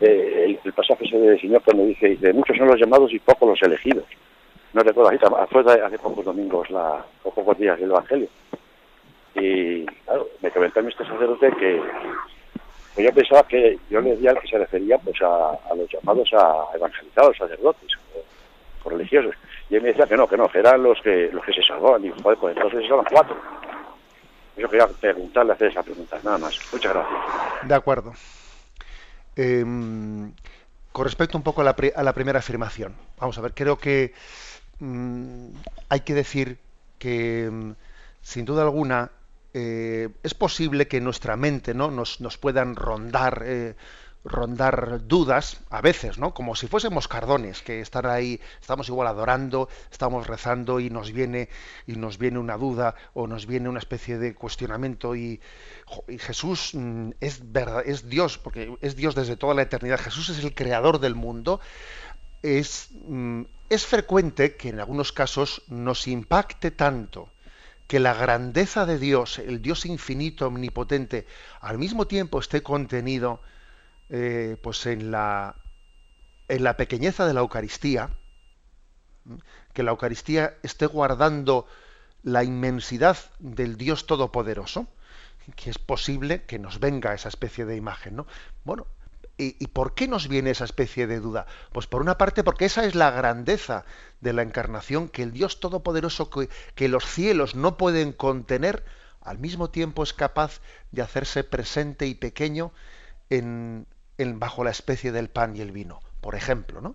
eh, 0.00 0.58
el, 0.64 0.72
pasaje 0.72 1.04
ese 1.04 1.18
del 1.18 1.40
Señor 1.40 1.62
cuando 1.62 1.84
dice, 1.84 2.08
dice, 2.08 2.32
muchos 2.32 2.56
son 2.56 2.68
los 2.68 2.80
llamados 2.80 3.12
y 3.12 3.18
pocos 3.18 3.48
los 3.48 3.62
elegidos 3.62 4.04
no 4.74 4.82
recuerdo 4.82 5.10
ahorita, 5.10 5.46
fue 5.46 5.62
hace 5.62 5.98
pocos 5.98 6.24
domingos 6.24 6.68
la, 6.68 7.04
o 7.22 7.30
pocos 7.30 7.56
días 7.56 7.78
el 7.80 7.90
Evangelio. 7.90 8.28
Y 9.34 9.84
claro, 10.04 10.28
me 10.40 10.50
comentó 10.50 10.80
este 10.80 11.04
sacerdote 11.04 11.50
que 11.58 11.80
yo 13.02 13.12
pensaba 13.12 13.42
que 13.44 13.78
yo 13.90 14.00
le 14.00 14.10
decía 14.10 14.34
que 14.34 14.48
se 14.48 14.58
refería 14.58 14.98
pues 14.98 15.20
a, 15.22 15.58
los 15.76 15.90
llamados 15.90 16.28
a 16.32 16.66
evangelizar, 16.74 17.26
los 17.26 17.36
sacerdotes 17.36 17.90
o, 18.84 18.90
religiosos. 18.90 19.34
Y 19.70 19.76
él 19.76 19.82
me 19.82 19.88
decía 19.88 20.06
que 20.06 20.16
no, 20.16 20.28
que 20.28 20.36
no, 20.36 20.48
que 20.48 20.58
eran 20.58 20.82
los 20.82 21.00
que 21.00 21.30
los 21.32 21.44
que 21.44 21.52
se 21.52 21.62
salvaban. 21.62 22.04
Y 22.04 22.10
joder, 22.10 22.38
pues 22.38 22.56
entonces 22.56 22.84
eran 22.84 23.04
cuatro. 23.10 23.36
Yo 24.56 24.68
quería 24.68 24.86
preguntarle, 24.86 25.52
hacer 25.52 25.70
esa 25.70 25.82
pregunta, 25.82 26.18
nada 26.22 26.38
más. 26.38 26.58
Muchas 26.72 26.92
gracias. 26.92 27.20
De 27.68 27.74
acuerdo. 27.74 28.12
Em, 29.34 30.32
con 30.92 31.04
respecto 31.04 31.36
un 31.36 31.42
poco 31.42 31.62
a 31.62 31.64
la, 31.64 31.74
a 31.96 32.02
la 32.04 32.12
primera 32.12 32.38
afirmación, 32.38 32.94
vamos 33.18 33.36
a 33.36 33.40
ver, 33.40 33.52
creo 33.52 33.76
que 33.78 34.12
Mm, 34.78 35.50
hay 35.88 36.00
que 36.00 36.14
decir 36.14 36.58
que, 36.98 37.48
mm, 37.50 37.72
sin 38.22 38.44
duda 38.44 38.62
alguna, 38.62 39.10
eh, 39.56 40.08
es 40.24 40.34
posible 40.34 40.88
que 40.88 41.00
nuestra 41.00 41.36
mente 41.36 41.74
¿no? 41.74 41.88
nos, 41.92 42.38
puedan 42.38 42.74
rondar, 42.74 43.44
eh, 43.46 43.76
rondar 44.24 45.06
dudas, 45.06 45.60
a 45.70 45.80
veces, 45.80 46.18
¿no? 46.18 46.34
como 46.34 46.56
si 46.56 46.66
fuésemos 46.66 47.06
cardones, 47.06 47.62
que 47.62 47.80
están 47.80 48.06
ahí, 48.06 48.40
estamos 48.60 48.88
igual 48.88 49.06
adorando, 49.06 49.68
estamos 49.92 50.26
rezando 50.26 50.80
y 50.80 50.90
nos 50.90 51.12
viene, 51.12 51.48
y 51.86 51.94
nos 51.94 52.18
viene 52.18 52.40
una 52.40 52.56
duda 52.56 52.96
o 53.12 53.28
nos 53.28 53.46
viene 53.46 53.68
una 53.68 53.78
especie 53.78 54.18
de 54.18 54.34
cuestionamiento 54.34 55.14
y, 55.14 55.40
y 56.08 56.18
Jesús 56.18 56.70
mm, 56.74 57.10
es, 57.20 57.52
verdad, 57.52 57.84
es 57.86 58.08
Dios, 58.08 58.38
porque 58.38 58.76
es 58.80 58.96
Dios 58.96 59.14
desde 59.14 59.36
toda 59.36 59.54
la 59.54 59.62
eternidad, 59.62 60.00
Jesús 60.00 60.30
es 60.30 60.42
el 60.42 60.52
creador 60.52 60.98
del 60.98 61.14
mundo, 61.14 61.60
es, 62.42 62.88
es 63.70 63.86
frecuente 63.86 64.56
que 64.56 64.70
en 64.70 64.80
algunos 64.80 65.12
casos 65.12 65.62
nos 65.68 66.08
impacte 66.08 66.72
tanto 66.72 67.30
que 67.86 68.00
la 68.00 68.14
grandeza 68.14 68.86
de 68.86 68.98
Dios, 68.98 69.38
el 69.38 69.60
Dios 69.60 69.86
infinito, 69.86 70.46
omnipotente, 70.46 71.26
al 71.60 71.78
mismo 71.78 72.06
tiempo 72.06 72.38
esté 72.38 72.62
contenido 72.62 73.40
eh, 74.08 74.56
pues 74.62 74.86
en 74.86 75.10
la, 75.10 75.56
en 76.48 76.64
la 76.64 76.76
pequeñeza 76.76 77.26
de 77.26 77.34
la 77.34 77.40
Eucaristía, 77.40 78.10
que 79.72 79.82
la 79.82 79.90
Eucaristía 79.90 80.54
esté 80.62 80.86
guardando 80.86 81.66
la 82.22 82.44
inmensidad 82.44 83.18
del 83.38 83.76
Dios 83.76 84.06
Todopoderoso, 84.06 84.88
que 85.56 85.70
es 85.70 85.78
posible 85.78 86.44
que 86.44 86.58
nos 86.58 86.80
venga 86.80 87.14
esa 87.14 87.28
especie 87.28 87.66
de 87.66 87.76
imagen. 87.76 88.16
¿no? 88.16 88.26
Bueno, 88.64 88.86
¿Y, 89.36 89.66
por 89.68 89.94
qué 89.94 90.06
nos 90.06 90.28
viene 90.28 90.50
esa 90.50 90.64
especie 90.64 91.08
de 91.08 91.18
duda? 91.18 91.46
Pues 91.72 91.88
por 91.88 92.00
una 92.00 92.16
parte 92.16 92.44
porque 92.44 92.66
esa 92.66 92.84
es 92.84 92.94
la 92.94 93.10
grandeza 93.10 93.84
de 94.20 94.32
la 94.32 94.42
encarnación, 94.42 95.08
que 95.08 95.24
el 95.24 95.32
Dios 95.32 95.58
Todopoderoso 95.58 96.30
que, 96.30 96.88
los 96.88 97.04
cielos 97.04 97.56
no 97.56 97.76
pueden 97.76 98.12
contener, 98.12 98.84
al 99.20 99.38
mismo 99.38 99.70
tiempo 99.70 100.04
es 100.04 100.12
capaz 100.12 100.60
de 100.92 101.02
hacerse 101.02 101.42
presente 101.42 102.06
y 102.06 102.14
pequeño 102.14 102.72
en, 103.28 103.86
bajo 104.18 104.62
la 104.62 104.70
especie 104.70 105.10
del 105.10 105.28
pan 105.28 105.56
y 105.56 105.62
el 105.62 105.72
vino, 105.72 106.00
por 106.20 106.36
ejemplo, 106.36 106.80
¿no? 106.80 106.94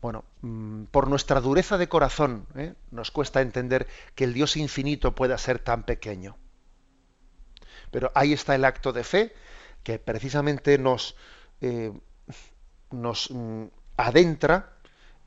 Bueno, 0.00 0.24
mm, 0.42 0.84
por 0.84 1.08
nuestra 1.08 1.40
dureza 1.40 1.76
de 1.76 1.88
corazón 1.88 2.46
¿eh? 2.54 2.74
nos 2.92 3.10
cuesta 3.10 3.40
entender 3.40 3.88
que 4.14 4.24
el 4.24 4.34
Dios 4.34 4.56
infinito 4.56 5.16
pueda 5.16 5.38
ser 5.38 5.58
tan 5.58 5.82
pequeño. 5.82 6.36
Pero 7.90 8.12
ahí 8.14 8.32
está 8.32 8.54
el 8.54 8.64
acto 8.64 8.92
de 8.92 9.02
fe 9.02 9.34
que 9.86 10.00
precisamente 10.00 10.78
nos, 10.78 11.14
eh, 11.60 11.92
nos 12.90 13.30
mm, 13.30 13.66
adentra 13.96 14.72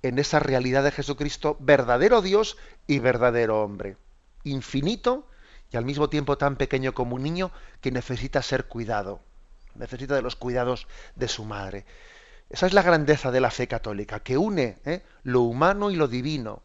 en 0.01 0.19
esa 0.19 0.39
realidad 0.39 0.83
de 0.83 0.91
Jesucristo, 0.91 1.55
verdadero 1.61 2.21
Dios 2.21 2.57
y 2.85 2.99
verdadero 2.99 3.63
hombre, 3.63 3.95
infinito 4.43 5.25
y 5.71 5.77
al 5.77 5.85
mismo 5.85 6.09
tiempo 6.09 6.37
tan 6.37 6.57
pequeño 6.57 6.93
como 6.93 7.15
un 7.15 7.23
niño 7.23 7.53
que 7.79 7.91
necesita 7.91 8.41
ser 8.41 8.65
cuidado, 8.65 9.21
necesita 9.75 10.15
de 10.15 10.23
los 10.23 10.35
cuidados 10.35 10.89
de 11.15 11.29
su 11.29 11.45
madre. 11.45 11.85
Esa 12.49 12.67
es 12.67 12.73
la 12.73 12.83
grandeza 12.83 13.31
de 13.31 13.39
la 13.39 13.51
fe 13.51 13.69
católica, 13.69 14.19
que 14.19 14.37
une 14.37 14.79
¿eh? 14.83 15.03
lo 15.23 15.39
humano 15.43 15.89
y 15.89 15.95
lo 15.95 16.09
divino, 16.09 16.63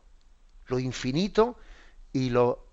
lo 0.67 0.81
infinito 0.81 1.57
y 2.13 2.31
lo 2.31 2.64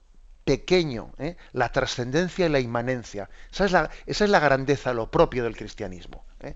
pequeño, 0.52 1.14
¿eh? 1.18 1.38
la 1.54 1.72
trascendencia 1.72 2.46
y 2.46 2.50
la 2.50 2.60
inmanencia. 2.60 3.30
Esa 3.50 3.90
es 4.06 4.30
la, 4.30 4.40
grandeza, 4.42 4.94
lo 4.94 5.10
propio 5.10 5.46
del 5.46 5.56
cristianismo. 5.56 6.26
¿eh? 6.42 6.56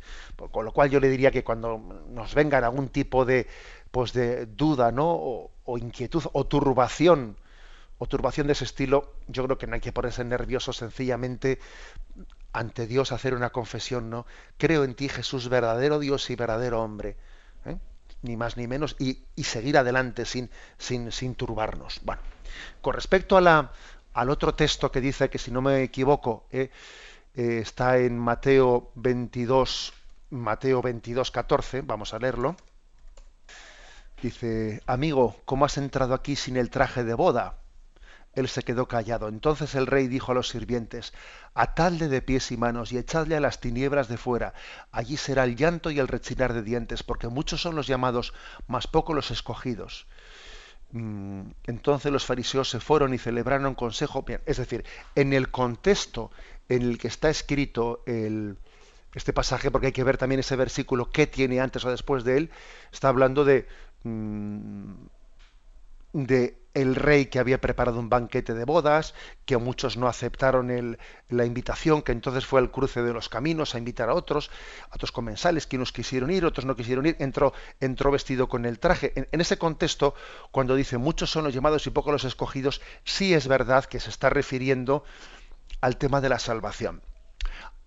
Con 0.52 0.66
lo 0.66 0.74
cual 0.74 0.90
yo 0.90 1.00
le 1.00 1.08
diría 1.08 1.32
que 1.32 1.46
cuando 1.46 1.78
nos 2.10 2.36
vengan 2.36 2.66
algún 2.66 2.90
tipo 2.90 3.24
de, 3.24 3.48
pues 3.92 4.12
de 4.12 4.48
duda 4.48 4.92
¿no? 4.92 5.08
o, 5.08 5.78
inquietud 5.78 6.24
o 6.34 6.46
turbación, 6.46 7.38
o 7.98 8.06
turbación 8.06 8.48
de 8.48 8.54
ese 8.54 8.66
estilo, 8.66 9.14
yo 9.30 9.46
creo 9.46 9.58
que 9.58 9.68
no 9.68 9.76
hay 9.76 9.82
que 9.82 9.94
ponerse 9.94 10.26
nervioso 10.26 10.74
sencillamente 10.74 11.60
ante 12.52 12.86
Dios 12.86 13.14
hacer 13.14 13.34
una 13.34 13.52
confesión, 13.52 14.10
¿no? 14.10 14.26
Creo 14.58 14.84
en 14.84 14.96
ti, 14.96 15.08
Jesús, 15.08 15.48
verdadero 15.48 16.00
Dios 16.00 16.30
y 16.30 16.36
verdadero 16.36 16.84
hombre. 16.84 17.16
¿eh? 17.66 17.78
Ni 18.24 18.36
más 18.36 18.58
ni 18.58 18.68
menos, 18.68 18.98
y, 19.00 19.24
y 19.38 19.44
seguir 19.44 19.78
adelante 19.78 20.26
sin, 20.26 20.50
sin, 20.78 21.14
sin 21.14 21.36
turbarnos. 21.36 22.02
Bueno. 22.04 22.35
Con 22.82 22.94
respecto 22.94 23.38
a 23.38 23.42
la, 23.42 23.72
al 24.14 24.30
otro 24.30 24.56
texto 24.56 24.92
que 24.92 25.02
dice 25.02 25.30
que, 25.30 25.38
si 25.38 25.52
no 25.52 25.62
me 25.62 25.84
equivoco, 25.84 26.48
eh, 26.52 26.72
eh, 27.36 27.60
está 27.62 27.98
en 27.98 28.18
Mateo 28.18 28.92
22, 28.96 29.94
Mateo 30.30 30.82
22, 30.82 31.32
14, 31.32 31.82
vamos 31.82 32.14
a 32.14 32.20
leerlo. 32.20 32.56
Dice, 34.22 34.82
amigo, 34.88 35.36
¿cómo 35.46 35.66
has 35.66 35.78
entrado 35.78 36.14
aquí 36.14 36.36
sin 36.36 36.56
el 36.58 36.70
traje 36.70 37.04
de 37.04 37.14
boda? 37.14 37.58
Él 38.34 38.48
se 38.48 38.64
quedó 38.64 38.88
callado. 38.88 39.28
Entonces 39.28 39.76
el 39.76 39.88
rey 39.88 40.08
dijo 40.08 40.32
a 40.32 40.36
los 40.36 40.50
sirvientes, 40.50 41.14
atadle 41.54 42.08
de 42.08 42.22
pies 42.22 42.52
y 42.52 42.58
manos 42.58 42.92
y 42.92 42.98
echadle 42.98 43.36
a 43.36 43.40
las 43.40 43.60
tinieblas 43.60 44.08
de 44.08 44.18
fuera. 44.18 44.54
Allí 44.92 45.18
será 45.18 45.44
el 45.44 45.56
llanto 45.56 45.92
y 45.92 46.00
el 46.00 46.08
rechinar 46.08 46.54
de 46.54 46.62
dientes, 46.62 47.04
porque 47.04 47.28
muchos 47.28 47.62
son 47.62 47.76
los 47.76 47.88
llamados, 47.88 48.34
mas 48.68 48.88
pocos 48.88 49.16
los 49.16 49.32
escogidos. 49.32 50.08
Mm, 50.92 51.42
entonces 51.66 52.12
los 52.12 52.26
fariseos 52.26 52.70
se 52.70 52.80
fueron 52.80 53.14
y 53.14 53.18
celebraron 53.18 53.76
consejo. 53.76 54.26
Es 54.46 54.58
decir, 54.58 54.86
en 55.16 55.34
el 55.34 55.52
contexto 55.52 56.32
en 56.70 56.82
el 56.84 56.98
que 56.98 57.08
está 57.08 57.30
escrito 57.30 58.04
el, 58.06 58.58
este 59.14 59.34
pasaje, 59.34 59.72
porque 59.72 59.88
hay 59.88 59.94
que 59.94 60.04
ver 60.04 60.18
también 60.18 60.40
ese 60.40 60.56
versículo, 60.56 61.10
qué 61.10 61.28
tiene 61.28 61.60
antes 61.62 61.86
o 61.86 61.92
después 61.92 62.24
de 62.24 62.38
él, 62.38 62.52
está 62.92 63.10
hablando 63.10 63.46
de, 63.46 63.68
mm, 64.04 64.94
de 66.14 66.65
el 66.76 66.96
rey 66.96 67.28
que 67.28 67.40
había 67.40 67.60
preparado 67.60 68.00
un 68.00 68.10
banquete 68.10 68.54
de 68.54 68.66
bodas, 68.66 69.16
que 69.46 69.58
muchos 69.58 69.98
no 69.98 70.08
aceptaron 70.08 70.98
la 71.30 71.46
invitación, 71.46 72.02
que 72.02 72.12
entonces 72.12 72.46
fue 72.46 72.60
al 72.60 72.70
cruce 72.70 73.02
de 73.02 73.14
los 73.14 73.30
caminos 73.30 73.74
a 73.74 73.78
invitar 73.80 74.10
a 74.10 74.14
otros, 74.14 74.52
a 74.92 74.96
otros 74.96 75.12
comensales 75.12 75.66
que 75.66 75.78
unos 75.78 75.94
quisieron 75.94 76.30
ir, 76.30 76.46
otros 76.46 76.66
no 76.66 76.76
quisieron 76.76 77.06
ir, 77.06 77.16
entró, 77.20 77.54
entró 77.80 78.12
vestido 78.12 78.48
con 78.48 78.66
el 78.66 78.78
traje. 78.78 79.14
En, 79.16 79.42
ese 79.42 79.58
contexto, 79.58 80.14
cuando 80.52 80.76
dice 80.76 80.98
muchos 80.98 81.32
son 81.32 81.46
los 81.46 81.54
llamados 81.54 81.88
y 81.88 81.92
pocos 81.92 82.12
los 82.12 82.26
escogidos, 82.26 82.82
sí 83.06 83.34
es 83.34 83.48
verdad 83.48 83.86
que 83.86 84.02
se 84.02 84.10
está 84.10 84.30
refiriendo 84.30 85.06
al 85.80 85.98
tema 85.98 86.20
de 86.20 86.30
la 86.30 86.40
salvación. 86.40 87.02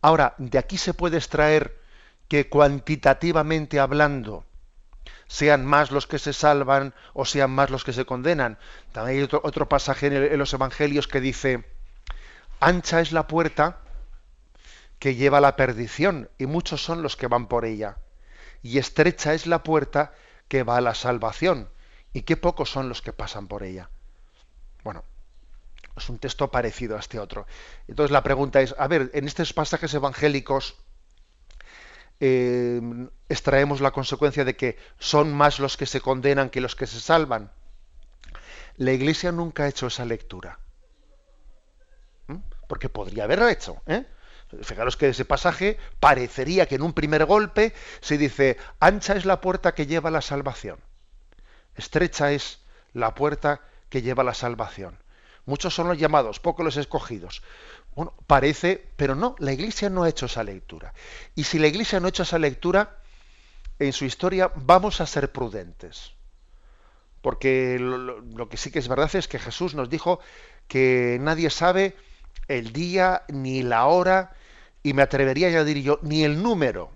Ahora, 0.01 0.35
de 0.39 0.59
aquí 0.59 0.79
se 0.79 0.95
puede 0.95 1.19
extraer 1.19 1.79
que 2.27 2.49
cuantitativamente 2.49 3.81
hablando, 3.81 4.45
sean 5.29 5.65
más 5.65 5.91
los 5.91 6.07
que 6.07 6.19
se 6.19 6.33
salvan 6.33 6.95
o 7.13 7.25
sean 7.25 7.51
más 7.51 7.71
los 7.71 7.85
que 7.85 7.93
se 7.93 8.05
condenan. 8.05 8.59
También 8.93 9.19
hay 9.19 9.29
otro, 9.43 9.69
pasaje 9.69 10.07
en, 10.09 10.39
los 10.39 10.53
evangelios 10.53 11.07
que 11.07 11.21
dice, 11.21 11.65
ancha 12.61 13.01
es 13.01 13.13
la 13.13 13.29
puerta 13.29 13.79
que 14.99 15.15
lleva 15.15 15.39
a 15.39 15.43
la 15.43 15.55
perdición, 15.55 16.29
y 16.39 16.47
muchos 16.47 16.83
son 16.83 17.03
los 17.03 17.17
que 17.17 17.29
van 17.29 17.47
por 17.47 17.65
ella. 17.65 17.99
Y 18.63 18.79
estrecha 18.79 19.33
es 19.35 19.47
la 19.47 19.63
puerta 19.63 20.13
que 20.49 20.65
va 20.65 20.79
a 20.79 20.81
la 20.81 20.95
salvación, 20.95 21.69
y 22.13 22.23
qué 22.23 22.37
pocos 22.37 22.71
son 22.71 22.89
los 22.89 23.01
que 23.01 23.13
pasan 23.13 23.47
por 23.47 23.63
ella. 23.63 23.91
Bueno, 24.83 25.05
es 25.97 26.09
un 26.09 26.19
texto 26.19 26.51
parecido 26.51 26.97
a 26.97 27.01
este 27.01 27.21
otro. 27.21 27.47
Entonces 27.87 28.11
la 28.11 28.23
pregunta 28.23 28.61
es, 28.61 28.75
a 28.79 28.89
ver, 28.89 29.11
en 29.13 29.27
estos 29.27 29.53
pasajes 29.53 29.93
evangélicos 29.95 30.77
eh, 32.21 32.81
extraemos 33.29 33.81
la 33.81 33.91
consecuencia 33.91 34.45
de 34.45 34.57
que 34.57 34.77
son 34.99 35.33
más 35.33 35.59
los 35.59 35.77
que 35.77 35.87
se 35.87 36.01
condenan 36.01 36.51
que 36.51 36.61
los 36.61 36.75
que 36.75 36.87
se 36.87 37.01
salvan. 37.01 37.51
La 38.77 38.93
Iglesia 38.93 39.33
nunca 39.33 39.65
ha 39.65 39.69
hecho 39.69 39.89
esa 39.89 40.05
lectura. 40.05 40.59
¿Mm? 42.29 42.37
Porque 42.69 42.89
podría 42.89 43.25
haberlo 43.25 43.49
hecho. 43.49 43.83
¿eh? 43.87 44.07
Fijaros 44.63 44.97
que 44.97 45.11
ese 45.11 45.25
pasaje 45.25 45.79
parecería 46.01 46.67
que 46.67 46.77
en 46.77 46.83
un 46.83 46.93
primer 46.93 47.27
golpe 47.27 47.75
se 48.01 48.17
dice, 48.17 48.57
ancha 48.81 49.15
es 49.15 49.25
la 49.25 49.41
puerta 49.41 49.75
que 49.75 49.87
lleva 49.87 50.11
la 50.11 50.23
salvación. 50.23 50.79
Estrecha 51.75 52.33
es 52.33 52.61
la 52.93 53.15
puerta 53.15 53.61
que 53.91 54.03
lleva 54.03 54.25
la 54.25 54.35
salvación. 54.35 54.99
Muchos 55.45 55.75
son 55.75 55.89
los 55.89 55.99
llamados, 55.99 56.41
pocos 56.41 56.65
los 56.65 56.77
escogidos. 56.77 57.43
Bueno, 57.99 58.15
parece, 58.29 58.81
pero 58.95 59.17
no, 59.17 59.35
la 59.41 59.53
Iglesia 59.53 59.91
no 59.91 60.05
ha 60.05 60.09
hecho 60.09 60.27
esa 60.27 60.45
lectura. 60.45 60.95
Y 61.35 61.43
si 61.43 61.59
la 61.59 61.67
Iglesia 61.67 61.99
no 61.99 62.07
ha 62.07 62.11
hecho 62.11 62.23
esa 62.23 62.39
lectura, 62.39 62.97
en 63.81 63.93
su 63.93 64.05
historia 64.05 64.53
vamos 64.55 65.01
a 65.01 65.07
ser 65.07 65.33
prudentes. 65.33 66.13
Porque 67.23 67.77
lo, 67.81 68.49
que 68.49 68.57
sí 68.57 68.71
que 68.71 68.79
es 68.79 68.87
verdad 68.87 69.11
es 69.17 69.27
que 69.27 69.41
Jesús 69.41 69.75
nos 69.75 69.91
dijo 69.91 70.21
que 70.69 71.19
nadie 71.21 71.51
sabe 71.51 71.97
el 72.47 72.73
día 72.73 73.25
ni 73.27 73.65
la 73.65 73.87
hora, 73.87 74.33
y 74.85 74.93
me 74.93 75.03
atrevería 75.03 75.49
a 75.49 75.51
añadir 75.51 75.83
yo, 75.83 75.99
ni 76.03 76.23
el 76.23 76.41
número. 76.41 76.93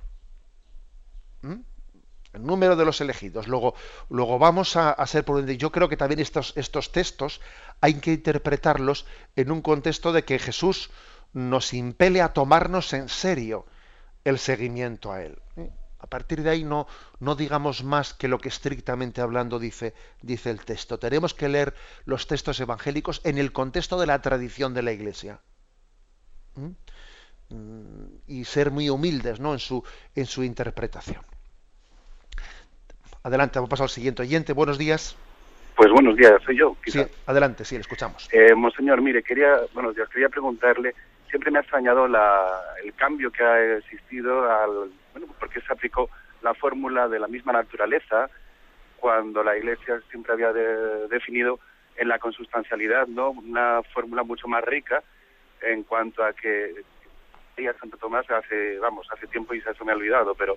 ¿Mm? 2.33 2.37
El 2.37 2.47
número 2.47 2.77
de 2.77 2.85
los 2.85 3.01
elegidos. 3.01 3.49
Luego, 3.49 3.75
luego 4.09 4.39
vamos 4.39 4.77
a, 4.77 5.07
ser 5.07 5.25
prudentes. 5.25 5.59
Yo 5.59 5.71
creo 5.71 5.89
que 5.89 5.97
también 5.97 6.21
estos, 6.21 6.53
estos 6.57 6.93
textos 6.93 7.41
hay 7.81 7.95
que 7.95 8.13
interpretarlos 8.13 9.07
en 9.37 9.51
un 9.51 9.63
contexto 9.63 10.13
de 10.13 10.25
que 10.25 10.39
Jesús 10.39 10.91
nos 11.33 11.73
impele 11.73 12.21
a 12.21 12.33
tomarnos 12.33 12.93
en 12.93 13.09
serio 13.09 13.67
el 14.25 14.39
seguimiento 14.39 15.13
a 15.13 15.23
Él. 15.23 15.39
¿eh? 15.57 15.71
A 15.99 16.07
partir 16.07 16.43
de 16.43 16.51
ahí 16.51 16.65
no, 16.65 16.87
no 17.21 17.37
digamos 17.37 17.85
más 17.85 18.13
que 18.13 18.29
lo 18.29 18.39
que 18.39 18.49
estrictamente 18.49 19.21
hablando 19.21 19.59
dice, 19.59 19.95
dice 20.21 20.51
el 20.51 20.65
texto. 20.65 20.99
Tenemos 20.99 21.33
que 21.33 21.49
leer 21.49 21.75
los 22.05 22.27
textos 22.27 22.59
evangélicos 22.61 23.21
en 23.25 23.39
el 23.39 23.53
contexto 23.53 23.99
de 24.01 24.07
la 24.07 24.21
tradición 24.21 24.75
de 24.75 24.83
la 24.83 24.93
Iglesia. 24.93 25.41
¿Mm? 26.55 26.71
Y 28.27 28.45
ser 28.47 28.71
muy 28.71 28.89
humildes 28.89 29.39
¿no? 29.39 29.53
en, 29.53 29.59
su, 29.59 29.85
en 30.15 30.27
su 30.27 30.43
interpretación. 30.43 31.23
Adelante, 33.25 33.59
vamos 33.59 33.69
a 33.69 33.71
pasar 33.71 33.85
al 33.85 33.91
siguiente 33.91 34.23
oyente. 34.23 34.53
Buenos 34.53 34.79
días. 34.79 35.17
Pues 35.77 35.91
buenos 35.91 36.17
días, 36.17 36.35
soy 36.45 36.59
yo. 36.59 36.77
Sí, 36.87 37.01
adelante, 37.27 37.65
sí, 37.65 37.77
le 37.77 37.81
escuchamos. 37.81 38.29
Eh, 38.33 38.55
monseñor, 38.55 39.01
mire, 39.01 39.23
quería, 39.23 39.61
bueno, 39.73 39.93
yo 39.93 40.07
quería 40.09 40.29
preguntarle, 40.29 40.95
siempre 41.31 41.51
me 41.51 41.59
ha 41.59 41.63
extrañado 41.63 42.07
la, 42.09 42.61
el 42.85 42.93
cambio 42.95 43.31
que 43.31 43.43
ha 43.43 43.77
existido 43.79 44.51
al, 44.51 44.91
bueno, 45.13 45.29
porque 45.39 45.61
se 45.61 45.73
aplicó 45.73 46.11
la 46.43 46.53
fórmula 46.55 47.09
de 47.09 47.21
la 47.21 47.29
misma 47.29 47.53
naturaleza 47.53 48.29
cuando 48.99 49.43
la 49.43 49.57
Iglesia 49.57 50.01
siempre 50.11 50.33
había 50.35 50.53
definido 50.53 51.59
en 51.97 52.09
la 52.09 52.19
consustancialidad, 52.19 53.07
¿no? 53.07 53.31
Una 53.31 53.83
fórmula 53.95 54.25
mucho 54.25 54.49
más 54.49 54.65
rica 54.65 55.03
en 55.63 55.85
cuanto 55.85 56.25
a 56.25 56.33
que 56.33 56.83
Santo 57.79 57.97
Tomás 57.97 58.29
hace, 58.31 58.79
vamos, 58.79 59.07
hace 59.13 59.27
tiempo 59.29 59.55
y 59.55 59.61
se 59.61 59.85
me 59.85 59.93
ha 59.93 59.95
olvidado, 59.95 60.35
pero 60.35 60.57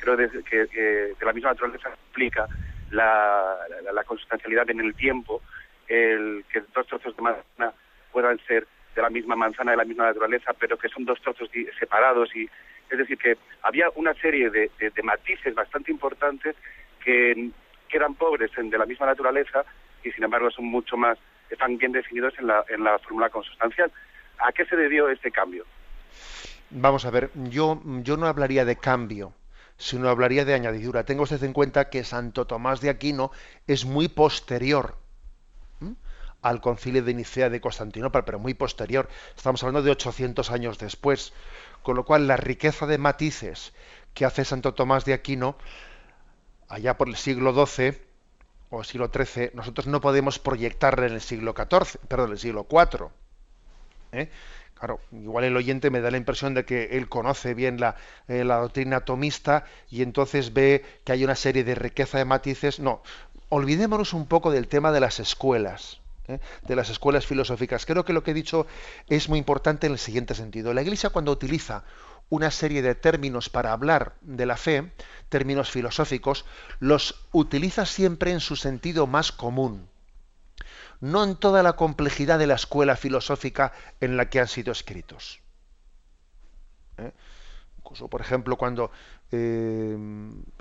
creo 0.00 0.16
que, 0.16 0.42
que, 0.68 1.14
la 1.24 1.32
misma 1.32 1.50
naturaleza 1.50 1.88
explica 1.90 2.46
la, 2.90 3.56
la, 3.92 4.04
consustancialidad 4.04 4.68
en 4.70 4.80
el 4.80 4.94
tiempo, 4.94 5.42
el 5.88 6.44
que 6.52 6.62
dos 6.74 6.86
trozos 6.86 7.16
de 7.16 7.22
manzana 7.22 7.72
puedan 8.12 8.38
ser 8.46 8.66
de 8.94 9.02
la 9.02 9.10
misma 9.10 9.36
manzana, 9.36 9.72
de 9.72 9.76
la 9.76 9.84
misma 9.84 10.06
naturaleza, 10.06 10.52
pero 10.58 10.76
que 10.76 10.88
son 10.88 11.04
dos 11.04 11.20
trozos 11.20 11.48
separados 11.78 12.34
y 12.34 12.48
es 12.90 12.98
decir 12.98 13.18
que 13.18 13.36
había 13.62 13.88
una 13.94 14.14
serie 14.14 14.50
de, 14.50 14.70
de, 14.78 15.02
matices 15.02 15.54
bastante 15.54 15.92
importantes 15.92 16.56
que 17.04 17.50
quedan 17.88 18.14
pobres 18.14 18.50
de 18.56 18.78
la 18.78 18.86
misma 18.86 19.06
naturaleza 19.06 19.64
y 20.02 20.10
sin 20.10 20.24
embargo 20.24 20.50
son 20.50 20.64
mucho 20.64 20.96
más 20.96 21.16
están 21.50 21.76
bien 21.78 21.92
definidos 21.92 22.34
en 22.38 22.46
la, 22.46 22.64
en 22.68 22.84
la 22.84 22.98
fórmula 22.98 23.28
consustancial. 23.28 23.90
¿A 24.38 24.52
qué 24.52 24.64
se 24.64 24.76
debió 24.76 25.08
este 25.08 25.30
cambio? 25.30 25.64
Vamos 26.70 27.04
a 27.04 27.10
ver, 27.10 27.30
yo, 27.34 27.80
yo 28.02 28.16
no 28.16 28.26
hablaría 28.26 28.64
de 28.64 28.76
cambio, 28.76 29.32
sino 29.80 30.10
hablaría 30.10 30.44
de 30.44 30.54
añadidura. 30.54 31.04
Tengo 31.04 31.22
usted 31.22 31.42
en 31.42 31.54
cuenta 31.54 31.88
que 31.88 32.04
Santo 32.04 32.46
Tomás 32.46 32.80
de 32.80 32.90
Aquino 32.90 33.32
es 33.66 33.86
muy 33.86 34.08
posterior 34.08 34.96
al 36.42 36.60
concilio 36.60 37.02
de 37.02 37.14
Nicea 37.14 37.50
de 37.50 37.60
Constantinopla, 37.60 38.24
pero 38.24 38.38
muy 38.38 38.54
posterior. 38.54 39.08
Estamos 39.36 39.62
hablando 39.62 39.82
de 39.82 39.90
800 39.90 40.50
años 40.50 40.78
después. 40.78 41.32
Con 41.82 41.96
lo 41.96 42.04
cual, 42.04 42.28
la 42.28 42.36
riqueza 42.36 42.86
de 42.86 42.98
matices 42.98 43.72
que 44.12 44.26
hace 44.26 44.44
Santo 44.44 44.74
Tomás 44.74 45.04
de 45.06 45.14
Aquino, 45.14 45.56
allá 46.68 46.96
por 46.98 47.08
el 47.08 47.16
siglo 47.16 47.52
XII 47.54 47.98
o 48.68 48.84
siglo 48.84 49.10
XIII, 49.12 49.50
nosotros 49.54 49.86
no 49.86 50.00
podemos 50.00 50.38
proyectarla 50.38 51.06
en 51.06 51.14
el 51.14 51.20
siglo 51.22 51.54
XIV, 51.56 51.98
perdón, 52.06 52.28
en 52.28 52.32
el 52.32 52.38
siglo 52.38 52.66
IV. 52.70 53.08
¿eh? 54.12 54.30
Claro, 54.80 54.98
igual 55.12 55.44
el 55.44 55.58
oyente 55.58 55.90
me 55.90 56.00
da 56.00 56.10
la 56.10 56.16
impresión 56.16 56.54
de 56.54 56.64
que 56.64 56.96
él 56.96 57.06
conoce 57.10 57.52
bien 57.52 57.78
la, 57.78 57.96
eh, 58.28 58.44
la, 58.44 58.56
doctrina 58.56 58.96
atomista 58.96 59.66
y 59.90 60.00
entonces 60.00 60.54
ve 60.54 60.82
que 61.04 61.12
hay 61.12 61.22
una 61.22 61.34
serie 61.34 61.64
de 61.64 61.74
riqueza 61.74 62.16
de 62.16 62.24
matices. 62.24 62.80
No, 62.80 63.02
olvidémonos 63.50 64.14
un 64.14 64.26
poco 64.26 64.50
del 64.50 64.68
tema 64.68 64.90
de 64.90 65.00
las 65.00 65.20
escuelas, 65.20 66.00
¿eh? 66.28 66.38
de 66.66 66.76
las 66.76 66.88
escuelas 66.88 67.26
filosóficas. 67.26 67.84
Creo 67.84 68.06
que 68.06 68.14
lo 68.14 68.22
que 68.22 68.30
he 68.30 68.34
dicho 68.34 68.66
es 69.06 69.28
muy 69.28 69.38
importante 69.38 69.86
en 69.86 69.92
el 69.92 69.98
siguiente 69.98 70.34
sentido. 70.34 70.72
La 70.72 70.80
Iglesia 70.80 71.10
cuando 71.10 71.30
utiliza 71.30 71.84
una 72.30 72.50
serie 72.50 72.80
de 72.80 72.94
términos 72.94 73.50
para 73.50 73.72
hablar 73.72 74.14
de 74.22 74.46
la 74.46 74.56
fe, 74.56 74.92
términos 75.28 75.70
filosóficos, 75.70 76.46
los 76.78 77.26
utiliza 77.32 77.84
siempre 77.84 78.32
en 78.32 78.40
su 78.40 78.56
sentido 78.56 79.06
más 79.06 79.30
común 79.30 79.89
no 81.00 81.24
en 81.24 81.36
toda 81.36 81.62
la 81.62 81.74
complejidad 81.74 82.38
de 82.38 82.46
la 82.46 82.54
escuela 82.54 82.96
filosófica 82.96 83.72
en 84.00 84.16
la 84.16 84.28
que 84.28 84.40
han 84.40 84.48
sido 84.48 84.72
escritos. 84.72 85.40
¿Eh? 86.98 87.12
Incluso, 87.78 88.08
por 88.08 88.20
ejemplo, 88.20 88.56
cuando 88.56 88.90
eh, 89.32 89.96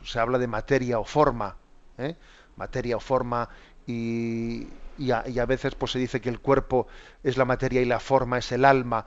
se 0.03 0.19
habla 0.19 0.37
de 0.37 0.47
materia 0.47 0.99
o 0.99 1.03
forma, 1.03 1.57
¿eh? 1.97 2.15
materia 2.55 2.97
o 2.97 2.99
forma, 2.99 3.49
y, 3.85 4.67
a, 5.11 5.45
veces 5.45 5.73
pues, 5.75 5.93
se 5.93 5.99
dice 5.99 6.21
que 6.21 6.29
el 6.29 6.39
cuerpo 6.39 6.87
es 7.23 7.37
la 7.37 7.45
materia 7.45 7.81
y 7.81 7.85
la 7.85 7.99
forma 7.99 8.37
es 8.37 8.51
el 8.51 8.63
alma. 8.65 9.05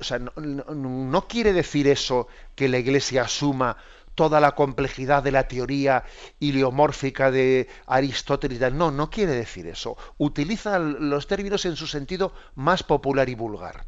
O 0.00 0.04
sea, 0.04 0.18
no 0.18 1.28
quiere 1.28 1.52
decir 1.52 1.86
eso 1.86 2.26
que 2.56 2.68
la 2.68 2.78
Iglesia 2.78 3.22
asuma 3.22 3.76
toda 4.18 4.40
la 4.40 4.56
complejidad 4.56 5.22
de 5.22 5.30
la 5.30 5.46
teoría 5.46 6.02
iliomórfica 6.40 7.30
de 7.30 7.68
Aristóteles. 7.86 8.72
No, 8.72 8.90
no 8.90 9.10
quiere 9.10 9.30
decir 9.30 9.68
eso. 9.68 9.96
Utiliza 10.16 10.80
los 10.80 11.28
términos 11.28 11.64
en 11.66 11.76
su 11.76 11.86
sentido 11.86 12.32
más 12.56 12.82
popular 12.82 13.28
y 13.28 13.36
vulgar. 13.36 13.86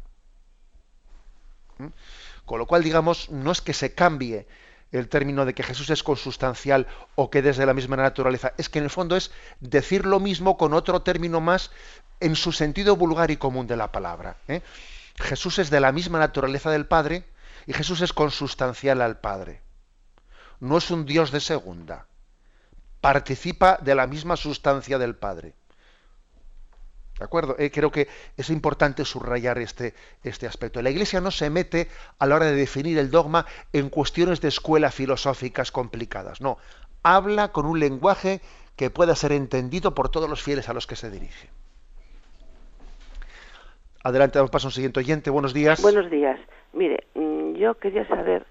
¿Mm? 1.79 1.87
Con 2.45 2.59
lo 2.59 2.65
cual, 2.65 2.81
digamos, 2.81 3.29
no 3.29 3.51
es 3.51 3.59
que 3.59 3.73
se 3.73 3.93
cambie 3.93 4.47
el 4.93 5.09
término 5.09 5.43
de 5.43 5.53
que 5.53 5.63
Jesús 5.63 5.89
es 5.89 6.01
consustancial 6.01 6.87
o 7.15 7.29
que 7.29 7.41
desde 7.41 7.65
la 7.65 7.73
misma 7.73 7.97
naturaleza, 7.97 8.53
es 8.57 8.69
que 8.69 8.79
en 8.79 8.85
el 8.85 8.89
fondo 8.89 9.17
es 9.17 9.31
decir 9.59 10.05
lo 10.05 10.21
mismo 10.21 10.55
con 10.55 10.73
otro 10.73 11.01
término 11.01 11.41
más 11.41 11.71
en 12.21 12.37
su 12.37 12.53
sentido 12.53 12.95
vulgar 12.95 13.31
y 13.31 13.35
común 13.35 13.67
de 13.67 13.75
la 13.75 13.91
palabra. 13.91 14.37
¿eh? 14.47 14.61
Jesús 15.17 15.59
es 15.59 15.69
de 15.69 15.81
la 15.81 15.91
misma 15.91 16.19
naturaleza 16.19 16.71
del 16.71 16.85
Padre 16.85 17.25
y 17.67 17.73
Jesús 17.73 17.99
es 17.99 18.13
consustancial 18.13 19.01
al 19.01 19.19
Padre 19.19 19.61
no 20.61 20.77
es 20.77 20.89
un 20.91 21.05
Dios 21.05 21.31
de 21.31 21.41
segunda. 21.41 22.05
Participa 23.01 23.77
de 23.81 23.95
la 23.95 24.07
misma 24.07 24.37
sustancia 24.37 24.97
del 24.97 25.15
Padre. 25.15 25.53
¿De 27.17 27.25
acuerdo? 27.25 27.55
Eh, 27.59 27.69
creo 27.71 27.91
que 27.91 28.07
es 28.37 28.49
importante 28.49 29.03
subrayar 29.03 29.57
este, 29.57 29.93
este 30.23 30.47
aspecto. 30.47 30.81
La 30.81 30.89
Iglesia 30.89 31.19
no 31.19 31.29
se 31.29 31.49
mete 31.49 31.87
a 32.17 32.25
la 32.25 32.35
hora 32.35 32.45
de 32.45 32.55
definir 32.55 32.97
el 32.97 33.11
dogma 33.11 33.45
en 33.73 33.89
cuestiones 33.89 34.39
de 34.41 34.47
escuela 34.47 34.91
filosóficas 34.91 35.71
complicadas. 35.71 36.41
No. 36.41 36.57
Habla 37.03 37.51
con 37.51 37.65
un 37.65 37.79
lenguaje 37.79 38.41
que 38.75 38.89
pueda 38.89 39.15
ser 39.15 39.33
entendido 39.33 39.93
por 39.93 40.09
todos 40.09 40.29
los 40.29 40.41
fieles 40.41 40.69
a 40.69 40.73
los 40.73 40.87
que 40.87 40.95
se 40.95 41.11
dirige. 41.11 41.49
Adelante, 44.03 44.39
damos 44.39 44.51
paso 44.51 44.67
a 44.67 44.69
un 44.69 44.73
siguiente 44.73 44.99
oyente. 44.99 45.29
Buenos 45.29 45.53
días. 45.53 45.81
Buenos 45.81 46.09
días. 46.09 46.39
Mire, 46.73 47.05
mm, 47.13 47.53
yo 47.53 47.75
quería 47.75 48.07
saber 48.07 48.45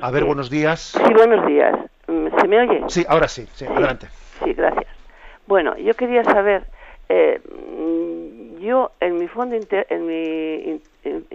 a 0.00 0.10
ver, 0.10 0.24
buenos 0.24 0.50
días. 0.50 0.80
Sí, 0.80 1.14
buenos 1.14 1.46
días. 1.46 1.74
Mm, 2.06 2.28
¿Se 2.40 2.48
me 2.48 2.60
oye? 2.60 2.84
Sí, 2.88 3.04
ahora 3.08 3.28
sí, 3.28 3.46
sí, 3.54 3.64
adelante. 3.66 4.08
Sí, 4.42 4.52
gracias. 4.52 4.86
Bueno, 5.46 5.76
yo 5.78 5.94
quería 5.94 6.24
saber, 6.24 6.66
eh, 7.08 7.40
mm, 7.44 8.58
yo 8.60 8.92
en 9.00 9.18
mi 9.18 9.28
fondo, 9.28 9.56
en 9.56 10.06
mi, 10.06 10.80
en 11.04 11.26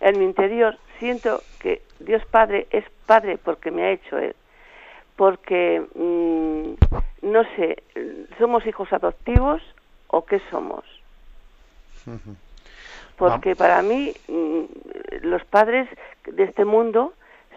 en 0.00 0.18
mi 0.18 0.24
interior 0.24 0.78
siento 0.98 1.42
que 1.58 1.82
Dios 1.98 2.24
Padre 2.26 2.66
es 2.70 2.84
Padre 3.06 3.38
porque 3.38 3.70
me 3.70 3.82
ha 3.84 3.90
hecho 3.90 4.18
Él. 4.18 4.34
Porque, 5.16 5.82
mm, 5.94 6.74
no 7.22 7.44
sé, 7.56 7.82
¿somos 8.38 8.66
hijos 8.66 8.92
adoptivos 8.92 9.62
o 10.08 10.24
qué 10.24 10.40
somos? 10.50 10.84
Porque 13.16 13.56
para 13.56 13.82
mí 13.82 14.14
los 15.22 15.44
padres 15.46 15.88
de 16.26 16.44
este 16.44 16.64
mundo, 16.64 17.14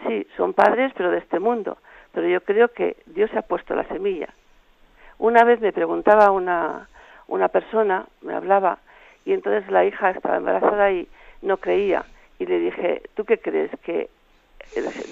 sí, 0.07 0.27
son 0.37 0.53
padres, 0.53 0.91
pero 0.95 1.11
de 1.11 1.19
este 1.19 1.39
mundo. 1.39 1.77
Pero 2.13 2.27
yo 2.27 2.41
creo 2.41 2.69
que 2.69 2.97
Dios 3.05 3.29
ha 3.35 3.41
puesto 3.41 3.75
la 3.75 3.83
semilla. 3.85 4.29
Una 5.17 5.43
vez 5.43 5.59
me 5.59 5.73
preguntaba 5.73 6.31
una, 6.31 6.87
una 7.27 7.49
persona, 7.49 8.05
me 8.21 8.33
hablaba, 8.33 8.79
y 9.25 9.33
entonces 9.33 9.69
la 9.69 9.85
hija 9.85 10.11
estaba 10.11 10.37
embarazada 10.37 10.91
y 10.91 11.07
no 11.41 11.57
creía. 11.57 12.05
Y 12.39 12.45
le 12.45 12.59
dije, 12.59 13.03
¿tú 13.15 13.25
qué 13.25 13.37
crees? 13.37 13.71
¿Que 13.83 14.09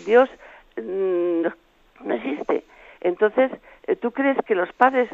Dios 0.06 0.30
mm, 0.78 1.42
no 2.04 2.14
existe? 2.14 2.64
Entonces, 3.02 3.52
¿tú 4.02 4.12
crees 4.12 4.38
que 4.46 4.56
los 4.56 4.72
padres 4.74 5.10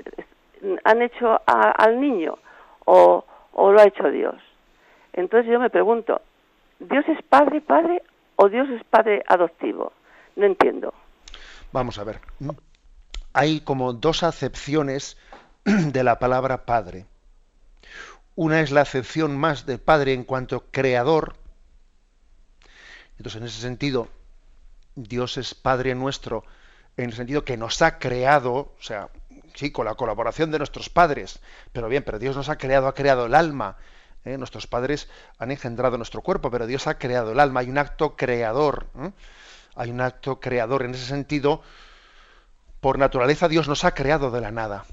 han 0.83 1.01
hecho 1.01 1.41
al 1.45 1.99
niño 1.99 2.37
o, 2.85 3.25
o 3.53 3.71
lo 3.71 3.79
ha 3.79 3.85
hecho 3.85 4.09
Dios? 4.09 4.35
Entonces 5.13 5.51
yo 5.51 5.59
me 5.59 5.69
pregunto, 5.69 6.21
¿Dios 6.79 7.07
es 7.07 7.21
padre, 7.23 7.61
padre 7.61 8.03
o 8.35 8.49
Dios 8.49 8.69
es 8.69 8.83
padre 8.85 9.23
adoptivo? 9.27 9.93
No 10.35 10.45
entiendo. 10.45 10.93
Vamos 11.71 11.97
a 11.97 12.03
ver. 12.03 12.19
Hay 13.33 13.61
como 13.61 13.93
dos 13.93 14.23
acepciones 14.23 15.17
de 15.65 16.03
la 16.03 16.19
palabra 16.19 16.65
padre. 16.65 17.05
Una 18.35 18.61
es 18.61 18.71
la 18.71 18.81
acepción 18.81 19.37
más 19.37 19.65
de 19.65 19.77
padre 19.77 20.13
en 20.13 20.23
cuanto 20.23 20.65
creador. 20.71 21.35
Entonces, 23.17 23.41
en 23.41 23.47
ese 23.47 23.61
sentido, 23.61 24.07
Dios 24.95 25.37
es 25.37 25.53
Padre 25.53 25.95
nuestro, 25.95 26.43
en 26.97 27.05
el 27.05 27.13
sentido 27.13 27.45
que 27.45 27.57
nos 27.57 27.81
ha 27.81 27.99
creado, 27.99 28.53
o 28.53 28.81
sea, 28.81 29.09
sí, 29.55 29.71
con 29.71 29.85
la 29.85 29.95
colaboración 29.95 30.51
de 30.51 30.57
nuestros 30.57 30.89
padres, 30.89 31.39
pero 31.71 31.87
bien, 31.89 32.03
pero 32.03 32.19
Dios 32.19 32.35
nos 32.35 32.49
ha 32.49 32.57
creado, 32.57 32.87
ha 32.87 32.93
creado 32.93 33.25
el 33.27 33.35
alma, 33.35 33.77
¿eh? 34.25 34.37
Nuestros 34.37 34.67
padres 34.67 35.09
han 35.37 35.51
engendrado 35.51 35.97
nuestro 35.97 36.21
cuerpo, 36.21 36.51
pero 36.51 36.67
Dios 36.67 36.87
ha 36.87 36.97
creado 36.97 37.31
el 37.31 37.39
alma. 37.39 37.61
Hay 37.61 37.69
un 37.69 37.77
acto 37.77 38.15
creador. 38.15 38.87
¿eh? 38.99 39.11
Hay 39.75 39.91
un 39.91 40.01
acto 40.01 40.39
creador. 40.39 40.83
En 40.83 40.93
ese 40.93 41.05
sentido, 41.05 41.61
por 42.79 42.99
naturaleza 42.99 43.47
Dios 43.47 43.67
nos 43.67 43.83
ha 43.85 43.93
creado 43.93 44.31
de 44.31 44.41
la 44.41 44.51
nada. 44.51 44.85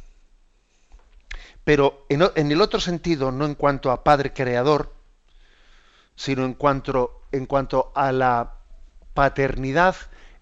Pero 1.64 2.06
en, 2.08 2.52
el 2.52 2.60
otro 2.60 2.80
sentido, 2.80 3.32
no 3.32 3.44
en 3.44 3.54
cuanto 3.54 3.90
a 3.90 4.02
Padre 4.02 4.32
Creador, 4.32 4.92
sino 6.16 6.44
en 6.44 6.54
cuanto, 6.54 7.22
en 7.32 7.46
cuanto 7.46 7.92
a 7.94 8.12
la 8.12 8.54
paternidad 9.14 9.96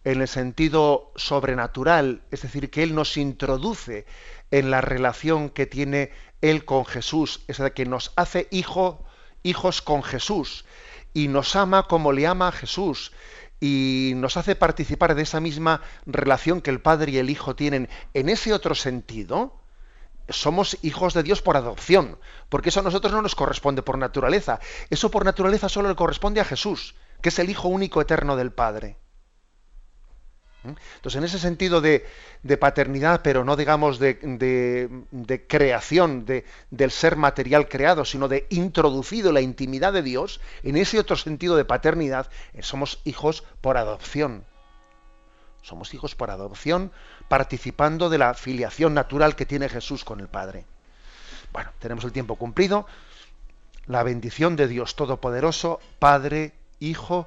en 0.04 0.22
el 0.22 0.28
sentido 0.28 1.12
sobrenatural, 1.16 2.22
es 2.30 2.42
decir, 2.42 2.70
que 2.70 2.82
Él 2.82 2.94
nos 2.94 3.16
introduce 3.16 4.06
en 4.50 4.70
la 4.70 4.80
relación 4.80 5.50
que 5.50 5.66
tiene 5.66 6.12
él 6.40 6.64
con 6.64 6.84
Jesús, 6.84 7.40
es 7.48 7.58
decir, 7.58 7.72
que 7.72 7.86
nos 7.86 8.12
hace 8.16 8.48
hijo, 8.50 9.04
hijos 9.42 9.82
con 9.82 10.02
Jesús 10.02 10.64
y 11.14 11.28
nos 11.28 11.56
ama 11.56 11.84
como 11.84 12.12
le 12.12 12.26
ama 12.26 12.48
a 12.48 12.52
Jesús 12.52 13.12
y 13.60 14.12
nos 14.16 14.36
hace 14.36 14.54
participar 14.54 15.14
de 15.14 15.22
esa 15.22 15.40
misma 15.40 15.82
relación 16.06 16.60
que 16.60 16.70
el 16.70 16.80
Padre 16.80 17.12
y 17.12 17.18
el 17.18 17.30
Hijo 17.30 17.56
tienen. 17.56 17.88
En 18.14 18.28
ese 18.28 18.52
otro 18.52 18.74
sentido, 18.74 19.58
somos 20.28 20.78
hijos 20.82 21.14
de 21.14 21.22
Dios 21.22 21.42
por 21.42 21.56
adopción, 21.56 22.18
porque 22.48 22.68
eso 22.68 22.80
a 22.80 22.84
nosotros 22.84 23.12
no 23.12 23.22
nos 23.22 23.34
corresponde 23.34 23.82
por 23.82 23.98
naturaleza. 23.98 24.60
Eso 24.90 25.10
por 25.10 25.24
naturaleza 25.24 25.68
solo 25.68 25.88
le 25.88 25.96
corresponde 25.96 26.40
a 26.40 26.44
Jesús, 26.44 26.94
que 27.20 27.30
es 27.30 27.38
el 27.38 27.50
Hijo 27.50 27.68
único 27.68 28.00
eterno 28.00 28.36
del 28.36 28.52
Padre. 28.52 28.96
¿Mm? 30.64 30.70
Entonces, 30.96 31.18
en 31.18 31.24
ese 31.24 31.38
sentido 31.38 31.80
de, 31.80 32.06
paternidad, 32.58 33.20
pero 33.22 33.44
no 33.44 33.56
digamos 33.56 33.98
de, 33.98 34.18
creación 35.48 36.24
del 36.24 36.90
ser 36.90 37.16
material 37.16 37.68
creado, 37.68 38.04
sino 38.04 38.28
de 38.28 38.46
introducido 38.50 39.32
la 39.32 39.40
intimidad 39.40 39.92
de 39.92 40.02
Dios, 40.02 40.40
en 40.62 40.76
ese 40.76 40.98
otro 40.98 41.16
sentido 41.16 41.56
de 41.56 41.64
paternidad, 41.64 42.30
eh, 42.54 42.62
somos 42.62 43.00
hijos 43.04 43.44
por 43.60 43.76
adopción. 43.76 44.44
Somos 45.62 45.92
hijos 45.92 46.14
por 46.14 46.30
adopción, 46.30 46.92
participando 47.28 48.08
de 48.08 48.18
la 48.18 48.34
filiación 48.34 48.94
natural 48.94 49.36
que 49.36 49.46
tiene 49.46 49.68
Jesús 49.68 50.04
con 50.04 50.20
el 50.20 50.28
Padre. 50.28 50.64
Bueno, 51.52 51.70
tenemos 51.78 52.04
el 52.04 52.12
tiempo 52.12 52.36
cumplido. 52.36 52.86
La 53.86 54.02
bendición 54.02 54.56
de 54.56 54.68
Dios 54.68 54.96
Todopoderoso, 54.96 55.80
Padre, 55.98 56.54
Hijo 56.80 57.26